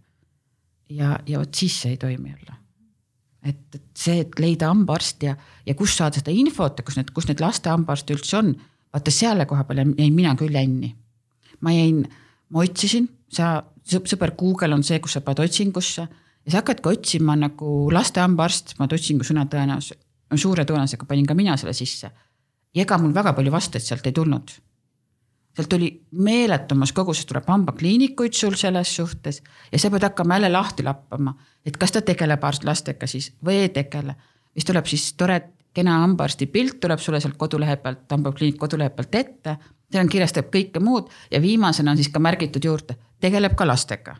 ja, 0.90 1.18
ja 1.26 1.40
vot 1.40 1.54
siis 1.54 1.82
see 1.82 1.98
ei 1.98 1.98
toimi 1.98 2.30
jälle 2.30 2.59
et, 3.44 3.76
et 3.76 3.84
see, 3.98 4.20
et 4.24 4.40
leida 4.42 4.70
hambaarst 4.72 5.24
ja, 5.24 5.36
ja 5.66 5.76
kust 5.78 6.00
saada 6.00 6.20
seda 6.20 6.34
infot 6.36 6.80
ja 6.80 6.86
kus 6.86 7.00
need, 7.00 7.12
kus 7.16 7.30
need 7.30 7.44
laste 7.44 7.72
hambaarste 7.72 8.16
üldse 8.18 8.38
on. 8.40 8.54
vaata 8.94 9.14
selle 9.14 9.46
koha 9.46 9.64
peal 9.70 9.84
jäin 9.84 10.16
mina 10.16 10.36
küll 10.36 10.56
jänni. 10.56 10.96
ma 11.62 11.74
jäin, 11.76 12.06
ma 12.50 12.64
otsisin, 12.64 13.10
sa, 13.32 13.60
sõber 13.86 14.36
Google 14.38 14.74
on 14.76 14.84
see, 14.84 15.00
kus 15.00 15.18
sa 15.18 15.22
paned 15.22 15.44
otsingusse 15.46 16.02
ja 16.02 16.52
sa 16.52 16.62
hakkadki 16.62 16.90
otsima 16.90 17.36
nagu 17.36 17.90
laste 17.94 18.22
hambaarst, 18.24 18.78
ma 18.80 18.88
otsingu 18.92 19.28
sõna 19.28 19.46
tõenäoliselt, 19.46 20.02
suure 20.36 20.66
tõenäosusega 20.66 21.08
panin 21.10 21.28
ka 21.28 21.38
mina 21.38 21.58
selle 21.58 21.74
sisse. 21.74 22.12
ja 22.76 22.84
ega 22.84 22.98
mul 22.98 23.14
väga 23.14 23.34
palju 23.34 23.52
vastuseid 23.52 23.88
sealt 23.88 24.08
ei 24.08 24.14
tulnud 24.14 24.60
sealt 25.56 25.70
tuli 25.70 25.90
meeletumas 26.12 26.94
koguses 26.94 27.26
tuleb 27.26 27.48
hambakliinikuid 27.48 28.34
sul 28.34 28.56
selles 28.56 28.96
suhtes 28.96 29.42
ja 29.72 29.80
sa 29.80 29.90
pead 29.90 30.06
hakkama 30.08 30.38
jälle 30.38 30.50
lahti 30.50 30.84
lappama, 30.84 31.34
et 31.66 31.78
kas 31.78 31.92
ta 31.92 32.02
tegeleb 32.02 32.44
lastega 32.64 33.08
siis 33.08 33.34
või 33.46 33.64
ei 33.64 33.70
tegele. 33.70 34.16
siis 34.54 34.66
tuleb 34.66 34.86
siis 34.86 35.14
tore 35.14 35.42
kena 35.74 36.00
hambaarsti 36.00 36.48
pilt 36.48 36.80
tuleb 36.80 37.00
sulle 37.00 37.20
sealt 37.20 37.38
kodulehe 37.38 37.76
pealt, 37.76 38.06
hambakliiniku 38.12 38.58
kodulehe 38.60 38.90
pealt 38.90 39.16
ette. 39.16 39.58
seal 39.92 40.04
on 40.04 40.10
kirjas, 40.10 40.34
teeb 40.34 40.50
kõike 40.54 40.80
muud 40.80 41.10
ja 41.32 41.42
viimasena 41.42 41.92
on 41.92 41.98
siis 41.98 42.10
ka 42.10 42.20
märgitud 42.20 42.66
juurde, 42.66 42.96
tegeleb 43.20 43.56
ka 43.56 43.68
lastega 43.68 44.16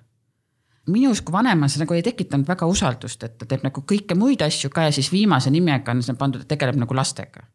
minus 0.90 1.22
kui 1.22 1.34
vanemas 1.34 1.78
nagu 1.78 1.94
ei 1.94 2.04
tekitanud 2.04 2.48
väga 2.48 2.66
usaldust, 2.66 3.24
et 3.24 3.38
ta 3.38 3.46
teeb 3.46 3.64
nagu 3.64 3.84
kõike 3.86 4.18
muid 4.18 4.42
asju 4.42 4.72
ka 4.74 4.88
ja 4.88 4.92
siis 4.92 5.12
viimase 5.12 5.52
nimega 5.54 5.92
on 5.92 6.04
see 6.04 6.18
pandud, 6.18 6.42
et 6.42 6.48
tegeleb 6.48 6.80
nagu 6.82 6.96
lastega 6.96 7.46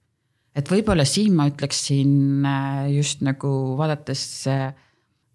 et 0.55 0.71
võib-olla 0.71 1.05
siin 1.09 1.35
ma 1.37 1.49
ütleksin 1.51 2.47
äh, 2.47 2.81
just 2.95 3.25
nagu 3.27 3.51
vaadates 3.79 4.25
äh, 4.51 4.73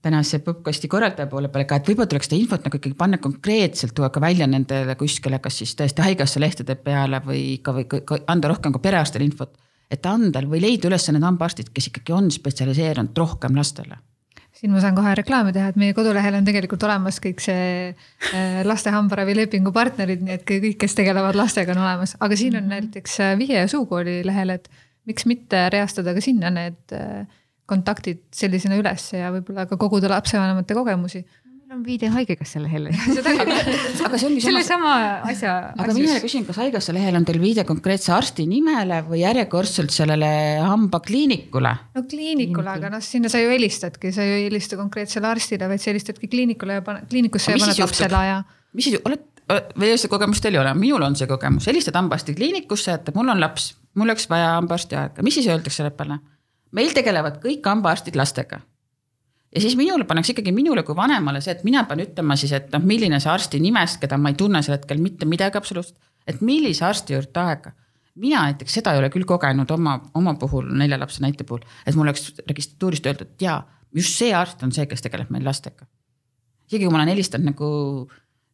tänase 0.01 0.39
popkasti 0.39 0.87
korraldaja 0.87 1.27
poole 1.27 1.49
peale 1.51 1.67
ka, 1.67 1.79
et 1.79 1.89
võib-olla 1.91 2.09
tuleks 2.11 2.29
seda 2.29 2.39
infot 2.39 2.65
nagu 2.65 2.79
ikkagi 2.79 2.95
panna 2.97 3.19
konkreetselt, 3.21 3.93
tuua 3.95 4.11
ka 4.15 4.21
välja 4.23 4.47
nendele 4.47 4.95
kuskile, 4.99 5.41
kas 5.43 5.59
siis 5.59 5.75
tõesti 5.79 6.05
haigekassa 6.05 6.39
lehtede 6.39 6.77
peale 6.79 7.19
või 7.25 7.41
ikka 7.57 7.75
või 7.75 7.87
ka 7.89 8.21
anda 8.31 8.53
rohkem 8.53 8.75
ka 8.75 8.83
perearstile 8.83 9.27
infot. 9.27 9.57
et 9.89 10.05
anda 10.05 10.43
või 10.45 10.61
leida 10.61 10.87
üles 10.87 11.09
need 11.09 11.25
hambaarstid, 11.25 11.73
kes 11.73 11.89
ikkagi 11.89 12.13
on 12.13 12.31
spetsialiseerunud 12.31 13.17
rohkem 13.17 13.57
lastele 13.57 13.97
siin 14.59 14.71
ma 14.73 14.81
saan 14.83 14.95
kohe 14.95 15.13
reklaami 15.15 15.53
teha, 15.55 15.69
et 15.71 15.77
meie 15.79 15.93
kodulehel 15.95 16.35
on 16.35 16.47
tegelikult 16.47 16.83
olemas 16.83 17.19
kõik 17.23 17.39
see 17.43 17.91
äh, 17.91 18.59
laste 18.67 18.91
hambaravilepingu 18.91 19.71
partnerid, 19.71 20.23
nii 20.25 20.35
et 20.35 20.43
kõik, 20.47 20.75
kes 20.79 20.95
tegelevad 20.97 21.37
lastega, 21.39 21.75
on 21.75 21.83
olemas, 21.83 22.15
aga 22.19 22.39
siin 22.39 22.55
on 22.59 22.65
mhm. 22.67 22.89
näiteks 22.89 23.19
Vihje 23.39 23.67
suukooli 23.71 24.21
lehel, 24.27 24.55
et 24.57 24.67
miks 25.09 25.27
mitte 25.29 25.67
reastada 25.73 26.15
ka 26.15 26.23
sinna 26.23 26.53
need 26.53 26.95
äh, 26.95 27.27
kontaktid 27.69 28.23
sellisena 28.33 28.79
üles 28.79 29.11
ja 29.13 29.29
võib-olla 29.33 29.67
ka 29.69 29.77
koguda 29.77 30.09
lapsevanemate 30.15 30.77
kogemusi 30.77 31.25
meil 31.69 31.77
on 31.77 31.83
viide 31.85 32.09
Haigekassa 32.09 32.59
lehele 32.63 32.89
aga 34.07 34.17
see 34.17 34.27
ongi 34.29 34.41
selle 34.41 34.63
sama 34.65 34.93
asja. 35.29 35.53
aga 35.77 35.93
mina 35.93 36.17
küsin, 36.23 36.45
kas 36.47 36.57
Haigekassa 36.57 36.95
lehel 36.95 37.17
on 37.19 37.27
teil 37.27 37.37
viide 37.41 37.65
konkreetse 37.67 38.13
arsti 38.15 38.47
nimele 38.49 39.03
või 39.05 39.21
järjekordselt 39.21 39.93
sellele 39.93 40.31
hambakliinikule? 40.65 41.73
no 41.93 42.05
kliinikule, 42.09 42.73
aga 42.73 42.89
noh, 42.95 43.03
sinna 43.05 43.29
sa 43.29 43.41
ju 43.41 43.51
helistadki, 43.53 44.13
sa 44.15 44.25
ju 44.25 44.39
ei 44.39 44.47
helista 44.47 44.79
konkreetsele 44.79 45.29
arstile, 45.29 45.69
vaid 45.69 45.83
sa 45.83 45.91
helistadki 45.91 46.31
kliinikule 46.31 46.79
ja 46.79 46.85
pane, 46.85 47.05
kliinikusse 47.11 47.53
ja 47.53 47.61
paned 47.61 47.83
lapsele 47.85 48.17
aja. 48.23 48.39
mis 48.73 48.89
siis, 48.89 48.97
oled, 49.05 49.27
või 49.77 49.93
seda 49.93 50.13
kogemust 50.15 50.45
teil 50.45 50.57
ei 50.57 50.63
ole, 50.63 50.73
minul 50.77 51.05
on 51.05 51.17
see 51.19 51.29
kogemus, 51.29 51.69
helistad 51.69 51.97
hambaarsti 52.01 52.33
kliinikusse, 52.37 52.97
et 52.97 53.13
mul 53.13 53.29
on 53.35 53.45
laps 53.45 53.75
mul 53.95 54.09
oleks 54.09 54.29
vaja 54.29 54.55
hambaarsti 54.57 54.97
aega, 54.99 55.23
mis 55.25 55.39
siis 55.39 55.47
öeldakse 55.47 55.81
selle 55.81 55.93
peale? 55.95 56.19
meil 56.75 56.93
tegelevad 56.93 57.39
kõik 57.43 57.65
hambaarstid 57.65 58.17
lastega. 58.19 58.59
ja 59.55 59.61
siis 59.61 59.75
minule 59.77 60.05
pannakse 60.05 60.35
ikkagi 60.35 60.53
minule 60.53 60.83
kui 60.85 60.95
vanemale 60.95 61.41
see, 61.41 61.55
et 61.57 61.63
mina 61.65 61.83
pean 61.89 62.03
ütlema 62.03 62.37
siis, 62.37 62.53
et 62.53 62.69
noh, 62.73 62.83
milline 62.85 63.19
see 63.19 63.31
arsti 63.31 63.61
nimest, 63.63 63.99
keda 64.01 64.17
ma 64.17 64.29
ei 64.29 64.37
tunne 64.37 64.61
sel 64.63 64.77
hetkel 64.77 65.01
mitte 65.01 65.25
midagi 65.25 65.57
absoluutselt, 65.57 65.97
et 66.27 66.41
millise 66.45 66.85
arsti 66.85 67.17
juurde 67.17 67.41
aega. 67.41 67.73
mina 68.15 68.43
näiteks 68.43 68.73
seda 68.73 68.93
ei 68.93 68.99
ole 68.99 69.09
küll 69.09 69.25
kogenud 69.25 69.71
oma, 69.71 69.99
oma 70.13 70.35
puhul 70.35 70.69
nelja 70.77 70.99
lapse 70.99 71.21
näite 71.23 71.43
puhul, 71.43 71.65
et 71.85 71.95
mul 71.95 72.07
oleks 72.07 72.33
registratuurist 72.47 73.05
öeldud, 73.05 73.35
jaa, 73.41 73.61
just 73.95 74.17
see 74.17 74.33
arst 74.35 74.63
on 74.63 74.71
see, 74.75 74.85
kes 74.85 75.01
tegeleb 75.01 75.29
meil 75.33 75.45
lastega. 75.45 75.87
isegi 76.67 76.85
kui 76.85 76.93
ma 76.93 77.01
olen 77.01 77.13
helistanud 77.15 77.49
nagu, 77.53 77.69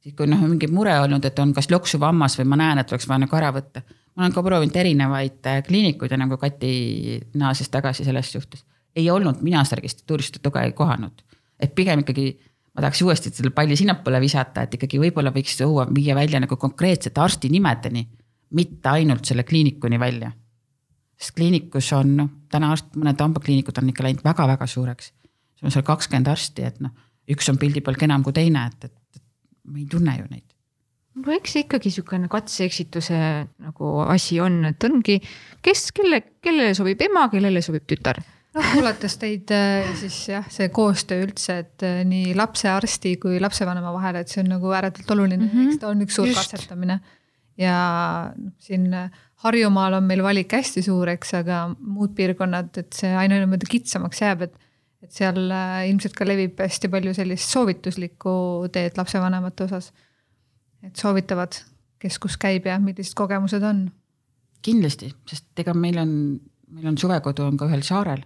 siis 0.06 0.14
kui 0.18 0.30
noh, 0.30 0.42
mingi 0.46 0.70
mure 0.70 0.94
olnud, 1.02 1.26
et 1.26 1.40
on 1.42 1.54
kas 1.56 1.72
loksuv 1.74 2.06
hammas 2.06 2.38
või 2.38 2.50
ma 2.52 2.60
näen, 2.62 2.82
et 2.82 2.92
oleks 2.94 3.08
vaja 3.10 3.24
nagu 3.26 3.38
ära 3.38 3.52
võtta. 3.56 3.82
ma 4.16 4.24
olen 4.24 4.36
ka 4.36 4.44
proovinud 4.46 4.78
erinevaid 4.78 5.50
äh, 5.50 5.62
kliinikuid 5.66 6.14
ja 6.14 6.20
nagu 6.22 6.38
Kati 6.38 7.20
naases 7.42 7.70
tagasi 7.74 8.06
selles 8.06 8.32
suhtes. 8.32 8.66
ei 8.96 9.10
olnud 9.10 9.42
mina 9.42 9.64
seda 9.64 9.82
registratuurist 9.82 10.40
tuge 10.42 10.62
ei 10.62 10.72
kohanud, 10.78 11.26
et 11.60 11.76
pigem 11.76 12.06
ikkagi 12.06 12.30
ma 12.76 12.86
tahaks 12.86 13.02
uuesti 13.02 13.34
selle 13.34 13.52
palli 13.56 13.76
sinnapoole 13.76 14.22
visata, 14.22 14.64
et 14.64 14.78
ikkagi 14.78 15.00
võib-olla 15.00 15.34
võiks 15.36 15.58
tuua, 15.58 15.88
viia 15.96 16.16
välja 16.16 16.40
nagu 16.40 16.56
konkreetsete 16.56 17.22
arsti 17.22 17.50
nimedeni, 17.50 18.08
mitte 18.56 18.90
ainult 18.90 19.26
selle 19.26 19.44
kliinikuni 19.44 20.00
välja 20.00 20.32
sest 21.20 21.36
kliinikus 21.36 21.92
on 21.96 22.16
noh, 22.18 22.32
täna 22.52 22.74
arst, 22.76 22.92
mõned 23.00 23.22
hambakliinikud 23.22 23.78
on 23.80 23.92
ikka 23.92 24.04
läinud 24.04 24.24
väga-väga 24.26 24.68
suureks. 24.68 25.14
sul 25.56 25.70
on 25.70 25.72
seal 25.72 25.86
kakskümmend 25.88 26.28
arsti, 26.28 26.66
et 26.68 26.82
noh, 26.84 26.92
üks 27.32 27.50
on 27.50 27.58
pildi 27.58 27.82
peal 27.82 27.96
kenam 28.00 28.24
kui 28.24 28.36
teine, 28.36 28.66
et, 28.68 28.90
et, 28.90 28.94
me 29.66 29.82
ei 29.84 29.88
tunne 29.92 30.18
ju 30.20 30.28
neid. 30.30 30.46
no 31.16 31.34
eks 31.36 31.56
see 31.56 31.66
ikkagi 31.66 31.92
niisugune 31.92 32.30
katse-eksituse 32.32 33.20
nagu 33.66 33.92
asi 34.06 34.40
on, 34.44 34.64
et 34.72 34.88
ongi, 34.88 35.20
kes, 35.66 35.90
kelle, 35.96 36.22
kellele 36.44 36.74
sobib 36.78 37.02
ema, 37.08 37.28
kellele 37.34 37.64
sobib 37.66 37.86
tütar 37.90 38.22
noh, 38.56 38.72
kuulates 38.74 39.18
teid 39.22 39.52
äh, 39.54 39.92
siis 40.00 40.18
jah, 40.32 40.48
see 40.52 40.70
koostöö 40.74 41.26
üldse, 41.28 41.60
et 41.66 41.86
äh, 41.86 42.02
nii 42.08 42.34
lapsearsti 42.38 43.16
kui 43.22 43.40
lapsevanema 43.44 43.94
vahel, 43.96 44.22
et 44.22 44.32
see 44.32 44.42
on 44.44 44.52
nagu 44.56 44.74
ääretult 44.76 45.12
oluline 45.16 45.44
mm, 45.44 45.52
-hmm. 45.52 45.72
eks 45.72 45.84
ta 45.84 45.92
on 45.92 46.04
üks 46.06 46.20
suur 46.20 46.32
Just. 46.32 46.40
katsetamine. 46.42 47.00
ja 47.58 47.78
noh, 48.36 48.54
siin 48.60 48.94
äh, 48.94 49.10
Harjumaal 49.46 50.00
on 50.00 50.06
meil 50.08 50.24
valik 50.24 50.54
hästi 50.56 50.82
suur, 50.82 51.10
eks, 51.12 51.34
aga 51.42 51.66
muud 51.78 52.16
piirkonnad, 52.16 52.72
et 52.82 52.94
see 52.96 53.12
aina 53.14 53.38
niimoodi 53.42 53.68
kitsamaks 53.70 54.22
jääb, 54.24 54.48
et 54.48 54.56
et 55.06 55.14
seal 55.14 55.38
äh, 55.54 55.86
ilmselt 55.92 56.16
ka 56.18 56.28
levib 56.28 56.60
hästi 56.62 56.90
palju 56.92 57.14
sellist 57.18 57.54
soovituslikku 57.54 58.36
teed 58.74 58.98
lapsevanemate 58.98 59.68
osas. 59.68 59.92
et 60.86 60.96
soovitavad, 60.98 61.58
kes 62.02 62.20
kus 62.22 62.38
käib 62.42 62.68
ja 62.70 62.80
millised 62.82 63.16
kogemused 63.18 63.64
on. 63.64 63.88
kindlasti, 64.66 65.12
sest 65.30 65.62
ega 65.62 65.74
meil 65.78 66.00
on, 66.02 66.12
meil 66.74 66.90
on 66.90 66.98
suvekodu 66.98 67.46
on 67.46 67.58
ka 67.58 67.70
ühel 67.70 67.86
saarel 67.86 68.26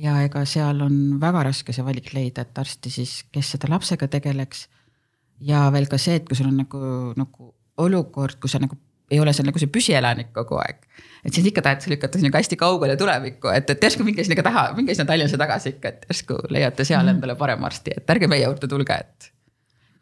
ja 0.00 0.18
ega 0.24 0.44
seal 0.48 0.82
on 0.84 0.98
väga 1.22 1.44
raske 1.48 1.72
see 1.72 1.84
valik 1.84 2.12
leida, 2.16 2.44
et 2.44 2.60
arsti 2.60 2.92
siis, 2.92 3.22
kes 3.32 3.54
seda 3.56 3.70
lapsega 3.72 4.08
tegeleks. 4.08 4.68
ja 5.40 5.68
veel 5.72 5.88
ka 5.88 5.98
see, 5.98 6.20
et 6.20 6.28
kui 6.28 6.36
sul 6.36 6.50
on 6.50 6.60
nagu, 6.60 6.80
nagu 7.16 7.54
olukord, 7.80 8.36
kus 8.40 8.56
sa 8.56 8.60
nagu 8.60 8.76
ei 9.10 9.20
ole 9.20 9.32
seal 9.34 9.48
nagu 9.48 9.58
see 9.58 9.72
püsielanik 9.72 10.34
kogu 10.36 10.60
aeg. 10.60 10.84
Et 11.24 11.34
siis 11.34 11.46
ikka 11.50 11.64
tahad 11.64 11.84
lükata 11.90 12.20
sinuga 12.20 12.40
hästi 12.40 12.58
kaugele 12.60 12.96
tulevikku, 13.00 13.50
et, 13.54 13.70
et 13.70 13.84
järsku 13.84 14.06
minge 14.06 14.24
sinna 14.24 14.44
taha, 14.46 14.70
minge 14.76 14.94
sinna 14.94 15.08
Tallinnasse 15.10 15.40
tagasi 15.40 15.74
ikka, 15.74 15.92
et 15.92 16.08
järsku 16.10 16.38
leiate 16.54 16.86
seal 16.88 17.04
mm. 17.04 17.18
endale 17.18 17.36
parema 17.40 17.68
arsti, 17.70 17.94
et 18.00 18.14
ärge 18.14 18.30
meie 18.30 18.46
juurde 18.46 18.70
tulge, 18.70 18.96
et. 18.96 19.30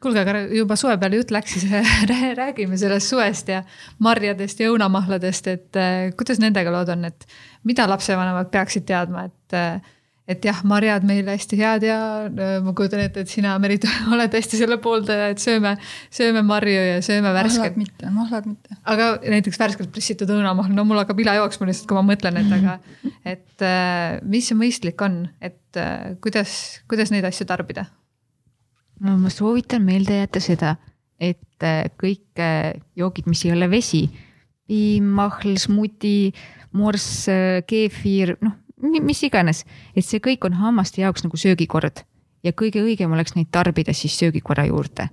kuulge, 0.03 0.23
aga 0.23 0.45
juba 0.55 0.79
suve 0.79 0.97
peale 1.03 1.21
jutt 1.21 1.35
läks, 1.35 1.59
siis 1.59 1.93
räägime 2.43 2.79
sellest 2.81 3.15
suvest 3.15 3.53
ja 3.53 3.63
marjadest 4.05 4.63
ja 4.63 4.71
õunamahladest, 4.73 5.53
et 5.55 5.81
äh, 5.81 6.01
kuidas 6.19 6.43
nendega 6.43 6.75
lood 6.75 6.95
on, 6.95 7.07
et 7.11 7.29
mida 7.69 7.89
lapsevanemad 7.91 8.53
peaksid 8.55 8.87
teadma, 8.89 9.29
et 9.31 9.59
äh, 9.59 9.95
et 10.29 10.45
jah, 10.45 10.59
marjad 10.69 11.05
meile 11.09 11.33
hästi 11.33 11.57
head 11.57 11.85
ja 11.87 11.99
ma 12.65 12.75
kujutan 12.77 13.01
ette, 13.01 13.25
et 13.25 13.33
sina, 13.33 13.55
Merit, 13.63 13.87
oled 14.13 14.35
hästi 14.37 14.61
selle 14.61 14.77
pooldaja, 14.83 15.31
et 15.33 15.41
sööme, 15.43 15.75
sööme 16.15 16.43
marju 16.47 16.75
ja 16.77 16.99
sööme 17.05 17.33
värsket. 17.37 17.63
mahlad 17.63 17.79
mitte, 17.81 18.11
mahlad 18.13 18.51
mitte. 18.51 18.77
aga 18.93 19.09
näiteks 19.25 19.61
värskelt 19.61 19.93
pressitud 19.95 20.31
õunamahl, 20.35 20.75
no 20.77 20.85
mul 20.89 21.01
hakkab 21.01 21.25
ila 21.25 21.39
jooksma 21.41 21.71
lihtsalt, 21.71 21.89
kui 21.89 21.99
ma 22.01 22.05
mõtlen, 22.11 22.41
et 22.43 22.53
aga, 22.59 22.77
et 23.35 23.65
äh, 23.65 24.19
mis 24.29 24.51
see 24.51 24.59
mõistlik 24.59 25.01
on, 25.05 25.23
et 25.41 25.81
äh, 25.81 26.13
kuidas, 26.25 26.53
kuidas 26.91 27.15
neid 27.15 27.29
asju 27.29 27.49
tarbida? 27.49 27.89
no 29.01 29.17
ma 29.17 29.33
soovitan 29.33 29.85
meelde 29.87 30.21
jätta 30.21 30.45
seda, 30.45 30.77
et 31.17 31.65
äh, 31.65 31.87
kõik 31.97 32.47
joogid, 32.99 33.33
mis 33.33 33.49
ei 33.49 33.57
ole 33.57 33.73
vesi, 33.73 34.05
piim, 34.69 35.09
mahl, 35.17 35.57
smuti, 35.57 36.35
morss, 36.77 37.25
keefir, 37.65 38.37
noh 38.45 38.68
mis 38.83 39.23
iganes, 39.27 39.65
et 39.97 40.07
see 40.07 40.21
kõik 40.23 40.47
on 40.47 40.59
hammaste 40.59 41.03
jaoks 41.03 41.25
nagu 41.25 41.37
söögikord 41.37 42.05
ja 42.45 42.53
kõige 42.53 42.83
õigem 42.85 43.13
oleks 43.13 43.35
neid 43.37 43.51
tarbida 43.53 43.95
siis 43.95 44.19
söögikorra 44.19 44.67
juurde. 44.69 45.09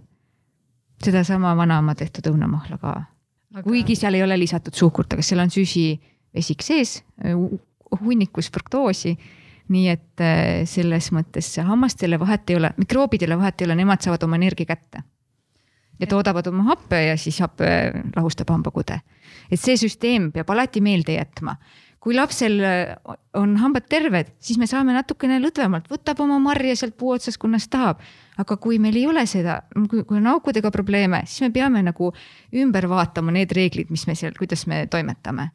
sedasama 1.03 1.55
vanaema 1.57 1.95
tehtud 1.95 2.27
õunamahla 2.31 2.77
ka 2.77 2.91
aga.... 2.91 3.63
kuigi 3.63 3.95
seal 3.95 4.13
ei 4.13 4.23
ole 4.23 4.37
lisatud 4.39 4.73
suhkurt, 4.73 5.13
aga 5.13 5.21
seal 5.21 5.41
on 5.43 5.49
süsivesik 5.49 6.61
sees, 6.61 7.03
hunnikus 8.01 8.51
fruktoosi. 8.51 9.17
nii 9.69 9.87
et 9.89 10.21
äh, 10.21 10.61
selles 10.69 11.09
mõttes 11.11 11.47
hammastele 11.57 12.19
vahet 12.19 12.49
ei 12.49 12.55
ole, 12.55 12.69
mikroobidele 12.77 13.37
vahet 13.37 13.61
ei 13.61 13.65
ole, 13.65 13.75
nemad 13.75 14.01
saavad 14.01 14.23
oma 14.23 14.37
energia 14.37 14.65
kätte 14.65 15.01
ja 15.99 16.07
toodavad 16.07 16.47
oma 16.47 16.63
happe 16.63 16.99
ja 17.01 17.17
siis 17.17 17.39
happe 17.39 17.65
lahustab 18.15 18.49
hambakude. 18.49 18.99
et 19.51 19.59
see 19.59 19.77
süsteem 19.77 20.31
peab 20.31 20.49
alati 20.49 20.81
meelde 20.81 21.13
jätma 21.17 21.55
kui 22.05 22.13
lapsel 22.13 22.59
äh, 22.61 22.93
on 23.33 23.55
hambad 23.57 23.87
terved, 23.89 24.29
siis 24.37 24.59
me 24.61 24.67
saame 24.69 24.93
natukene 24.93 25.39
lõdvemalt, 25.41 25.87
võtab 25.89 26.19
oma 26.21 26.37
marja 26.43 26.75
sealt 26.77 26.93
puu 26.99 27.15
otsast, 27.15 27.39
kunas 27.41 27.65
tahab. 27.71 28.03
aga 28.37 28.57
kui 28.61 28.77
meil 28.83 28.97
ei 28.99 29.07
ole 29.07 29.23
seda, 29.25 29.61
kui 29.89 30.19
on 30.19 30.27
aukudega 30.27 30.69
probleeme, 30.71 31.23
siis 31.25 31.47
me 31.47 31.49
peame 31.55 31.81
nagu 31.81 32.11
ümber 32.53 32.85
vaatama 32.91 33.33
need 33.33 33.53
reeglid, 33.55 33.89
mis 33.89 34.05
me 34.05 34.15
seal, 34.15 34.35
kuidas 34.37 34.67
me 34.67 34.85
toimetame. 34.85 35.49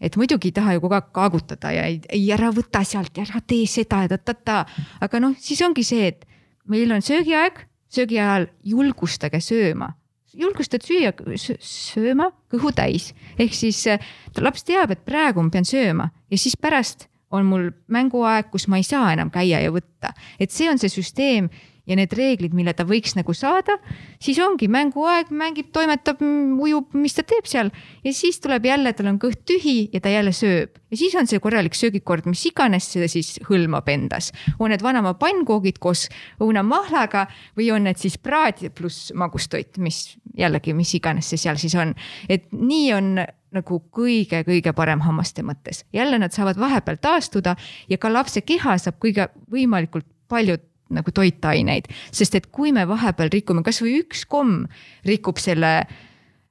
et 0.00 0.16
muidugi 0.16 0.48
ei 0.48 0.56
taha 0.56 0.72
ju 0.74 0.80
kogu 0.80 0.96
aeg 0.96 1.10
kaagutada 1.12 1.72
ja 1.72 1.84
ei, 1.90 2.00
ei 2.08 2.24
ära 2.32 2.48
võta 2.52 2.80
sealt 2.84 3.16
ja 3.16 3.26
ära 3.28 3.42
tee 3.46 3.66
seda 3.68 4.02
ja 4.04 4.08
ta-ta-ta, 4.14 4.64
aga 5.04 5.20
noh, 5.20 5.36
siis 5.38 5.60
ongi 5.62 5.84
see, 5.84 6.08
et 6.08 6.24
meil 6.64 6.92
on 6.96 7.04
söögiaeg, 7.04 7.60
söögi 7.92 8.18
ajal 8.24 8.48
julgustage 8.64 9.40
sööma 9.44 9.92
julgustad 10.34 10.84
süüa, 10.84 11.12
sööma 11.60 12.30
kõhu 12.52 12.72
täis, 12.76 13.12
ehk 13.38 13.54
siis 13.56 13.84
äh, 13.90 14.02
laps 14.40 14.66
teab, 14.66 14.94
et 14.94 15.04
praegu 15.06 15.42
ma 15.42 15.52
pean 15.54 15.66
sööma 15.68 16.10
ja 16.30 16.40
siis 16.40 16.56
pärast 16.56 17.08
on 17.34 17.46
mul 17.48 17.70
mänguaeg, 17.90 18.50
kus 18.52 18.68
ma 18.70 18.78
ei 18.78 18.86
saa 18.86 19.12
enam 19.14 19.30
käia 19.34 19.62
ja 19.64 19.72
võtta, 19.74 20.12
et 20.38 20.54
see 20.54 20.68
on 20.70 20.78
see 20.78 20.92
süsteem 20.92 21.50
ja 21.86 21.96
need 21.98 22.12
reeglid, 22.16 22.54
mille 22.56 22.72
ta 22.76 22.86
võiks 22.88 23.14
nagu 23.18 23.34
saada, 23.36 23.76
siis 24.22 24.38
ongi 24.42 24.68
mänguaeg, 24.72 25.32
mängib, 25.34 25.68
toimetab, 25.74 26.22
ujub, 26.64 26.94
mis 26.96 27.16
ta 27.16 27.24
teeb 27.28 27.48
seal. 27.48 27.70
Ja 28.04 28.14
siis 28.16 28.40
tuleb 28.40 28.64
jälle, 28.68 28.94
tal 28.96 29.10
on 29.12 29.20
kõht 29.22 29.44
tühi 29.48 29.90
ja 29.92 30.00
ta 30.04 30.12
jälle 30.12 30.32
sööb. 30.36 30.78
Ja 30.90 30.98
siis 31.00 31.14
on 31.18 31.28
see 31.28 31.42
korralik 31.42 31.76
söögikord, 31.76 32.28
mis 32.30 32.44
iganes 32.48 32.88
seda 32.92 33.08
siis 33.10 33.34
hõlmab 33.48 33.88
endas. 33.92 34.32
on 34.58 34.70
need 34.70 34.82
vanaema 34.82 35.14
pannkoogid 35.18 35.78
koos 35.82 36.08
õunamahlaga 36.40 37.26
või 37.58 37.70
on 37.74 37.84
need 37.88 38.00
siis 38.00 38.16
praad 38.18 38.62
pluss 38.74 39.12
magustoit, 39.14 39.78
mis 39.78 40.16
jällegi, 40.38 40.74
mis 40.74 40.94
iganes 40.94 41.28
see 41.28 41.40
seal 41.40 41.58
siis 41.60 41.74
on, 41.74 41.94
et 42.28 42.46
nii 42.52 42.92
on 42.94 43.16
nagu 43.54 43.78
kõige-kõige 43.94 44.72
parem 44.74 45.02
hammaste 45.04 45.44
mõttes, 45.46 45.84
jälle 45.94 46.18
nad 46.18 46.34
saavad 46.34 46.58
vahepeal 46.58 46.98
taastuda 47.02 47.56
ja 47.88 47.98
ka 47.98 48.10
lapse 48.12 48.42
keha 48.42 48.78
saab 48.82 48.98
kõige 49.02 49.28
võimalikult 49.50 50.06
palju 50.28 50.58
nagu 50.92 51.12
toitaineid, 51.14 51.88
sest 52.12 52.34
et 52.38 52.50
kui 52.52 52.72
me 52.76 52.84
vahepeal 52.88 53.32
rikume, 53.32 53.64
kasvõi 53.64 54.00
üks 54.02 54.26
komm 54.28 54.66
rikub 55.08 55.40
selle 55.40 55.76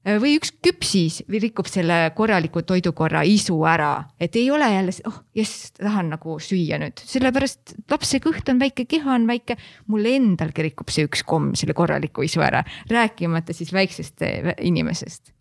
või 0.03 0.34
üks 0.36 0.51
küpsis 0.63 1.21
või 1.31 1.39
rikub 1.45 1.69
selle 1.71 2.09
korraliku 2.15 2.65
toidukorra 2.67 3.21
isu 3.23 3.55
ära, 3.69 3.93
et 4.19 4.36
ei 4.36 4.49
ole 4.51 4.67
jälle, 4.67 4.95
oh 5.07 5.21
jess, 5.38 5.69
tahan 5.79 6.09
nagu 6.11 6.36
süüa 6.43 6.79
nüüd, 6.81 6.99
sellepärast 7.07 7.77
lapse 7.91 8.19
kõht 8.23 8.51
on 8.51 8.59
väike, 8.59 8.84
keha 8.89 9.13
on 9.15 9.29
väike. 9.29 9.55
mul 9.88 10.09
endalgi 10.11 10.67
rikub 10.67 10.91
see 10.91 11.07
üks 11.07 11.23
komm 11.23 11.53
selle 11.55 11.75
korraliku 11.77 12.25
isu 12.27 12.43
ära, 12.43 12.65
rääkimata 12.91 13.55
siis 13.55 13.71
väiksest 13.73 14.25
inimesest 14.59 15.31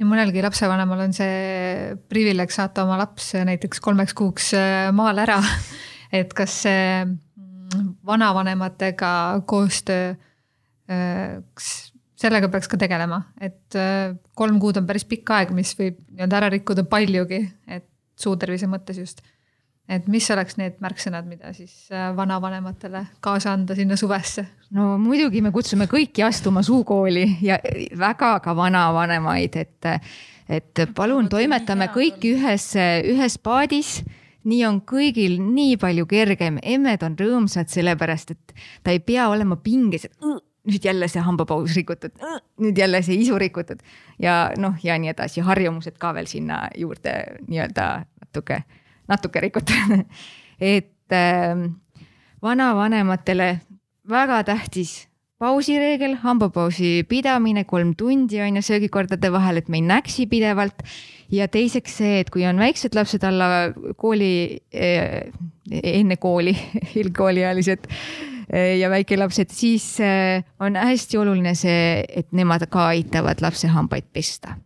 ja 0.00 0.08
mõnelgi 0.08 0.44
lapsevanemal 0.44 1.06
on 1.06 1.16
see 1.16 1.96
privileeg 2.12 2.52
saata 2.52 2.84
oma 2.84 2.98
laps 3.00 3.32
näiteks 3.48 3.80
kolmeks 3.84 4.16
kuuks 4.16 4.52
maale 4.96 5.24
ära. 5.26 5.40
et 6.20 6.32
kas 6.36 6.62
see 6.64 6.84
vanavanematega 8.06 9.42
koostöö, 9.46 10.14
kas 11.54 11.90
sellega 12.20 12.50
peaks 12.52 12.68
ka 12.68 12.78
tegelema, 12.80 13.22
et 13.40 13.76
äh, 13.78 14.14
kolm 14.36 14.60
kuud 14.62 14.80
on 14.80 14.88
päris 14.88 15.06
pikk 15.08 15.32
aeg, 15.36 15.52
mis 15.56 15.72
võib 15.78 16.00
nii-öelda 16.10 16.40
ära 16.40 16.50
rikkuda 16.52 16.84
paljugi, 16.88 17.42
et 17.70 17.86
suutervise 18.20 18.68
mõttes 18.70 19.00
just. 19.00 19.22
et 19.90 20.06
mis 20.06 20.26
oleks 20.30 20.54
need 20.60 20.76
märksõnad, 20.82 21.26
mida 21.26 21.54
siis 21.56 21.88
äh, 21.92 22.10
vanavanematele 22.16 23.06
kaasa 23.24 23.54
anda 23.56 23.74
sinna 23.78 23.96
suvesse? 23.96 24.44
no 24.76 24.96
muidugi 25.00 25.40
me 25.42 25.52
kutsume 25.54 25.88
kõiki 25.90 26.24
astuma 26.26 26.62
suukooli 26.66 27.24
ja 27.42 27.58
väga 27.98 28.36
ka 28.44 28.56
vanavanemaid, 28.56 29.56
et, 29.56 29.90
et 30.48 30.84
palun 30.94 31.28
toimetame 31.32 31.88
kõik 31.94 32.26
ühes, 32.34 32.72
ühes 33.14 33.38
paadis 33.40 34.00
nii 34.48 34.60
on 34.68 34.80
kõigil 34.88 35.38
nii 35.42 35.76
palju 35.80 36.06
kergem, 36.10 36.58
emmed 36.62 37.02
on 37.06 37.16
rõõmsad, 37.18 37.68
sellepärast 37.72 38.34
et 38.34 38.54
ta 38.82 38.94
ei 38.94 39.02
pea 39.04 39.28
olema 39.32 39.58
pinges, 39.60 40.06
et 40.08 40.16
nüüd 40.70 40.84
jälle 40.84 41.08
see 41.08 41.22
hambapaus 41.24 41.74
rikutud, 41.76 42.14
nüüd 42.60 42.78
jälle 42.78 43.02
see 43.02 43.18
isu 43.20 43.38
rikutud. 43.40 43.82
Ja 44.20 44.52
noh, 44.60 44.76
ja 44.84 44.98
nii 45.00 45.12
edasi, 45.12 45.44
harjumused 45.44 45.98
ka 46.00 46.14
veel 46.16 46.28
sinna 46.30 46.66
juurde 46.76 47.14
nii-öelda 47.48 47.90
natuke, 48.20 48.62
natuke 49.08 49.44
rikutud. 49.48 50.04
Et 50.60 51.16
äh, 51.16 51.68
vanavanematele 52.42 53.54
väga 54.08 54.42
tähtis 54.44 55.10
pausireegel, 55.40 56.18
hambapausi 56.20 57.00
pidamine 57.08 57.64
kolm 57.64 57.94
tundi 57.96 58.42
on 58.44 58.56
ju 58.56 58.62
söögikordade 58.62 59.32
vahel, 59.32 59.56
et 59.56 59.68
me 59.68 59.78
ei 59.78 59.86
näksi 59.86 60.26
pidevalt. 60.26 60.82
Ja 61.34 61.46
teiseks 61.50 61.98
see, 62.00 62.20
et 62.22 62.30
kui 62.32 62.44
on 62.48 62.58
väiksed 62.60 62.96
lapsed 62.96 63.24
alla 63.26 63.70
kooli 64.00 64.32
eh,, 64.72 65.30
enne 65.70 66.16
kooli 66.20 66.54
eelkooliealised 66.98 67.86
eh, 67.90 68.78
ja 68.80 68.90
väikelapsed, 68.92 69.52
siis 69.54 69.86
eh, 70.04 70.42
on 70.60 70.78
hästi 70.80 71.20
oluline 71.20 71.54
see, 71.58 72.00
et 72.08 72.30
nemad 72.36 72.66
ka 72.72 72.90
aitavad 72.94 73.42
lapse 73.44 73.70
hambaid 73.70 74.10
pesta. 74.12 74.56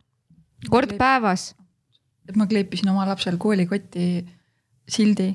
kord 0.70 0.96
päevas. 0.98 1.52
et 2.28 2.36
ma 2.40 2.48
kleepisin 2.48 2.88
oma 2.92 3.06
lapsel 3.08 3.36
koolikotti 3.38 4.24
sildi, 4.88 5.28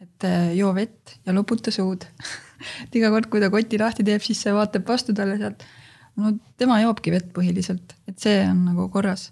et 0.00 0.24
joo 0.56 0.72
vett 0.74 1.18
ja 1.26 1.34
loputa 1.34 1.70
suud 1.70 2.06
et 2.86 2.96
iga 2.96 3.12
kord, 3.12 3.28
kui 3.28 3.42
ta 3.42 3.52
koti 3.52 3.78
lahti 3.80 4.04
teeb, 4.06 4.24
siis 4.24 4.40
see 4.40 4.56
vaatab 4.56 4.88
vastu 4.88 5.14
talle 5.16 5.36
sealt. 5.40 5.68
no 6.16 6.34
tema 6.56 6.80
joobki 6.80 7.12
vett 7.12 7.30
põhiliselt, 7.36 7.96
et 8.08 8.18
see 8.20 8.40
on 8.48 8.66
nagu 8.70 8.88
korras 8.92 9.28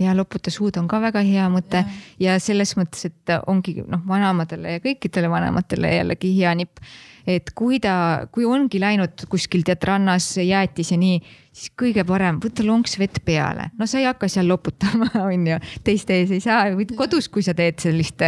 ja 0.00 0.14
loputa 0.16 0.50
suud 0.50 0.76
on 0.80 0.88
ka 0.88 1.00
väga 1.02 1.22
hea 1.26 1.46
mõte. 1.52 1.84
Ja, 2.18 2.34
ja 2.34 2.40
selles 2.42 2.74
mõttes, 2.78 3.06
et 3.10 3.34
ongi 3.46 3.80
noh, 3.86 4.02
vanematele 4.08 4.76
ja 4.78 4.82
kõikidele 4.84 5.30
vanematele 5.32 5.94
jällegi 5.98 6.34
hea 6.38 6.54
nipp 6.58 6.82
et 7.26 7.52
kui 7.56 7.80
ta, 7.82 8.26
kui 8.32 8.46
ongi 8.48 8.80
läinud 8.80 9.26
kuskil 9.30 9.64
tead 9.66 9.84
rannas 9.88 10.32
jäätis 10.40 10.92
ja 10.92 10.98
nii, 11.00 11.20
siis 11.50 11.72
kõige 11.78 12.04
parem, 12.06 12.38
võta 12.42 12.64
lonks 12.64 12.94
vett 13.00 13.18
peale, 13.26 13.70
no 13.78 13.86
sa 13.90 13.98
ei 14.00 14.06
hakka 14.06 14.28
seal 14.30 14.48
loputama, 14.50 15.08
on 15.26 15.48
ju, 15.50 15.58
teiste 15.86 16.16
ees 16.20 16.32
ei 16.34 16.42
saa, 16.44 16.70
või 16.76 16.86
kodus, 16.96 17.28
kui 17.32 17.44
sa 17.46 17.54
teed 17.58 17.80
sellist, 17.82 18.22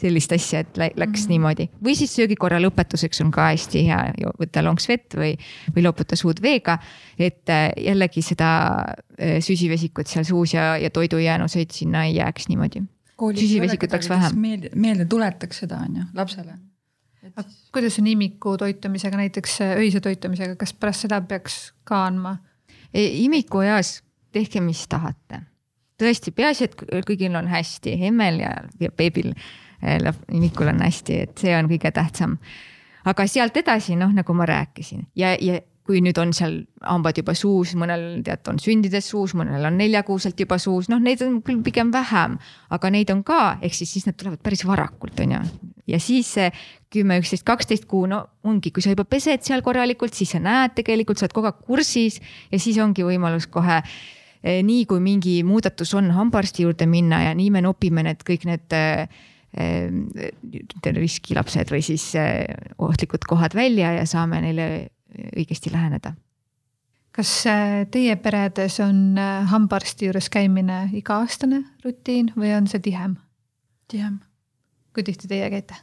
sellist 0.00 0.34
asja, 0.36 0.64
et 0.64 0.80
läks 0.80 0.96
mm 0.96 1.04
-hmm. 1.14 1.28
niimoodi. 1.34 1.68
või 1.84 1.94
siis 1.98 2.14
söögikorra 2.16 2.60
lõpetuseks 2.62 3.22
on 3.24 3.30
ka 3.34 3.50
hästi 3.52 3.86
hea, 3.86 4.02
võta 4.40 4.64
lonks 4.64 4.88
vett 4.88 5.14
või, 5.14 5.36
või 5.76 5.86
loputa 5.86 6.16
suud 6.16 6.42
veega. 6.42 6.78
et 7.18 7.48
äh, 7.48 7.70
jällegi 7.76 8.22
seda 8.22 8.50
äh, 9.20 9.40
süsivesikut 9.40 10.06
seal 10.06 10.24
suus 10.24 10.54
ja, 10.54 10.76
ja 10.76 10.90
toidujäänuseid 10.90 11.70
sinna 11.70 12.04
ei 12.04 12.16
jääks 12.16 12.48
niimoodi. 12.48 12.82
süsivesikut 13.34 13.90
peaks 13.90 14.08
vähem. 14.08 14.38
meelde, 14.38 14.70
meelde 14.74 15.04
tuletaks 15.04 15.58
seda, 15.58 15.76
on 15.76 15.96
ju, 15.96 16.02
lapsele 16.14 16.58
aga 17.24 17.44
kuidas 17.72 17.98
on 17.98 18.06
imiku 18.06 18.56
toitumisega, 18.60 19.16
näiteks 19.16 19.60
äh, 19.64 19.76
öise 19.80 20.00
toitumisega, 20.00 20.56
kas 20.60 20.74
pärast 20.76 21.06
seda 21.06 21.20
peaks 21.24 21.72
ka 21.88 22.04
andma? 22.08 22.36
E, 22.94 23.06
imikueas 23.24 23.96
tehke, 24.34 24.60
mis 24.60 24.86
tahate. 24.88 25.42
tõesti, 26.00 26.32
peaasi, 26.34 26.64
et 26.66 27.04
kõigil 27.06 27.36
on 27.38 27.48
hästi, 27.48 27.94
emmel 28.08 28.40
ja, 28.42 28.54
ja 28.80 28.90
beebil, 28.90 29.32
äh, 29.82 30.10
imikul 30.34 30.72
on 30.74 30.82
hästi, 30.84 31.20
et 31.26 31.44
see 31.44 31.54
on 31.56 31.70
kõige 31.70 31.92
tähtsam. 31.94 32.38
aga 33.04 33.26
sealt 33.28 33.56
edasi, 33.56 33.96
noh, 34.00 34.12
nagu 34.12 34.34
ma 34.34 34.46
rääkisin 34.48 35.06
ja, 35.16 35.34
ja 35.40 35.60
kui 35.84 36.00
nüüd 36.00 36.16
on 36.16 36.32
seal 36.32 36.62
hambad 36.80 37.18
juba 37.20 37.34
suus, 37.36 37.74
mõnel 37.76 38.22
tead 38.24 38.48
on 38.48 38.58
sündides 38.62 39.10
suus, 39.12 39.34
mõnel 39.36 39.66
on 39.68 39.76
neljakuuselt 39.76 40.38
juba 40.40 40.56
suus, 40.58 40.88
noh, 40.88 41.00
neid 41.02 41.20
on 41.22 41.42
küll 41.44 41.60
pigem 41.64 41.92
vähem, 41.92 42.38
aga 42.72 42.90
neid 42.90 43.12
on 43.12 43.20
ka, 43.26 43.58
ehk 43.60 43.76
siis, 43.76 43.92
siis 43.92 44.08
need 44.08 44.16
tulevad 44.20 44.40
päris 44.44 44.64
varakult, 44.64 45.20
on 45.20 45.36
ju. 45.36 45.42
Ja 45.90 46.00
siis 46.00 46.30
see 46.36 46.48
kümme, 46.94 47.18
üksteist, 47.20 47.44
kaksteist 47.46 47.86
kuu, 47.90 48.06
no 48.10 48.20
ongi, 48.46 48.72
kui 48.74 48.84
sa 48.84 48.92
juba 48.92 49.06
pesed 49.08 49.44
seal 49.46 49.62
korralikult, 49.66 50.14
siis 50.16 50.34
sa 50.34 50.40
näed 50.42 50.76
tegelikult, 50.78 51.18
sa 51.18 51.26
oled 51.26 51.36
kogu 51.36 51.50
aeg 51.50 51.62
kursis 51.66 52.20
ja 52.52 52.60
siis 52.62 52.78
ongi 52.82 53.06
võimalus 53.06 53.48
kohe 53.52 53.80
eh, 53.80 54.60
nii 54.66 54.84
kui 54.90 55.02
mingi 55.04 55.38
muudatus 55.46 55.94
on, 55.98 56.12
hambaarsti 56.14 56.66
juurde 56.66 56.88
minna 56.90 57.24
ja 57.26 57.36
nii 57.36 57.52
me 57.54 57.64
nopime 57.64 58.06
need 58.06 58.26
kõik 58.26 58.48
need 58.50 58.76
eh, 58.78 59.06
eh 59.54 60.92
riskilapsed 60.98 61.70
või 61.70 61.82
siis 61.86 62.08
ohtlikud 62.82 63.26
kohad 63.30 63.54
välja 63.54 63.92
ja 64.00 64.06
saame 64.06 64.40
neile 64.42 64.68
õigesti 65.30 65.70
läheneda. 65.70 66.14
kas 67.14 67.30
teie 67.94 68.16
peredes 68.18 68.80
on 68.82 69.14
hambaarsti 69.50 70.08
juures 70.08 70.26
käimine 70.28 70.88
iga-aastane 70.98 71.62
rutiin 71.84 72.32
või 72.34 72.50
on 72.56 72.66
see 72.66 72.82
tihem? 72.82 73.14
tihem. 73.86 74.18
Kui 74.94 75.06
tihti 75.06 75.30
teie 75.30 75.50
käite? 75.52 75.76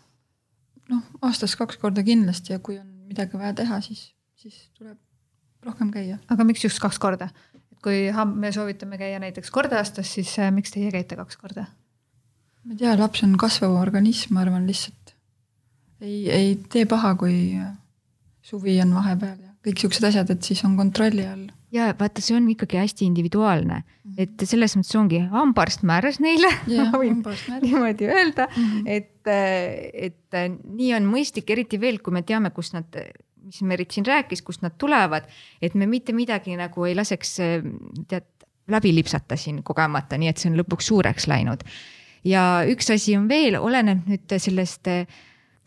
noh, 0.91 1.03
aastas 1.27 1.55
kaks 1.59 1.79
korda 1.81 2.03
kindlasti 2.03 2.55
ja 2.55 2.59
kui 2.59 2.79
on 2.79 2.87
midagi 3.07 3.39
vaja 3.39 3.53
teha, 3.61 3.79
siis, 3.83 4.09
siis 4.35 4.57
tuleb 4.77 4.97
rohkem 5.65 5.91
käia. 5.93 6.19
aga 6.31 6.47
miks 6.47 6.63
just 6.65 6.81
kaks 6.83 6.99
korda? 6.99 7.29
et 7.71 7.79
kui 7.83 8.07
me 8.35 8.51
soovitame 8.51 8.99
käia 9.01 9.19
näiteks 9.23 9.51
kord 9.51 9.73
aastas, 9.77 10.13
siis 10.17 10.33
äh, 10.39 10.51
miks 10.53 10.73
teie 10.73 10.91
käite 10.91 11.19
kaks 11.19 11.37
korda? 11.37 11.67
ma 12.63 12.75
ei 12.75 12.83
tea, 12.83 12.97
laps 12.99 13.23
on 13.27 13.37
kasvav 13.39 13.77
organism, 13.79 14.35
ma 14.35 14.45
arvan 14.45 14.67
lihtsalt 14.69 15.15
ei, 16.01 16.29
ei 16.31 16.51
tee 16.69 16.85
paha, 16.89 17.13
kui 17.15 17.55
suvi 18.41 18.79
on 18.81 18.93
vahepeal 18.97 19.37
ja 19.37 19.51
kõik 19.65 19.83
siuksed 19.83 20.07
asjad, 20.09 20.31
et 20.33 20.45
siis 20.45 20.63
on 20.65 20.75
kontrolli 20.79 21.25
all. 21.27 21.49
Ja 21.71 21.89
vaata, 21.99 22.21
see 22.23 22.35
on 22.37 22.49
ikkagi 22.51 22.77
hästi 22.77 23.05
individuaalne 23.05 23.81
-hmm. 23.81 24.13
et 24.17 24.43
selles 24.43 24.75
mõttes 24.77 24.97
ongi 24.99 25.21
hambaarst 25.31 25.85
määras 25.87 26.19
neile 26.23 26.49
yeah,, 26.67 26.91
ma 26.91 26.99
võin 26.99 27.21
niimoodi 27.61 28.09
öelda 28.09 28.47
mm, 28.47 28.63
-hmm. 28.63 28.83
et, 28.85 29.31
et 29.93 30.39
nii 30.63 30.93
on 30.97 31.07
mõistlik, 31.13 31.49
eriti 31.49 31.79
veel, 31.81 32.01
kui 32.03 32.13
me 32.13 32.21
teame, 32.21 32.49
kust 32.55 32.73
nad, 32.73 32.99
mis 33.45 33.61
Merit 33.61 33.91
siin 33.91 34.05
rääkis, 34.05 34.41
kust 34.41 34.61
nad 34.61 34.75
tulevad, 34.77 35.27
et 35.61 35.75
me 35.75 35.87
mitte 35.87 36.13
midagi 36.13 36.55
nagu 36.57 36.85
ei 36.85 36.95
laseks 36.95 37.37
tead 38.07 38.29
läbi 38.71 38.93
lipsata 38.95 39.35
siin 39.35 39.63
kogemata, 39.63 40.17
nii 40.17 40.29
et 40.29 40.37
see 40.37 40.51
on 40.51 40.59
lõpuks 40.59 40.91
suureks 40.91 41.27
läinud. 41.27 41.63
ja 42.23 42.61
üks 42.69 42.91
asi 42.93 43.17
on 43.17 43.27
veel, 43.29 43.57
oleneb 43.57 44.05
nüüd 44.07 44.37
sellest 44.37 44.87
äh, 44.87 45.07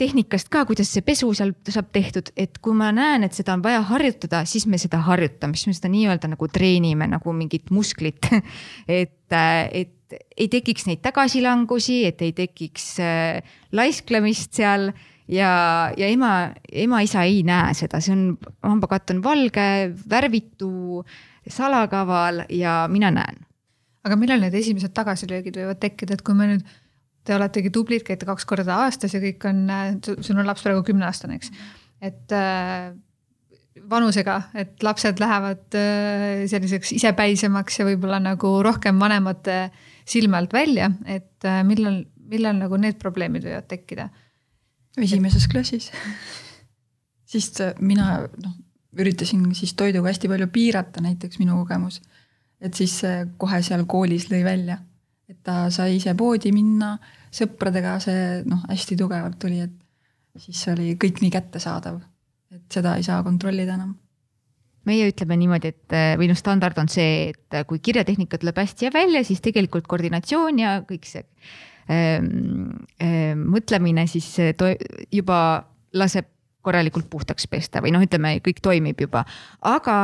tehnikast 0.01 0.51
ka, 0.51 0.65
kuidas 0.67 0.91
see 0.91 1.05
pesu 1.07 1.29
seal 1.37 1.53
saab 1.71 1.93
tehtud, 1.95 2.33
et 2.37 2.59
kui 2.63 2.75
ma 2.77 2.91
näen, 2.95 3.27
et 3.27 3.37
seda 3.37 3.55
on 3.55 3.63
vaja 3.63 3.83
harjutada, 3.93 4.43
siis 4.49 4.67
me 4.71 4.79
seda 4.81 4.99
harjutame, 5.07 5.59
siis 5.59 5.71
me 5.71 5.77
seda 5.79 5.91
nii-öelda 5.93 6.31
nagu 6.33 6.49
treenime 6.51 7.09
nagu 7.13 7.35
mingit 7.37 7.71
musklit. 7.75 8.31
Et, 8.89 9.33
et 9.35 10.15
ei 10.37 10.47
tekiks 10.53 10.85
neid 10.87 11.01
tagasilangusi, 11.03 12.05
et 12.07 12.21
ei 12.23 12.35
tekiks 12.37 12.85
äh, 13.03 13.57
laisklemist 13.75 14.53
seal 14.55 14.91
ja, 15.29 15.51
ja 15.97 16.11
ema, 16.11 16.53
ema-isa 16.71 17.25
ei 17.27 17.43
näe 17.47 17.73
seda, 17.75 18.01
see 18.05 18.15
on, 18.15 18.25
hambakatt 18.67 19.15
on 19.15 19.23
valge, 19.25 19.67
värvitu, 20.11 21.03
salakaval 21.51 22.45
ja 22.53 22.85
mina 22.93 23.11
näen. 23.15 23.43
aga 24.05 24.19
millal 24.21 24.43
need 24.45 24.55
esimesed 24.59 24.93
tagasilöögid 24.93 25.57
võivad 25.57 25.81
tekkida, 25.81 26.19
et 26.19 26.23
kui 26.23 26.37
me 26.37 26.51
nüüd 26.51 26.67
te 27.25 27.35
oletegi 27.37 27.73
tublid, 27.73 28.05
käite 28.07 28.29
kaks 28.29 28.47
korda 28.49 28.83
aastas 28.85 29.15
ja 29.17 29.21
kõik 29.23 29.45
on, 29.49 29.65
sul 30.05 30.37
on 30.37 30.47
laps 30.47 30.65
praegu 30.65 30.85
kümneaastane, 30.87 31.39
eks. 31.41 31.51
et 32.05 32.35
äh, 32.37 32.93
vanusega, 33.91 34.39
et 34.61 34.85
lapsed 34.85 35.21
lähevad 35.23 35.79
äh, 35.81 36.45
selliseks 36.51 36.95
isepäisemaks 36.99 37.81
ja 37.81 37.89
võib-olla 37.89 38.21
nagu 38.23 38.57
rohkem 38.65 39.01
vanemate 39.01 39.59
silme 40.09 40.39
alt 40.39 40.53
välja, 40.55 40.91
et 41.09 41.49
äh, 41.49 41.63
millal, 41.67 42.03
millal 42.31 42.59
nagu 42.61 42.81
need 42.81 43.01
probleemid 43.03 43.47
võivad 43.49 43.69
tekkida? 43.71 44.11
esimeses 45.03 45.49
klassis 45.51 45.89
siis 47.27 47.49
mina 47.83 48.21
noh, 48.29 48.53
üritasin 48.95 49.49
siis 49.59 49.73
toiduga 49.75 50.13
hästi 50.13 50.29
palju 50.31 50.47
piirata, 50.55 51.03
näiteks 51.03 51.41
minu 51.41 51.57
kogemus. 51.65 51.99
et 52.61 52.79
siis 52.79 53.01
kohe 53.43 53.59
seal 53.67 53.83
koolis 53.91 54.29
lõi 54.31 54.45
välja 54.47 54.79
et 55.31 55.41
ta 55.45 55.69
sai 55.73 55.97
ise 55.99 56.15
poodi 56.19 56.53
minna, 56.55 56.95
sõpradega 57.35 57.97
see 58.03 58.43
noh, 58.49 58.65
hästi 58.69 58.99
tugevalt 59.01 59.39
tuli, 59.41 59.61
et 59.65 60.41
siis 60.45 60.63
oli 60.73 60.95
kõik 61.01 61.23
nii 61.23 61.33
kättesaadav, 61.35 62.01
et 62.55 62.65
seda 62.73 62.97
ei 62.99 63.07
saa 63.07 63.23
kontrollida 63.27 63.77
enam. 63.79 63.95
Meie 64.85 65.07
ütleme 65.09 65.39
niimoodi, 65.41 65.71
et 65.73 65.95
või 66.21 66.29
noh, 66.29 66.37
standard 66.37 66.77
on 66.83 66.91
see, 66.93 67.31
et 67.33 67.61
kui 67.69 67.81
kirjatehnika 67.81 68.37
tuleb 68.41 68.59
hästi 68.61 68.93
välja, 68.93 69.23
siis 69.25 69.41
tegelikult 69.45 69.89
koordinatsioon 69.89 70.61
ja 70.61 70.75
kõik 70.85 71.09
see 71.09 71.25
ähm, 71.89 72.75
ähm, 73.01 73.47
mõtlemine 73.55 74.05
siis 74.11 74.29
juba 75.15 75.39
laseb 75.97 76.34
korralikult 76.65 77.11
puhtaks 77.13 77.47
pesta 77.51 77.83
või 77.85 77.93
noh, 77.95 78.05
ütleme 78.05 78.39
kõik 78.45 78.63
toimib 78.65 79.05
juba, 79.05 79.25
aga 79.65 79.99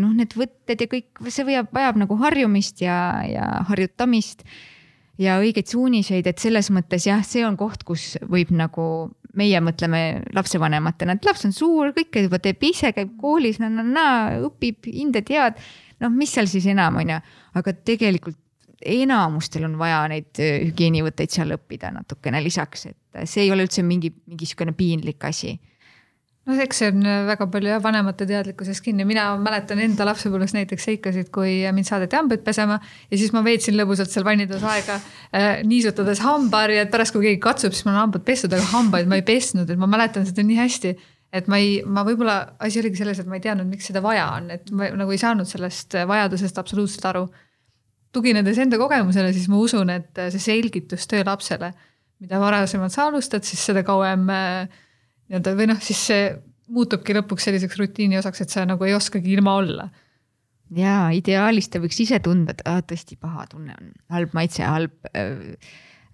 noh, 0.00 0.12
need 0.16 0.34
võtted 0.38 0.84
ja 0.84 0.90
kõik, 0.90 1.22
see 1.28 1.46
vajab, 1.46 1.70
vajab 1.74 2.02
nagu 2.02 2.18
harjumist 2.20 2.82
ja, 2.84 2.98
ja 3.28 3.46
harjutamist 3.70 4.44
ja 5.20 5.38
õigeid 5.42 5.70
suuniseid, 5.70 6.26
et 6.26 6.42
selles 6.42 6.70
mõttes 6.74 7.06
jah, 7.08 7.22
see 7.26 7.44
on 7.46 7.58
koht, 7.60 7.84
kus 7.88 8.14
võib 8.30 8.52
nagu 8.56 8.84
meie 9.38 9.60
mõtleme 9.62 10.02
lapsevanematena, 10.34 11.14
et 11.14 11.26
laps 11.28 11.46
on 11.46 11.54
suur, 11.54 11.92
kõike 11.96 12.24
juba 12.26 12.40
teeb 12.42 12.62
ise, 12.66 12.90
käib 12.96 13.14
koolis, 13.20 13.60
na-na-na, 13.62 14.06
õpib, 14.48 14.88
hinded 14.90 15.30
head. 15.30 15.60
noh, 16.00 16.10
mis 16.10 16.32
seal 16.34 16.48
siis 16.50 16.66
enam 16.72 16.96
on 17.02 17.12
ju, 17.14 17.18
aga 17.60 17.74
tegelikult 17.86 18.38
enamustel 18.80 19.66
on 19.68 19.76
vaja 19.78 20.00
neid 20.08 20.40
äh, 20.40 20.62
hügieenivõtteid 20.64 21.32
seal 21.34 21.52
õppida 21.56 21.90
natukene 21.92 22.40
lisaks, 22.42 22.86
et 22.88 23.28
see 23.28 23.44
ei 23.44 23.52
ole 23.52 23.66
üldse 23.66 23.84
mingi, 23.84 24.12
mingi 24.30 24.48
sihukene 24.48 24.72
piinlik 24.76 25.24
asi. 25.28 25.58
No 26.48 26.56
eks 26.64 26.80
see 26.80 26.88
on 26.90 27.04
väga 27.28 27.46
palju 27.52 27.72
jah, 27.74 27.82
vanemate 27.84 28.26
teadlikkuses 28.28 28.80
kinni, 28.84 29.04
mina 29.08 29.26
mäletan 29.42 29.80
enda 29.84 30.06
lapsepõlves 30.08 30.54
näiteks 30.56 30.88
seikasid, 30.88 31.28
kui 31.34 31.60
mind 31.76 31.88
saadeti 31.88 32.16
hambaid 32.16 32.42
pesema 32.46 32.80
ja 32.80 33.20
siis 33.20 33.34
ma 33.36 33.44
veetsin 33.46 33.76
lõbusalt 33.78 34.12
seal 34.12 34.26
vannitoas 34.26 34.64
aega 34.72 34.96
äh, 34.96 35.60
niisutades 35.68 36.22
hambaharja, 36.24 36.86
et 36.86 36.92
pärast, 36.92 37.14
kui 37.14 37.28
keegi 37.28 37.42
katsub, 37.44 37.76
siis 37.76 37.86
mul 37.86 37.96
on 37.96 38.06
hambad 38.06 38.24
pestud, 38.26 38.56
aga 38.56 38.70
hambaid 38.72 39.10
ma 39.10 39.20
ei 39.20 39.26
pesnud, 39.26 39.68
et 39.70 39.80
ma 39.80 39.90
mäletan 39.90 40.26
seda 40.28 40.46
nii 40.46 40.60
hästi 40.60 40.94
et 41.30 41.46
ma 41.50 41.60
ei, 41.62 41.78
ma 41.86 42.02
võib-olla 42.06 42.56
asi 42.62 42.80
oligi 42.80 42.98
selles, 42.98 43.20
et 43.22 43.28
ma 43.30 43.38
ei 43.38 43.44
teadnud, 43.44 43.68
miks 43.70 43.86
seda 43.90 44.02
vaja 44.02 44.26
on, 44.34 44.50
et 44.54 44.70
ma 44.74 44.90
nagu 44.98 45.14
ei 45.14 45.20
saanud 45.20 45.48
sellest 45.48 45.94
vajadusest 46.10 46.58
absoluutselt 46.58 47.06
aru. 47.12 47.28
tuginedes 48.10 48.58
enda 48.58 48.78
kogemusele, 48.78 49.30
siis 49.32 49.46
ma 49.46 49.60
usun, 49.62 49.90
et 49.94 50.18
see 50.34 50.42
selgitustöö 50.42 51.22
lapsele, 51.22 51.68
mida 52.18 52.40
varasemalt 52.42 52.90
sa 52.90 53.06
alustad, 53.06 53.46
siis 53.46 53.62
seda 53.70 53.84
kauem 53.86 54.26
äh, 54.34 54.80
nii-öelda 55.30 55.56
või 55.58 55.68
noh, 55.70 55.82
siis 55.82 56.00
see 56.10 56.30
muutubki 56.70 57.14
lõpuks 57.16 57.46
selliseks 57.48 57.78
rutiini 57.80 58.18
osaks, 58.20 58.44
et 58.44 58.54
sa 58.54 58.64
nagu 58.68 58.86
ei 58.86 58.94
oskagi 58.94 59.32
ilma 59.36 59.54
olla. 59.60 59.90
ja 60.74 61.10
ideaalis 61.14 61.68
ta 61.68 61.80
võiks 61.82 61.98
ise 62.02 62.20
tunda, 62.22 62.54
et 62.54 62.64
ah, 62.70 62.80
tõesti 62.86 63.18
paha 63.18 63.46
tunne 63.50 63.74
on, 63.74 63.92
halb 64.14 64.34
maitse, 64.38 64.62
halb 64.62 65.10
äh, 65.14 65.56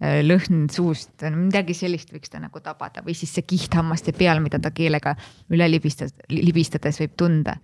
äh 0.01 0.21
lõhn 0.25 0.67
suust, 0.73 1.25
midagi 1.33 1.77
sellist 1.77 2.13
võiks 2.13 2.33
ta 2.33 2.41
nagu 2.41 2.61
tabada 2.61 3.05
või 3.05 3.17
siis 3.17 3.33
see 3.37 3.45
kiht 3.49 3.75
hammaste 3.77 4.13
peal, 4.17 4.41
mida 4.45 4.61
ta 4.61 4.73
keelega 4.73 5.17
üle 5.53 5.69
libistas, 5.71 6.15
libistades 6.33 7.01
võib 7.01 7.17
tunda. 7.17 7.59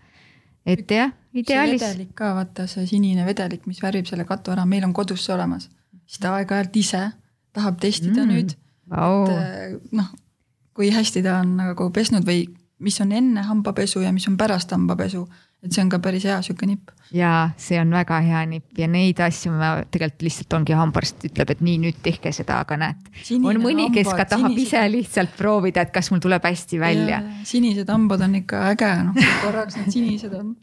et 0.64 0.90
jah, 0.90 1.12
ideaalis. 1.32 1.80
see 1.80 1.88
vedelik 1.88 2.14
ka, 2.16 2.34
vaata 2.36 2.66
see 2.66 2.86
sinine 2.86 3.24
vedelik, 3.28 3.66
mis 3.66 3.82
värvib 3.82 4.08
selle 4.08 4.24
katu 4.28 4.52
ära, 4.52 4.64
meil 4.68 4.84
on 4.84 4.92
kodus 4.92 5.24
see 5.24 5.34
olemas, 5.34 5.68
siis 6.06 6.20
ta 6.20 6.36
aeg-ajalt 6.36 6.76
ise 6.76 7.06
tahab 7.52 7.80
testida 7.80 8.24
mm. 8.24 8.28
nüüd 8.32 8.54
oh.. 8.92 9.28
et 9.28 9.32
äh, 9.36 9.78
noh, 9.96 10.12
kui 10.74 10.90
hästi 10.92 11.22
ta 11.22 11.38
on 11.42 11.56
nagu 11.60 11.90
pesnud 11.94 12.26
või 12.26 12.46
mis 12.82 13.00
on 13.00 13.12
enne 13.14 13.42
hambapesu 13.46 14.02
ja 14.02 14.12
mis 14.12 14.26
on 14.28 14.36
pärast 14.36 14.72
hambapesu. 14.74 15.26
et 15.62 15.70
see 15.70 15.82
on 15.84 15.90
ka 15.92 16.00
päris 16.02 16.24
hea 16.26 16.40
sihuke 16.42 16.66
nipp. 16.66 16.90
ja 17.14 17.50
see 17.56 17.78
on 17.80 17.92
väga 17.94 18.18
hea 18.26 18.40
nipp 18.50 18.78
ja 18.78 18.88
neid 18.90 19.20
asju 19.22 19.52
ma 19.54 19.70
tegelikult 19.84 20.24
lihtsalt 20.26 20.56
ongi 20.58 20.74
hambaarst 20.76 21.26
ütleb, 21.28 21.52
et 21.54 21.62
nii 21.62 21.78
nüüd 21.84 22.00
tehke 22.02 22.32
seda, 22.34 22.58
aga 22.64 22.78
näed. 22.80 23.10
on 23.38 23.60
mõni, 23.62 23.88
kes 23.94 24.10
ka 24.10 24.26
tahab 24.34 24.50
sinised... 24.50 24.66
ise 24.66 24.82
lihtsalt 24.96 25.36
proovida, 25.38 25.86
et 25.86 25.94
kas 25.94 26.10
mul 26.10 26.22
tuleb 26.24 26.48
hästi 26.50 26.80
välja. 26.82 27.22
sinised 27.46 27.90
hambad 27.94 28.26
on 28.26 28.40
ikka 28.42 28.64
äge, 28.72 28.92
noh 29.06 29.38
korraks 29.44 29.78
need 29.78 29.94
sinised 29.94 30.34
on 30.38 30.56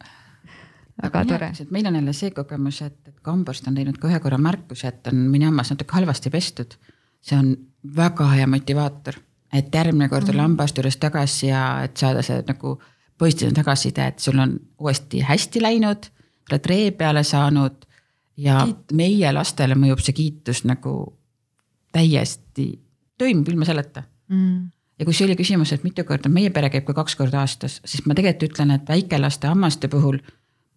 väga 1.02 1.24
tore. 1.32 1.52
meil 1.72 1.88
on 1.88 2.02
jälle 2.02 2.14
see 2.14 2.36
kogemus, 2.36 2.82
et, 2.84 3.00
et 3.08 3.16
kui 3.16 3.32
hambaarst 3.32 3.72
on 3.72 3.80
teinud 3.80 4.02
ka 4.02 4.12
ühe 4.12 4.20
korra 4.20 4.42
märkuse, 4.42 4.92
et 4.92 5.14
on 5.14 5.24
mõni 5.32 5.48
hammas 5.48 5.72
natuke 5.72 5.96
halvasti 5.96 6.34
pestud, 6.34 6.76
see 7.24 7.40
on 7.40 7.56
väga 7.96 8.34
hea 8.36 8.52
motivaator 8.52 9.24
et 9.54 9.76
järgmine 9.76 10.10
kord 10.10 10.30
olla 10.30 10.44
mhm. 10.44 10.52
hambaarsti 10.52 10.82
juures 10.82 10.98
tagasi 10.98 11.48
ja 11.48 11.66
et 11.84 11.98
saada 11.98 12.22
see 12.26 12.42
nagu 12.48 12.78
positiivne 13.20 13.58
tagasiside, 13.58 14.08
et 14.08 14.20
sul 14.24 14.40
on 14.40 14.56
uuesti 14.80 15.22
hästi 15.28 15.62
läinud, 15.62 16.10
oled 16.50 16.68
ree 16.72 16.92
peale 16.96 17.24
saanud 17.24 17.86
ja 18.40 18.62
Kiit. 18.66 18.96
meie 18.96 19.32
lastele 19.36 19.76
mõjub 19.76 20.02
see 20.04 20.16
kiitus 20.16 20.64
nagu 20.68 20.94
täiesti, 21.94 22.72
toimub 23.20 23.50
ilma 23.52 23.68
selleta 23.68 24.06
mm. 24.32 24.70
ja 25.00 25.08
kui 25.08 25.18
see 25.18 25.28
oli 25.28 25.36
küsimus, 25.40 25.74
et 25.76 25.84
mitu 25.84 26.06
korda, 26.08 26.32
meie 26.32 26.54
pere 26.56 26.72
käib 26.72 26.88
ka 26.88 26.96
kaks 27.02 27.18
korda 27.20 27.44
aastas, 27.44 27.82
siis 27.84 28.06
ma 28.08 28.16
tegelikult 28.18 28.54
ütlen, 28.54 28.72
et 28.78 28.88
väikelaste 28.88 29.52
hammaste 29.52 29.92
puhul 29.92 30.22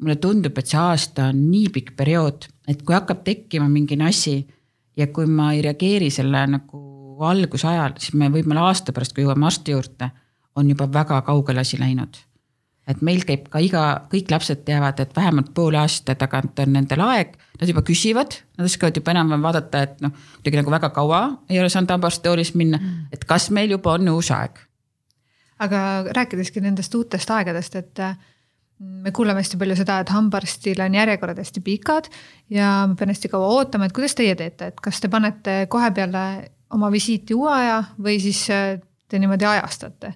mulle 0.02 0.16
tundub, 0.18 0.58
et 0.58 0.66
see 0.66 0.80
aasta 0.80 1.28
on 1.30 1.44
nii 1.52 1.70
pikk 1.74 1.94
periood, 1.96 2.48
et 2.68 2.82
kui 2.82 2.96
hakkab 2.96 3.22
tekkima 3.26 3.68
mingi 3.70 3.98
asi 4.02 4.40
ja 4.98 5.06
kui 5.14 5.30
ma 5.30 5.52
ei 5.54 5.62
reageeri 5.62 6.10
selle 6.10 6.42
nagu 6.56 6.91
algusajal, 7.20 7.96
siis 7.98 8.14
me 8.18 8.30
võib-olla 8.32 8.68
aasta 8.68 8.94
pärast, 8.94 9.14
kui 9.14 9.24
jõuame 9.26 9.46
arsti 9.48 9.74
juurde, 9.74 10.10
on 10.56 10.68
juba 10.68 10.88
väga 10.92 11.22
kaugele 11.26 11.64
asi 11.64 11.80
läinud. 11.80 12.20
et 12.82 12.98
meil 12.98 13.20
käib 13.22 13.44
ka 13.46 13.60
iga, 13.62 13.82
kõik 14.10 14.32
lapsed 14.32 14.64
teavad, 14.66 14.98
et 15.00 15.12
vähemalt 15.16 15.52
poole 15.54 15.78
aasta 15.78 16.16
tagant 16.18 16.58
on 16.58 16.72
nendel 16.74 17.00
aeg, 17.04 17.36
nad 17.60 17.70
juba 17.70 17.84
küsivad, 17.86 18.34
nad 18.58 18.66
oskavad 18.66 18.96
juba 18.98 19.12
enam-vähem 19.14 19.44
vaadata, 19.46 19.82
et 19.86 20.00
noh, 20.02 20.10
kuidagi 20.40 20.58
nagu 20.58 20.74
väga 20.74 20.90
kaua 20.90 21.20
ei 21.48 21.60
ole 21.62 21.70
saanud 21.70 21.94
hambaarstitoolis 21.94 22.54
minna, 22.58 22.80
mm. 22.82 23.06
et 23.14 23.22
kas 23.24 23.52
meil 23.54 23.70
juba 23.70 23.94
on 23.94 24.10
uus 24.10 24.32
aeg. 24.34 24.58
aga 25.62 25.80
rääkideski 26.10 26.60
nendest 26.60 26.94
uutest 26.98 27.30
aegadest, 27.30 27.76
et 27.78 28.02
me 28.82 29.12
kuuleme 29.14 29.40
hästi 29.40 29.58
palju 29.60 29.76
seda, 29.78 30.00
et 30.02 30.10
hambaarstile 30.10 30.84
on 30.84 30.96
järjekorrad 30.98 31.38
hästi 31.38 31.62
pikad 31.64 32.08
ja 32.50 32.72
ma 32.88 32.98
pean 32.98 33.12
hästi 33.12 33.30
kaua 33.30 33.50
ootama, 33.58 33.86
et 33.86 33.94
kuidas 33.96 34.16
teie 34.18 34.34
teete, 34.38 34.72
et 34.72 34.82
kas 34.82 35.00
te 35.00 35.10
panete 35.12 35.66
kohe 35.70 35.90
peale 35.94 36.24
oma 36.72 36.90
visiiti 36.92 37.36
uue 37.36 37.52
aja 37.52 37.78
või 38.02 38.18
siis 38.22 38.42
äh, 38.52 38.76
te 39.08 39.20
niimoodi 39.20 39.48
ajastate? 39.48 40.14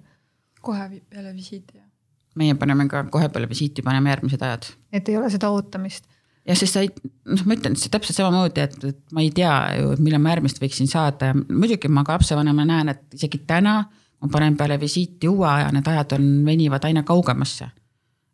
kohe 0.67 0.89
peale 1.07 1.31
visiiti, 1.31 1.77
jah. 1.77 1.87
meie 2.35 2.57
paneme 2.59 2.89
ka 2.91 3.05
kohe 3.13 3.29
peale 3.31 3.49
visiiti, 3.49 3.85
paneme 3.87 4.11
järgmised 4.11 4.43
ajad. 4.43 4.71
et 4.93 5.09
ei 5.09 5.19
ole 5.19 5.31
seda 5.31 5.51
ootamist? 5.55 6.09
jah, 6.47 6.59
sest 6.59 6.79
sa 6.79 6.83
ei, 6.85 6.91
noh, 7.29 7.45
ma 7.47 7.57
ütlen, 7.59 7.77
see 7.79 7.93
täpselt 7.93 8.19
samamoodi, 8.19 8.65
et, 8.65 8.77
et 8.93 9.15
ma 9.15 9.23
ei 9.25 9.31
tea 9.35 9.55
ju, 9.81 9.95
millal 10.03 10.23
ma 10.23 10.35
järgmist 10.35 10.61
võiksin 10.63 10.91
saada 10.91 11.33
ja 11.33 11.37
muidugi 11.37 11.91
ma 11.93 12.05
ka 12.07 12.19
lapsevanemana 12.19 12.73
näen, 12.73 12.95
et 12.95 13.19
isegi 13.19 13.43
täna 13.47 13.81
ma 13.87 14.31
panen 14.33 14.57
peale 14.59 14.79
visiiti 14.81 15.29
uue 15.29 15.49
aja, 15.49 15.69
need 15.75 15.87
ajad 15.93 16.17
on, 16.19 16.31
venivad 16.47 16.89
aina 16.89 17.05
kaugemasse. 17.07 17.69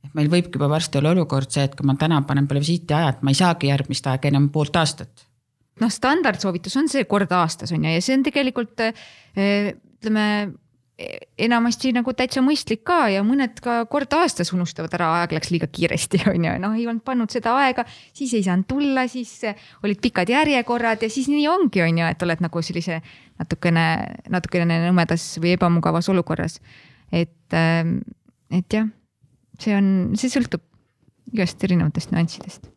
et 0.02 0.14
meil 0.18 0.30
võibki 0.30 0.58
juba 0.58 0.70
varsti 0.72 0.98
olla 0.98 1.12
olukord 1.14 1.50
see, 1.50 1.66
et 1.68 1.76
kui 1.78 1.86
ma 1.86 1.94
täna 1.98 2.22
panen 2.28 2.48
peale 2.48 2.64
visiiti 2.64 2.94
aja, 2.96 3.12
et 3.12 3.22
ma 3.22 3.34
ei 3.34 3.38
saagi 3.38 3.70
järgmist 3.70 4.08
aega 4.08 4.32
enam 4.32 4.48
poolt 4.54 4.76
aastat 4.80 5.26
noh, 5.80 5.92
standardsoovitus 5.92 6.76
on 6.80 6.90
see 6.92 7.06
kord 7.08 7.32
aastas 7.32 7.72
on 7.72 7.86
ju, 7.86 7.94
ja 7.94 8.02
see 8.04 8.18
on 8.18 8.26
tegelikult 8.26 8.84
eh, 8.84 9.72
ütleme 9.72 10.26
enamasti 11.40 11.92
nagu 11.94 12.12
täitsa 12.16 12.42
mõistlik 12.44 12.82
ka 12.86 13.06
ja 13.10 13.22
mõned 13.26 13.58
ka 13.64 13.82
kord 13.90 14.12
aastas 14.16 14.52
unustavad 14.54 14.92
ära, 14.96 15.08
aeg 15.22 15.34
läks 15.36 15.50
liiga 15.52 15.68
kiiresti, 15.72 16.22
on 16.32 16.46
ju, 16.46 16.54
noh, 16.62 16.74
ei 16.78 16.86
olnud 16.86 17.04
pannud 17.06 17.32
seda 17.32 17.54
aega, 17.62 17.84
siis 18.14 18.34
ei 18.36 18.44
saanud 18.46 18.68
tulla, 18.70 19.06
siis 19.10 19.32
olid 19.82 20.02
pikad 20.04 20.30
järjekorrad 20.32 21.02
ja 21.02 21.10
siis 21.12 21.30
nii 21.32 21.46
ongi, 21.50 21.82
on 21.84 22.02
ju, 22.02 22.10
et 22.14 22.26
oled 22.26 22.44
nagu 22.44 22.64
sellise 22.64 23.00
natukene, 23.40 23.86
natukene 24.32 24.82
nõmedas 24.88 25.26
või 25.42 25.56
ebamugavas 25.56 26.10
olukorras. 26.12 26.60
et, 27.12 27.56
eh, 27.56 27.94
et 28.52 28.78
jah, 28.78 28.86
see 29.60 29.74
on, 29.76 29.88
see 30.16 30.32
sõltub 30.32 30.64
igast 31.32 31.64
erinevatest 31.64 32.12
nüanssidest 32.12 32.71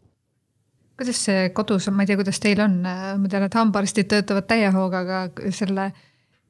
kuidas 0.95 1.21
see 1.27 1.49
kodus 1.55 1.89
on, 1.89 1.95
ma 1.97 2.03
ei 2.05 2.09
tea, 2.09 2.19
kuidas 2.19 2.39
teil 2.43 2.61
on, 2.63 2.81
ma 2.83 3.31
tean, 3.31 3.45
et 3.47 3.57
hambaarstid 3.59 4.09
töötavad 4.11 4.47
täie 4.47 4.67
hooga, 4.73 5.01
aga 5.03 5.51
selle 5.55 5.89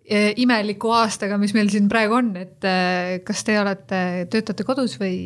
e, 0.05 0.33
imeliku 0.41 0.91
aastaga, 0.95 1.39
mis 1.41 1.55
meil 1.57 1.71
siin 1.73 1.87
praegu 1.91 2.19
on, 2.19 2.31
et 2.39 2.67
e, 2.67 2.75
kas 3.25 3.41
te 3.45 3.57
olete, 3.61 4.01
töötate 4.33 4.67
kodus 4.67 4.99
või 5.01 5.17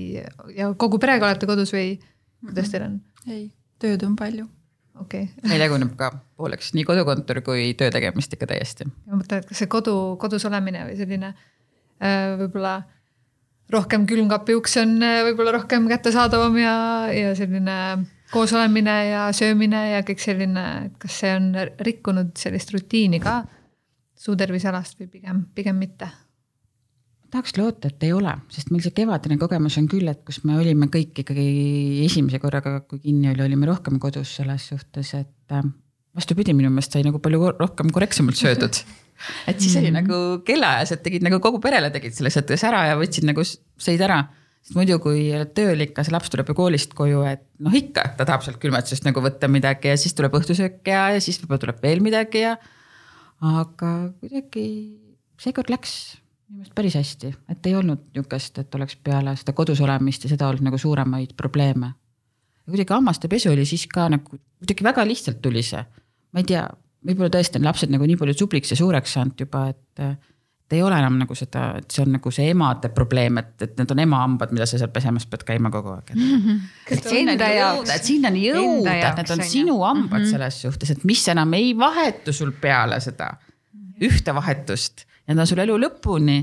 ja 0.56 0.72
kogu 0.80 1.02
perega 1.02 1.28
olete 1.28 1.50
kodus 1.50 1.74
või 1.76 1.98
kuidas 2.46 2.72
teil 2.72 2.88
on? 2.88 3.02
ei, 3.28 3.50
tööd 3.82 4.06
on 4.08 4.16
palju. 4.20 4.48
okei 5.02 5.28
okay. 5.28 5.50
meil 5.52 5.66
jaguneb 5.66 5.92
ka 6.00 6.14
pooleks 6.40 6.72
nii 6.78 6.86
kodukontor 6.88 7.42
kui 7.44 7.74
töö 7.80 7.92
tegemist 7.92 8.38
ikka 8.38 8.48
täiesti. 8.54 8.88
ma 8.88 9.20
mõtlen, 9.20 9.44
et 9.44 9.52
kas 9.52 9.60
see 9.66 9.72
kodu, 9.72 9.98
kodus 10.22 10.48
olemine 10.48 10.86
või 10.88 10.96
selline 11.02 11.34
e, 11.34 12.14
võib-olla 12.46 12.78
rohkem 13.70 14.08
külmkapi 14.10 14.56
uks 14.58 14.80
on 14.82 14.96
võib-olla 15.28 15.58
rohkem 15.60 15.92
kättesaadavam 15.92 16.56
ja, 16.58 16.78
ja 17.12 17.36
selline 17.38 17.76
koosolemine 18.32 18.96
ja 19.10 19.28
söömine 19.36 19.84
ja 19.96 20.02
kõik 20.08 20.22
selline, 20.24 20.66
et 20.88 20.98
kas 21.02 21.20
see 21.24 21.32
on 21.36 21.52
rikkunud 21.86 22.36
sellist 22.40 22.74
rutiini 22.76 23.22
ka 23.24 23.42
suutervisealast 24.20 25.00
või 25.00 25.12
pigem, 25.18 25.46
pigem 25.56 25.80
mitte? 25.82 26.10
tahaks 27.30 27.54
loota, 27.60 27.92
et 27.92 28.04
ei 28.08 28.14
ole, 28.14 28.32
sest 28.50 28.72
meil 28.74 28.82
see 28.82 28.94
kevadine 28.98 29.36
kogemus 29.38 29.76
on 29.78 29.86
küll, 29.90 30.08
et 30.10 30.24
kus 30.26 30.40
me 30.50 30.56
olime 30.58 30.88
kõik 30.90 31.22
ikkagi 31.22 31.44
esimese 32.08 32.40
korraga, 32.42 32.80
kui 32.90 33.04
kinni 33.04 33.30
oli, 33.30 33.44
olime 33.46 33.70
rohkem 33.70 34.00
kodus 34.02 34.32
selles 34.40 34.66
suhtes, 34.72 35.12
et 35.14 35.54
äh, 35.54 35.68
vastupidi, 36.18 36.56
minu 36.58 36.72
meelest 36.74 36.98
sai 36.98 37.06
nagu 37.06 37.22
palju 37.22 37.52
rohkem 37.60 37.94
korrektsemalt 37.94 38.40
söödud 38.40 38.82
et 39.50 39.62
siis 39.62 39.76
oli 39.78 39.92
mm. 39.92 40.00
nagu 40.00 40.20
kellaajas, 40.48 40.96
et 40.96 41.04
tegid 41.06 41.26
nagu 41.26 41.38
kogu 41.44 41.62
perele 41.64 41.92
tegid 41.94 42.18
selles 42.18 42.38
mõttes 42.40 42.66
ära 42.66 42.86
ja 42.90 42.98
võtsid 43.00 43.28
nagu, 43.30 43.46
sõid 43.46 44.04
ära 44.06 44.24
sest 44.70 44.78
muidu, 44.78 45.00
kui 45.02 45.24
oled 45.34 45.50
tööl 45.58 45.82
ikka, 45.82 46.04
see 46.06 46.14
laps 46.14 46.30
tuleb 46.30 46.52
ju 46.52 46.56
koolist 46.60 46.92
koju, 46.94 47.24
et 47.26 47.42
noh, 47.66 47.74
ikka 47.74 48.04
ta 48.20 48.26
tahab 48.28 48.44
sealt 48.46 48.60
külmetusest 48.62 49.08
nagu 49.08 49.24
võtta 49.26 49.50
midagi 49.50 49.90
ja 49.90 49.96
siis 49.98 50.14
tuleb 50.14 50.36
õhtusöök 50.38 50.86
ja, 50.86 51.08
ja 51.16 51.24
siis 51.24 51.42
võib-olla 51.42 51.64
tuleb 51.64 51.80
veel 51.82 52.04
midagi 52.06 52.44
ja. 52.44 52.52
aga 53.42 53.94
kuidagi 54.22 54.66
seekord 55.42 55.74
läks 55.74 55.96
minu 56.50 56.62
meelest 56.62 56.76
päris 56.78 56.98
hästi, 57.00 57.32
et 57.50 57.66
ei 57.70 57.76
olnud 57.78 58.06
nihukest, 58.14 58.62
et 58.62 58.78
oleks 58.78 59.00
peale 59.06 59.34
seda 59.42 59.58
kodus 59.58 59.82
olemist 59.86 60.26
ja 60.26 60.32
seda 60.32 60.52
olnud 60.52 60.70
nagu 60.70 60.78
suuremaid 60.82 61.34
probleeme. 61.38 61.96
kuidagi 62.70 62.94
hammastepesu 62.94 63.50
oli 63.50 63.66
siis 63.66 63.88
ka 63.90 64.06
nagu 64.14 64.38
kuidagi 64.38 64.86
väga 64.86 65.06
lihtsalt 65.10 65.42
tuli 65.42 65.66
see, 65.66 65.82
ma 66.30 66.42
ei 66.44 66.50
tea, 66.54 66.68
võib-olla 67.06 67.34
tõesti 67.34 67.58
on 67.58 67.66
lapsed 67.66 67.90
nagu 67.90 68.06
nii 68.06 68.22
palju 68.22 68.38
subliks 68.38 68.74
ja 68.74 68.78
suureks 68.78 69.18
saanud 69.18 69.46
juba, 69.46 69.70
et 69.74 70.06
et 70.70 70.78
ei 70.78 70.84
ole 70.86 70.98
enam 71.02 71.16
nagu 71.18 71.34
seda, 71.34 71.64
et 71.80 71.90
see 71.90 72.04
on 72.06 72.12
nagu 72.14 72.32
see 72.32 72.52
emade 72.52 72.92
probleem, 72.94 73.40
et, 73.42 73.56
et 73.66 73.72
need 73.80 73.92
on 73.96 74.02
emahambad, 74.06 74.52
mida 74.54 74.68
sa 74.70 74.78
seal 74.78 74.92
pesemas 74.94 75.26
pead 75.26 75.42
käima 75.48 75.72
kogu 75.74 75.96
aeg. 75.96 76.12
et 76.94 77.02
sinnani 77.10 77.48
jõuda, 77.58 77.96
et 77.96 78.06
sinnani 78.06 78.44
jõuda, 78.46 78.94
et 79.00 79.22
need 79.24 79.34
on 79.34 79.44
sinu 79.44 79.80
hambad 79.82 80.20
mm 80.20 80.26
-hmm. 80.26 80.32
selles 80.32 80.62
suhtes, 80.62 80.92
et 80.94 81.04
mis 81.10 81.28
enam 81.34 81.54
ei 81.58 81.74
vahetu 81.78 82.34
sul 82.34 82.54
peale 82.62 83.00
seda 83.02 83.34
ühte 84.00 84.36
vahetust 84.36 85.06
ja 85.28 85.34
nad 85.34 85.44
on 85.44 85.48
sul 85.50 85.62
elu 85.66 85.78
lõpuni. 85.78 86.40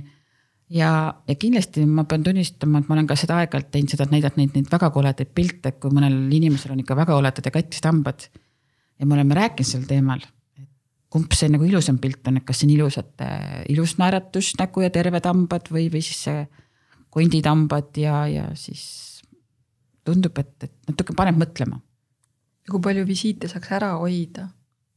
ja, 0.70 0.90
ja 1.28 1.34
kindlasti 1.38 1.86
ma 1.86 2.04
pean 2.04 2.24
tunnistama, 2.26 2.80
et 2.80 2.88
ma 2.88 2.96
olen 2.96 3.06
ka 3.06 3.16
seda 3.18 3.38
aeg-ajalt 3.38 3.70
teinud 3.70 3.92
seda, 3.94 4.06
et 4.06 4.14
näidata 4.14 4.40
neid, 4.40 4.54
neid 4.54 4.70
väga 4.72 4.90
koledaid 4.90 5.30
pilte, 5.34 5.76
kui 5.78 5.94
mõnel 5.94 6.16
inimesel 6.34 6.74
on 6.74 6.82
ikka 6.82 6.96
väga 6.98 7.14
koledad 7.14 7.46
ja 7.46 7.54
katkised 7.54 7.86
hambad. 7.86 8.26
ja 8.98 9.06
me 9.06 9.14
oleme 9.14 9.34
rääkinud 9.34 9.68
sel 9.68 9.86
teemal, 9.86 10.20
kumb 11.16 11.32
see 11.36 11.48
nagu 11.52 11.64
ilusam 11.64 11.98
pilt 12.02 12.28
on, 12.28 12.40
et 12.40 12.46
kas 12.46 12.60
see 12.60 12.68
on 12.68 12.74
ilusate, 12.76 13.30
ilus 13.72 13.96
naeratus 14.00 14.52
nägu 14.60 14.84
ja 14.84 14.92
terved 14.92 15.28
hambad 15.28 15.72
või, 15.72 15.88
või 15.92 16.04
siis 16.04 16.26
see 16.28 16.44
kondid 17.16 17.48
hambad 17.48 17.96
ja, 18.00 18.20
ja 18.28 18.50
siis 18.58 18.84
tundub, 20.06 20.36
et, 20.38 20.68
et 20.68 20.92
natuke 20.92 21.16
paneb 21.16 21.40
mõtlema. 21.40 21.80
ja 22.66 22.74
kui 22.74 22.84
palju 22.84 23.06
visiite 23.08 23.48
saaks 23.50 23.72
ära 23.78 23.96
hoida 23.96 24.50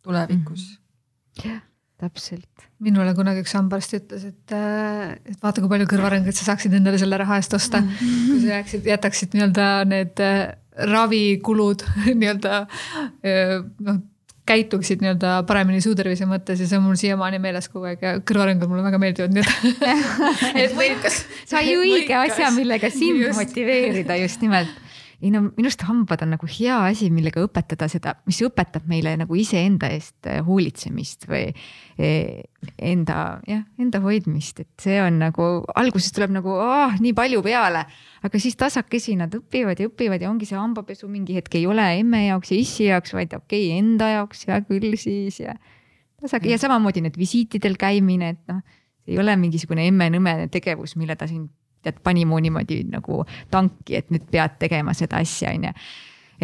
tulevikus 0.03 0.67
mm. 0.67 0.75
-hmm. 0.75 1.49
jah 1.49 1.65
täpselt. 1.99 2.67
minule 2.79 3.11
kunagi 3.15 3.43
üks 3.43 3.53
hambaarst 3.57 3.95
ütles, 3.97 4.23
et, 4.29 4.53
äh, 4.55 5.17
et 5.27 5.41
vaata, 5.43 5.59
kui 5.59 5.71
palju 5.71 5.87
kõrvaringeid 5.91 6.37
sa 6.37 6.51
saaksid 6.51 6.77
endale 6.77 6.99
selle 7.01 7.17
raha 7.19 7.39
eest 7.41 7.55
osta 7.57 7.81
mm. 7.81 7.89
-hmm. 7.89 8.29
kui 8.29 8.39
sa 8.43 8.53
jääksid, 8.53 8.87
jätaksid 8.87 9.35
nii-öelda 9.35 9.67
need 9.89 10.23
äh, 10.23 10.55
ravikulud 10.93 11.83
nii-öelda 12.21 12.61
äh, 12.63 13.57
noh, 13.83 13.99
käituksid 14.49 15.03
nii-öelda 15.03 15.35
paremini 15.49 15.81
suutervise 15.85 16.27
mõttes 16.29 16.61
ja 16.63 16.67
see 16.69 16.79
on 16.79 16.85
mul 16.87 16.99
siiamaani 16.99 17.39
meeles 17.43 17.69
kogu 17.71 17.89
aeg 17.91 18.03
ja 18.05 18.15
kõrvaringud 18.25 18.71
mulle 18.71 18.85
väga 18.87 19.01
meeldivad, 19.01 19.35
nii 19.35 19.43
et 20.65 20.75
sai 21.53 21.73
õige 21.77 22.15
asja, 22.17 22.51
millega 22.55 22.91
sind 22.93 23.23
just. 23.23 23.37
motiveerida 23.39 24.17
just 24.23 24.45
nimelt 24.45 24.88
ei 25.19 25.31
no 25.33 25.41
minu 25.43 25.67
arust 25.67 25.81
hambad 25.83 26.21
on 26.23 26.31
nagu 26.35 26.47
hea 26.47 26.77
asi, 26.87 27.09
millega 27.11 27.41
õpetada 27.43 27.89
seda, 27.91 28.13
mis 28.29 28.39
õpetab 28.45 28.85
meile 28.87 29.17
nagu 29.19 29.35
iseenda 29.35 29.89
eest 29.91 30.29
eh, 30.31 30.39
hoolitsemist 30.45 31.27
või 31.27 31.49
eh, 31.99 32.45
enda 32.77 33.17
jah, 33.47 33.65
enda 33.81 33.99
hoidmist, 34.03 34.63
et 34.63 34.85
see 34.85 34.99
on 35.03 35.19
nagu 35.25 35.49
alguses 35.79 36.15
tuleb 36.15 36.37
nagu 36.37 36.55
ah, 36.63 36.95
nii 37.03 37.11
palju 37.17 37.43
peale, 37.43 37.83
aga 38.23 38.41
siis 38.41 38.55
tasakesi 38.59 39.17
nad 39.19 39.35
õpivad 39.35 39.83
ja 39.83 39.91
õpivad 39.91 40.23
ja 40.23 40.31
ongi 40.31 40.47
see 40.47 40.59
hambapesu 40.59 41.11
mingi 41.11 41.35
hetk 41.35 41.59
ei 41.59 41.67
ole 41.67 41.89
emme 41.99 42.25
jaoks 42.29 42.55
ja 42.55 42.61
issi 42.63 42.87
jaoks, 42.87 43.15
vaid 43.17 43.35
okei 43.35 43.69
okay,, 43.69 43.83
enda 43.83 44.13
jaoks 44.15 44.47
hea 44.47 44.63
küll 44.71 44.95
siis 44.99 45.43
ja 45.43 45.57
tasake 46.21 46.51
ja 46.51 46.59
samamoodi 46.61 47.03
need 47.03 47.19
visiitidel 47.19 47.75
käimine, 47.79 48.35
et 48.37 48.43
noh, 48.51 48.63
ei 49.09 49.19
ole 49.19 49.35
mingisugune 49.41 49.87
emme-nõme 49.89 50.45
tegevus, 50.53 50.95
mille 50.99 51.15
ta 51.19 51.27
siin 51.27 51.49
tead, 51.85 51.99
pani 52.03 52.25
mu 52.27 52.39
niimoodi 52.43 52.83
nagu 52.91 53.23
tanki, 53.51 53.99
et 53.99 54.13
nüüd 54.13 54.27
pead 54.31 54.57
tegema 54.61 54.95
seda 54.97 55.21
asja, 55.23 55.53
on 55.55 55.69
ju. 55.69 55.73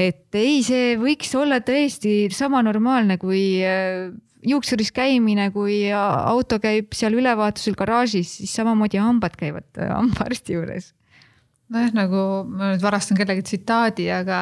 et 0.07 0.39
ei, 0.39 0.59
see 0.65 0.95
võiks 1.01 1.31
olla 1.39 1.61
tõesti 1.65 2.25
sama 2.35 2.63
normaalne 2.65 3.19
kui 3.21 3.63
äh, 3.63 4.11
juuksuris 4.45 4.91
käimine, 4.95 5.49
kui 5.55 5.85
auto 5.95 6.59
käib 6.61 6.93
seal 6.95 7.17
ülevaatusel 7.17 7.77
garaažis, 7.79 8.37
siis 8.39 8.53
samamoodi 8.59 9.01
hambad 9.01 9.35
käivad 9.39 9.67
äh, 9.79 9.91
hambaarsti 9.93 10.59
juures 10.59 10.93
nojah, 11.73 11.91
nagu 11.97 12.21
ma 12.49 12.73
nüüd 12.73 12.83
varastan 12.83 13.17
kellegi 13.17 13.45
tsitaadi, 13.45 14.07
aga 14.13 14.39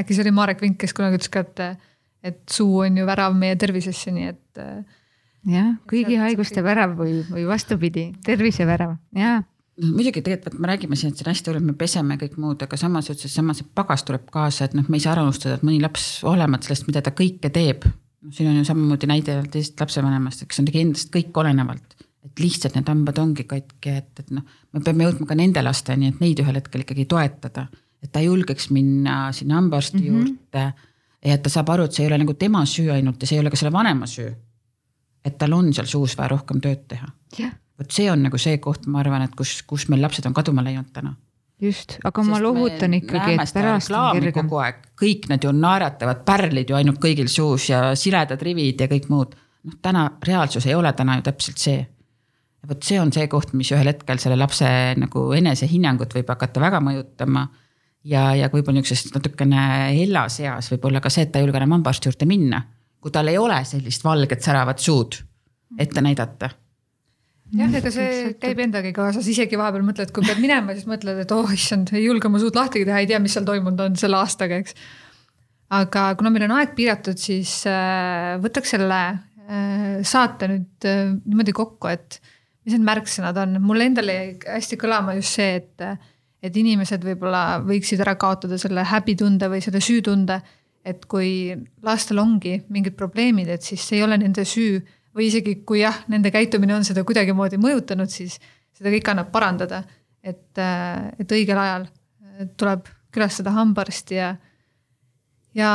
äkki 0.00 0.16
see 0.16 0.24
oli 0.26 0.34
Marek 0.34 0.62
Vink, 0.64 0.78
kes 0.82 0.94
kunagi 0.96 1.20
ütles 1.20 1.32
ka, 1.32 1.44
et, 1.44 1.88
et 2.32 2.42
suu 2.50 2.82
on 2.84 2.98
ju 2.98 3.06
värav 3.08 3.36
meie 3.38 3.58
tervisesse, 3.60 4.14
nii 4.14 4.30
et. 4.32 4.44
Äh, 4.62 5.00
jah, 5.54 5.74
kõigi 5.90 6.18
haiguste 6.20 6.64
värav 6.64 6.96
või, 6.98 7.18
või 7.28 7.44
vastupidi, 7.48 8.08
tervise 8.26 8.66
värav, 8.68 8.96
jaa 9.80 9.90
muidugi 9.90 10.22
tegelikult 10.22 10.58
me 10.60 10.70
räägime 10.70 10.96
siin, 10.96 11.12
et 11.12 11.18
see 11.18 11.26
on 11.26 11.32
hästi 11.32 11.50
oluline, 11.50 11.72
me 11.72 11.78
peseme 11.78 12.16
kõik 12.20 12.36
muud, 12.40 12.62
aga 12.62 12.78
samas 12.78 13.10
ütles, 13.10 13.32
samas 13.34 13.60
see 13.60 13.68
pagas 13.74 14.04
tuleb 14.06 14.26
kaasa, 14.32 14.68
et 14.68 14.76
noh, 14.78 14.86
me 14.88 14.98
ei 14.98 15.04
saa 15.04 15.14
ära 15.16 15.24
unustada, 15.26 15.58
et 15.58 15.66
mõni 15.66 15.80
laps 15.82 16.06
olenemata 16.28 16.68
sellest, 16.68 16.86
mida 16.90 17.02
ta 17.04 17.14
kõike 17.16 17.50
teeb. 17.54 17.86
siin 18.32 18.48
on 18.48 18.56
ju 18.56 18.64
samamoodi 18.64 19.08
näide 19.10 19.34
teisest 19.52 19.80
lapsevanemast, 19.80 20.46
kes 20.48 20.62
on 20.62 20.68
tegi 20.70 20.80
endast 20.80 21.10
kõik 21.12 21.36
olenevalt, 21.42 21.96
et 22.24 22.40
lihtsalt 22.40 22.78
need 22.78 22.88
hambad 22.88 23.18
ongi 23.20 23.44
katki, 23.50 23.98
et, 24.00 24.22
et 24.22 24.30
noh, 24.32 24.46
me 24.72 24.80
peame 24.80 25.04
jõudma 25.08 25.28
ka 25.28 25.36
nende 25.36 25.62
lasteni, 25.62 26.08
et 26.08 26.22
neid 26.22 26.40
ühel 26.40 26.60
hetkel 26.60 26.86
ikkagi 26.86 27.04
toetada. 27.10 27.68
et 28.04 28.12
ta 28.12 28.20
julgeks 28.20 28.68
minna 28.70 29.32
sinna 29.32 29.54
hambaarsti 29.56 29.98
mm 29.98 30.02
-hmm. 30.02 30.06
juurde 30.06 30.72
ja 31.24 31.34
et 31.34 31.42
ta 31.42 31.48
saab 31.48 31.68
aru, 31.68 31.84
et 31.84 31.92
see 31.92 32.04
ei 32.04 32.08
ole 32.08 32.18
nagu 32.18 32.34
tema 32.34 32.64
süü 32.64 32.90
ainult 32.92 33.22
ja 33.22 33.26
see 33.26 33.36
ei 33.36 33.40
ole 33.40 33.50
ka 33.50 33.56
selle 33.56 33.72
vanema 33.72 34.06
süü. 34.06 34.34
et 35.24 35.38
tal 35.38 35.52
on 35.52 35.72
seal 35.72 35.86
suus 35.86 36.18
vaja 36.18 36.28
rohkem 36.28 36.60
tööd 36.60 36.84
teha. 36.88 37.08
jah 37.38 37.52
vot 37.78 37.94
see 37.94 38.10
on 38.10 38.24
nagu 38.26 38.40
see 38.40 38.58
koht, 38.62 38.88
ma 38.90 39.02
arvan, 39.02 39.24
et 39.26 39.36
kus, 39.38 39.60
kus 39.68 39.88
meil 39.92 40.04
lapsed 40.04 40.26
on 40.28 40.34
kaduma 40.36 40.64
läinud 40.64 40.90
täna. 40.94 41.14
just, 41.62 41.96
aga 42.04 42.22
Sest 42.22 42.32
ma 42.32 42.40
lohutan 42.42 42.96
ikkagi, 42.98 43.38
et 43.38 43.54
pärast 43.56 43.94
on 43.94 44.18
kergem. 44.18 44.44
kogu 44.44 44.60
aeg, 44.62 44.84
kõik 45.00 45.28
need 45.30 45.46
ju 45.46 45.54
naeratavad 45.54 46.22
pärlid 46.26 46.70
ju 46.70 46.78
ainult 46.78 47.00
kõigil 47.02 47.30
suus 47.30 47.68
ja 47.70 47.86
siledad 47.98 48.42
rivid 48.42 48.80
ja 48.80 48.90
kõik 48.90 49.10
muud. 49.10 49.34
noh, 49.64 49.80
täna 49.82 50.10
reaalsus 50.26 50.66
ei 50.66 50.74
ole 50.74 50.92
täna 50.92 51.18
ju 51.18 51.26
täpselt 51.30 51.58
see. 51.62 51.82
vot 52.68 52.82
see 52.82 53.00
on 53.00 53.12
see 53.12 53.26
koht, 53.28 53.52
mis 53.52 53.72
ühel 53.72 53.90
hetkel 53.90 54.18
selle 54.18 54.38
lapse 54.40 54.66
nagu 54.96 55.26
enesehinnangut 55.36 56.14
võib 56.14 56.32
hakata 56.32 56.60
väga 56.62 56.80
mõjutama 56.80 57.48
ja, 58.04 58.34
ja 58.34 58.48
võib-olla 58.52 58.80
niisugusest 58.80 59.14
natukene 59.16 59.90
hellas 59.98 60.38
eas 60.40 60.70
võib 60.72 60.88
olla 60.88 61.02
ka 61.04 61.12
see, 61.12 61.26
et 61.26 61.32
ta 61.32 61.40
ei 61.40 61.46
julge 61.46 61.60
enam 61.60 61.78
hambaarsti 61.78 62.08
juurde 62.08 62.28
minna, 62.28 62.62
kui 63.00 63.12
tal 63.12 63.28
ei 63.28 63.38
ole 63.38 63.60
sellist 63.68 64.04
valget 64.04 64.42
säravat 64.42 64.80
suud 64.80 65.20
ette 65.78 66.00
näidata 66.00 66.50
jah, 67.58 67.74
ega 67.80 67.92
see 67.92 68.34
käib 68.42 68.60
endagi 68.64 68.92
kaasas, 68.96 69.26
isegi 69.30 69.58
vahepeal 69.60 69.84
mõtled, 69.86 70.12
kui 70.14 70.26
pead 70.26 70.40
minema, 70.42 70.74
siis 70.76 70.88
mõtled, 70.90 71.20
et 71.24 71.34
oh 71.34 71.50
issand, 71.54 71.92
ei 71.94 72.04
julge 72.06 72.28
oma 72.28 72.40
suud 72.42 72.56
lahti 72.58 72.84
teha, 72.86 73.02
ei 73.02 73.10
tea, 73.10 73.20
mis 73.22 73.34
seal 73.36 73.46
toimunud 73.48 73.84
on 73.86 73.98
selle 74.00 74.18
aastaga, 74.20 74.58
eks. 74.62 74.76
aga 75.78 76.06
kuna 76.18 76.32
meil 76.34 76.46
on 76.48 76.56
aeg 76.58 76.74
piiratud, 76.78 77.20
siis 77.20 77.60
äh, 77.70 78.34
võtaks 78.42 78.74
selle 78.76 79.02
äh, 79.04 80.00
saate 80.06 80.50
nüüd 80.50 80.88
äh, 80.90 81.06
niimoodi 81.22 81.54
kokku, 81.56 81.92
et 81.92 82.18
mis 82.64 82.74
need 82.74 82.86
märksõnad 82.86 83.38
on, 83.44 83.60
mulle 83.62 83.88
endale 83.90 84.18
jäi 84.18 84.34
hästi 84.56 84.80
kõlama 84.80 85.16
just 85.18 85.38
see, 85.38 85.60
et, 85.60 86.10
et 86.44 86.60
inimesed 86.60 87.04
võib-olla 87.04 87.60
võiksid 87.64 88.02
ära 88.04 88.16
kaotada 88.20 88.58
selle 88.60 88.86
häbitunde 88.88 89.50
või 89.52 89.64
selle 89.64 89.82
süütunde. 89.84 90.42
et 90.84 91.06
kui 91.08 91.48
lastel 91.80 92.18
ongi 92.20 92.58
mingid 92.68 92.92
probleemid, 92.92 93.48
et 93.48 93.62
siis 93.64 93.80
see 93.80 93.96
ei 93.96 94.02
ole 94.04 94.18
nende 94.20 94.44
süü 94.44 94.82
või 95.14 95.28
isegi 95.28 95.60
kui 95.66 95.82
jah, 95.82 96.02
nende 96.10 96.32
käitumine 96.34 96.74
on 96.76 96.86
seda 96.86 97.04
kuidagimoodi 97.06 97.58
mõjutanud, 97.60 98.10
siis 98.10 98.38
seda 98.74 98.90
kõike 98.94 99.12
annab 99.12 99.30
parandada. 99.34 99.84
et, 100.24 100.56
äh, 100.58 101.12
et 101.20 101.32
õigel 101.36 101.58
ajal 101.58 101.82
tuleb 102.56 102.86
külastada 103.12 103.52
hambaarsti 103.54 104.14
ja, 104.16 104.30
ja, 105.54 105.70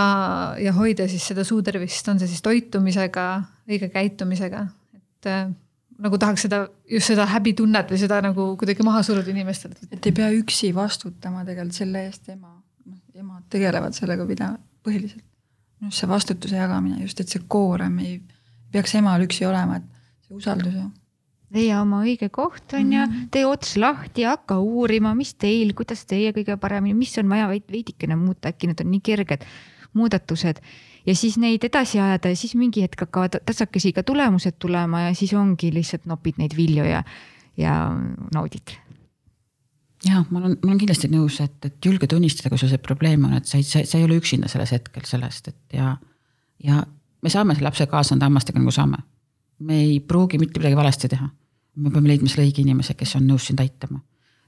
ja 0.60 0.74
hoida 0.74 1.08
siis 1.08 1.28
seda 1.30 1.44
suutervist, 1.46 2.08
on 2.10 2.20
see 2.20 2.28
siis 2.32 2.42
toitumisega, 2.42 3.26
õige 3.70 3.92
käitumisega, 3.94 4.66
et 4.98 5.30
äh, 5.30 5.52
nagu 6.00 6.18
tahaks 6.18 6.48
seda, 6.48 6.64
just 6.90 7.12
seda 7.12 7.28
häbitunnet 7.30 7.92
või 7.94 8.02
seda 8.02 8.20
nagu 8.26 8.50
kuidagi 8.60 8.86
maha 8.88 9.04
suruda 9.06 9.32
inimestele. 9.32 9.78
et 9.92 10.10
ei 10.10 10.16
pea 10.16 10.32
üksi 10.36 10.74
vastutama 10.76 11.46
tegelikult 11.46 11.78
selle 11.78 12.06
eest 12.08 12.30
ema, 12.34 12.56
noh 12.90 13.22
emad 13.22 13.46
tegelevad 13.54 13.96
sellega 13.96 14.26
pida-, 14.28 14.56
põhiliselt. 14.86 15.24
minu 15.80 15.92
arust 15.92 16.04
see 16.04 16.12
vastutuse 16.12 16.60
jagamine 16.60 17.04
just, 17.04 17.20
et 17.20 17.32
see 17.32 17.46
koorem 17.48 18.00
ei 18.04 18.18
peaks 18.72 18.96
emal 18.96 19.26
üksi 19.26 19.46
olema, 19.50 19.80
et 19.80 20.28
see 20.28 20.36
usaldus 20.38 20.76
ja 20.76 20.88
leia 21.54 21.80
oma 21.82 22.04
õige 22.06 22.30
koht 22.30 22.76
on 22.78 22.94
ju 22.94 23.00
mm 23.00 23.12
-hmm., 23.12 23.30
tee 23.32 23.46
ots 23.46 23.78
lahti, 23.78 24.24
hakka 24.24 24.60
uurima, 24.60 25.16
mis 25.16 25.34
teil, 25.34 25.74
kuidas 25.74 26.06
teie 26.06 26.32
kõige 26.32 26.58
paremini, 26.58 26.94
mis 26.94 27.18
on 27.18 27.30
vaja 27.30 27.50
veidikene 27.50 28.16
muuta, 28.16 28.50
äkki 28.50 28.68
need 28.68 28.82
on 28.86 28.92
nii 28.92 29.02
kerged 29.02 29.46
muudatused. 29.94 30.62
ja 31.06 31.16
siis 31.16 31.38
neid 31.38 31.64
edasi 31.64 32.00
ajada 32.00 32.30
ja 32.30 32.36
siis 32.36 32.56
mingi 32.56 32.82
hetk 32.82 33.00
hakkavad 33.02 33.40
tasakesi 33.46 33.94
ka 33.94 34.04
tulemused 34.04 34.60
tulema 34.60 35.02
ja 35.02 35.14
siis 35.16 35.34
ongi 35.34 35.74
lihtsalt 35.74 36.06
nopid 36.06 36.38
neid 36.38 36.54
vilju 36.58 36.84
ja, 36.84 37.04
ja 37.58 37.90
naudid. 38.34 38.78
ja 40.06 40.24
ma 40.30 40.40
olen, 40.40 40.52
ma 40.52 40.68
olen 40.68 40.78
kindlasti 40.78 41.08
nõus, 41.08 41.42
et, 41.42 41.66
et 41.66 41.86
julge 41.86 42.08
tunnistada, 42.08 42.50
kui 42.50 42.58
sul 42.58 42.70
see 42.70 42.78
probleem 42.78 43.26
on, 43.26 43.34
et 43.34 43.46
sa 43.46 43.58
ei, 43.58 43.64
sa 43.64 43.98
ei 43.98 44.04
ole 44.04 44.20
üksinda 44.20 44.48
selles 44.48 44.72
hetkel 44.72 45.02
sellest, 45.06 45.48
et 45.48 45.74
ja, 45.74 45.98
ja 46.64 46.84
me 47.22 47.30
saame 47.30 47.56
selle 47.56 47.68
lapse 47.68 47.88
kaasa 47.88 48.16
nende 48.16 48.28
hammastega 48.28 48.60
nagu 48.60 48.72
saame. 48.72 48.98
me 49.60 49.82
ei 49.84 50.00
pruugi 50.00 50.38
mitte 50.40 50.60
midagi 50.60 50.76
valesti 50.76 51.10
teha. 51.10 51.30
me 51.76 51.92
peame 51.92 52.08
leidma 52.08 52.30
selle 52.30 52.48
õige 52.48 52.64
inimese, 52.64 52.94
kes 52.94 53.16
on 53.16 53.28
nõus 53.28 53.48
sind 53.50 53.60
aitama. 53.60 54.02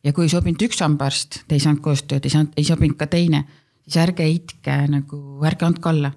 ja 0.04 0.14
kui 0.14 0.26
ei 0.26 0.34
sobinud 0.34 0.62
üks 0.68 0.82
hambaarst, 0.82 1.44
te 1.48 1.56
ei 1.56 1.64
saanud 1.64 1.82
koostööd, 1.82 2.26
ei 2.26 2.34
saanud, 2.34 2.54
ei 2.58 2.68
sobinud 2.68 2.98
ka 2.98 3.08
teine, 3.08 3.46
siis 3.86 3.98
ärge 4.02 4.28
heitke 4.28 4.78
nagu, 4.88 5.22
ärge 5.46 5.66
andke 5.66 5.90
alla. 5.90 6.14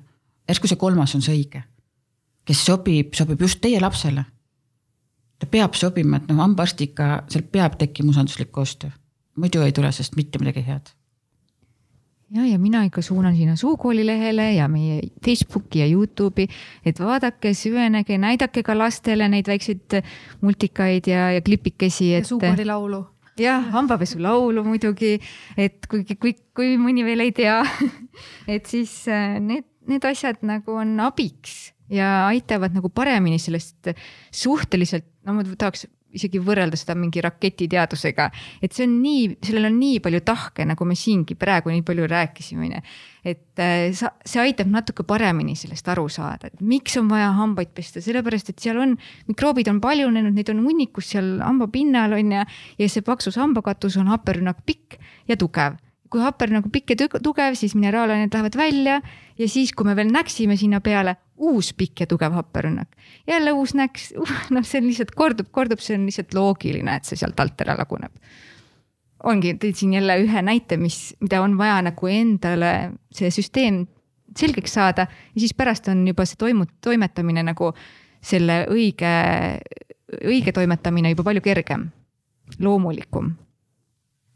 järsku 0.49 0.71
see 0.71 0.81
kolmas 0.81 1.15
on 1.15 1.23
see 1.23 1.37
õige, 1.37 1.65
kes 2.45 2.65
sobib, 2.67 3.15
sobib 3.15 3.41
just 3.41 3.61
teie 3.61 3.81
lapsele. 3.81 4.25
ta 5.39 5.47
peab 5.51 5.75
sobima, 5.75 6.17
et 6.17 6.29
noh, 6.31 6.43
hambaarstiga, 6.43 7.25
seal 7.29 7.49
peab 7.51 7.79
tekkima 7.79 8.15
usalduslik 8.15 8.53
koostöö. 8.53 8.91
muidu 9.37 9.63
ei 9.63 9.73
tule 9.73 9.93
sellest 9.93 10.17
mitte 10.17 10.39
midagi 10.39 10.67
head 10.67 10.95
ja, 12.35 12.45
ja 12.47 12.59
mina 12.59 12.83
ikka 12.89 13.03
suunan 13.03 13.37
sinna 13.37 13.57
Suukooli 13.57 14.05
lehele 14.07 14.53
ja 14.55 14.69
meie 14.69 15.01
Facebooki 15.25 15.83
ja 15.83 15.89
Youtube'i, 15.89 16.49
et 16.87 17.01
vaadake, 17.01 17.55
süvenege, 17.55 18.19
näidake 18.19 18.65
ka 18.67 18.77
lastele 18.79 19.29
neid 19.31 19.49
väikseid 19.51 19.99
multikaid 20.43 21.11
ja, 21.11 21.31
ja 21.37 21.45
klipikesi, 21.45 22.15
et. 22.19 22.27
Suukooli 22.29 22.67
laulu. 22.69 23.05
jah, 23.39 23.65
hambapesulaulu 23.75 24.63
muidugi, 24.65 25.17
et 25.59 25.87
kuigi, 25.91 26.15
kui, 26.23 26.37
kui 26.55 26.77
mõni 26.79 27.03
veel 27.07 27.25
ei 27.25 27.33
tea 27.35 27.61
et 28.55 28.67
siis 28.71 28.93
äh, 29.11 29.41
need, 29.43 29.67
need 29.91 30.05
asjad 30.07 30.43
nagu 30.47 30.79
on 30.79 31.01
abiks 31.03 31.73
ja 31.91 32.29
aitavad 32.29 32.75
nagu 32.77 32.89
paremini 32.95 33.41
sellest 33.43 33.91
suhteliselt, 34.33 35.07
no 35.27 35.35
ma 35.37 35.45
tahaks 35.45 35.89
isegi 36.15 36.41
võrrelda 36.43 36.79
seda 36.79 36.97
mingi 36.99 37.23
raketiteadusega. 37.25 38.31
et 38.63 38.73
see 38.73 38.87
on 38.87 38.97
nii, 39.03 39.27
sellel 39.45 39.69
on 39.71 39.79
nii 39.81 40.01
palju 40.05 40.23
tahke, 40.27 40.67
nagu 40.69 40.89
me 40.89 40.97
siingi 40.99 41.37
praegu 41.39 41.73
nii 41.73 41.85
palju 41.87 42.09
rääkisime, 42.11 42.67
on 42.69 42.77
ju. 42.77 42.83
et 43.35 43.63
äh, 43.63 43.87
sa, 43.97 44.13
see 44.25 44.43
aitab 44.43 44.71
natuke 44.73 45.07
paremini 45.09 45.57
sellest 45.59 45.89
aru 45.93 46.09
saada, 46.09 46.51
et 46.53 46.61
miks 46.61 46.97
on 47.01 47.09
vaja 47.13 47.33
hambaid 47.39 47.75
pesta, 47.77 48.03
sellepärast 48.05 48.53
et 48.55 48.59
seal 48.65 48.81
on, 48.81 48.97
mikroobid 49.31 49.71
on 49.73 49.81
paljunenud, 49.85 50.35
neid 50.35 50.53
on 50.55 50.65
hunnikus 50.67 51.13
seal 51.15 51.39
hambapinnal 51.45 52.19
on 52.19 52.37
ju. 52.39 52.45
ja 52.79 52.91
see 52.91 53.07
paksus 53.07 53.39
hambakatus 53.41 53.99
on 54.01 54.13
happerünnak 54.13 54.65
pikk 54.67 55.01
ja 55.29 55.39
tugev 55.41 55.81
kui 56.15 56.23
happer 56.23 56.53
nagu 56.55 56.71
pikk 56.71 56.95
ja 56.95 57.09
tugev, 57.19 57.57
siis 57.59 57.75
mineraalained 57.75 58.35
lähevad 58.35 58.57
välja 58.59 59.01
ja 59.39 59.49
siis, 59.51 59.73
kui 59.75 59.87
me 59.89 59.97
veel 59.99 60.13
näksime 60.15 60.55
sinna 60.61 60.79
peale, 60.85 61.17
uus 61.43 61.73
pikk 61.75 62.05
ja 62.05 62.07
tugev 62.07 62.37
happerünnak. 62.37 62.95
jälle 63.27 63.53
uus 63.53 63.75
näks, 63.75 64.13
noh, 64.55 64.63
see 64.63 64.81
on 64.83 64.89
lihtsalt 64.91 65.15
kordub, 65.19 65.51
kordub, 65.51 65.83
see 65.83 65.99
on 65.99 66.07
lihtsalt 66.07 66.35
loogiline, 66.35 66.95
et 66.95 67.09
see 67.09 67.19
sealt 67.19 67.41
alt 67.43 67.67
ära 67.67 67.75
laguneb. 67.81 68.15
ongi, 69.25 69.57
tõid 69.59 69.81
siin 69.81 69.97
jälle 69.97 70.19
ühe 70.23 70.43
näite, 70.45 70.77
mis, 70.77 71.17
mida 71.21 71.43
on 71.43 71.59
vaja 71.59 71.81
nagu 71.83 72.11
endale 72.13 72.73
see 73.15 73.31
süsteem 73.33 73.87
selgeks 74.37 74.75
saada 74.77 75.07
ja 75.09 75.39
siis 75.41 75.55
pärast 75.55 75.89
on 75.89 76.07
juba 76.07 76.27
see 76.29 76.39
toimu-, 76.39 76.69
toimetamine 76.85 77.43
nagu 77.43 77.73
selle 78.25 78.65
õige, 78.71 79.15
õige 80.23 80.53
toimetamine 80.53 81.11
juba 81.15 81.27
palju 81.27 81.43
kergem, 81.45 81.89
loomulikum 82.61 83.35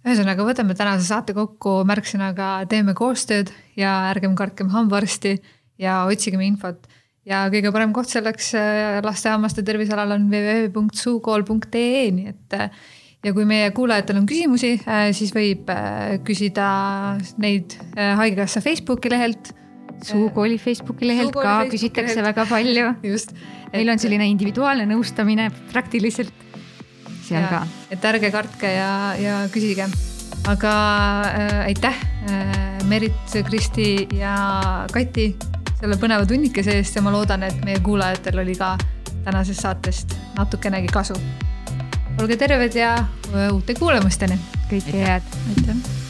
ühesõnaga, 0.08 0.44
võtame 0.46 0.74
tänase 0.76 1.06
saate 1.08 1.34
kokku 1.36 1.82
märksõnaga 1.88 2.64
teeme 2.70 2.94
koostööd 2.96 3.50
ja 3.78 4.08
ärgem 4.10 4.34
kartkem 4.38 4.70
hambaarsti 4.72 5.36
ja 5.80 6.04
otsigem 6.08 6.42
infot. 6.46 6.86
ja 7.28 7.42
kõige 7.52 7.72
parem 7.74 7.92
koht 7.92 8.08
selleks 8.08 8.54
äh, 8.56 9.00
laste 9.04 9.28
hammaste 9.28 9.62
tervise 9.62 9.92
alal 9.92 10.16
on 10.16 10.30
www.suukool.ee, 10.32 12.08
nii 12.16 12.32
et 12.32 12.56
äh, 12.56 12.70
ja 13.26 13.34
kui 13.36 13.44
meie 13.48 13.70
kuulajatel 13.76 14.22
on 14.22 14.26
küsimusi, 14.30 14.78
äh, 14.88 15.10
siis 15.12 15.34
võib 15.36 15.68
küsida 16.24 16.68
neid 17.42 17.76
Haigekassa 17.96 18.64
Facebooki 18.64 19.12
lehelt. 19.12 19.54
suukooli 20.02 20.58
Facebooki 20.58 21.06
lehelt 21.06 21.32
Suukooli 21.32 21.44
ka 21.44 21.54
Facebooki 21.58 21.76
küsitakse 21.76 22.20
lehelt. 22.20 22.28
väga 22.30 22.46
palju. 22.48 22.90
just. 23.12 23.34
meil 23.72 23.90
on 23.92 23.98
selline 23.98 24.28
individuaalne 24.32 24.88
nõustamine 24.88 25.50
praktiliselt 25.72 26.47
seal 27.28 27.44
ja, 27.44 27.48
ka. 27.52 27.88
et 27.94 28.06
ärge 28.10 28.30
kartke 28.34 28.72
ja, 28.72 28.92
ja 29.20 29.40
küsige. 29.52 29.88
aga 30.48 30.72
äh, 31.28 31.60
aitäh 31.66 32.02
äh,, 32.30 32.84
Merit, 32.88 33.36
Kristi 33.44 34.08
ja 34.16 34.86
Kati 34.92 35.34
selle 35.78 35.98
põneva 36.00 36.26
tunnikese 36.26 36.78
eest 36.78 36.96
ja 36.96 37.02
ma 37.04 37.12
loodan, 37.14 37.44
et 37.46 37.60
meie 37.66 37.82
kuulajatel 37.84 38.40
oli 38.42 38.56
ka 38.58 38.74
tänasest 39.26 39.62
saatest 39.66 40.16
natukenegi 40.38 40.90
kasu. 40.92 41.18
olge 42.18 42.36
terved 42.36 42.74
ja 42.74 42.96
uute 43.52 43.74
kuulamisteni. 43.78 44.38
kõike 44.70 45.06
head. 45.06 45.34
aitäh 45.48 46.07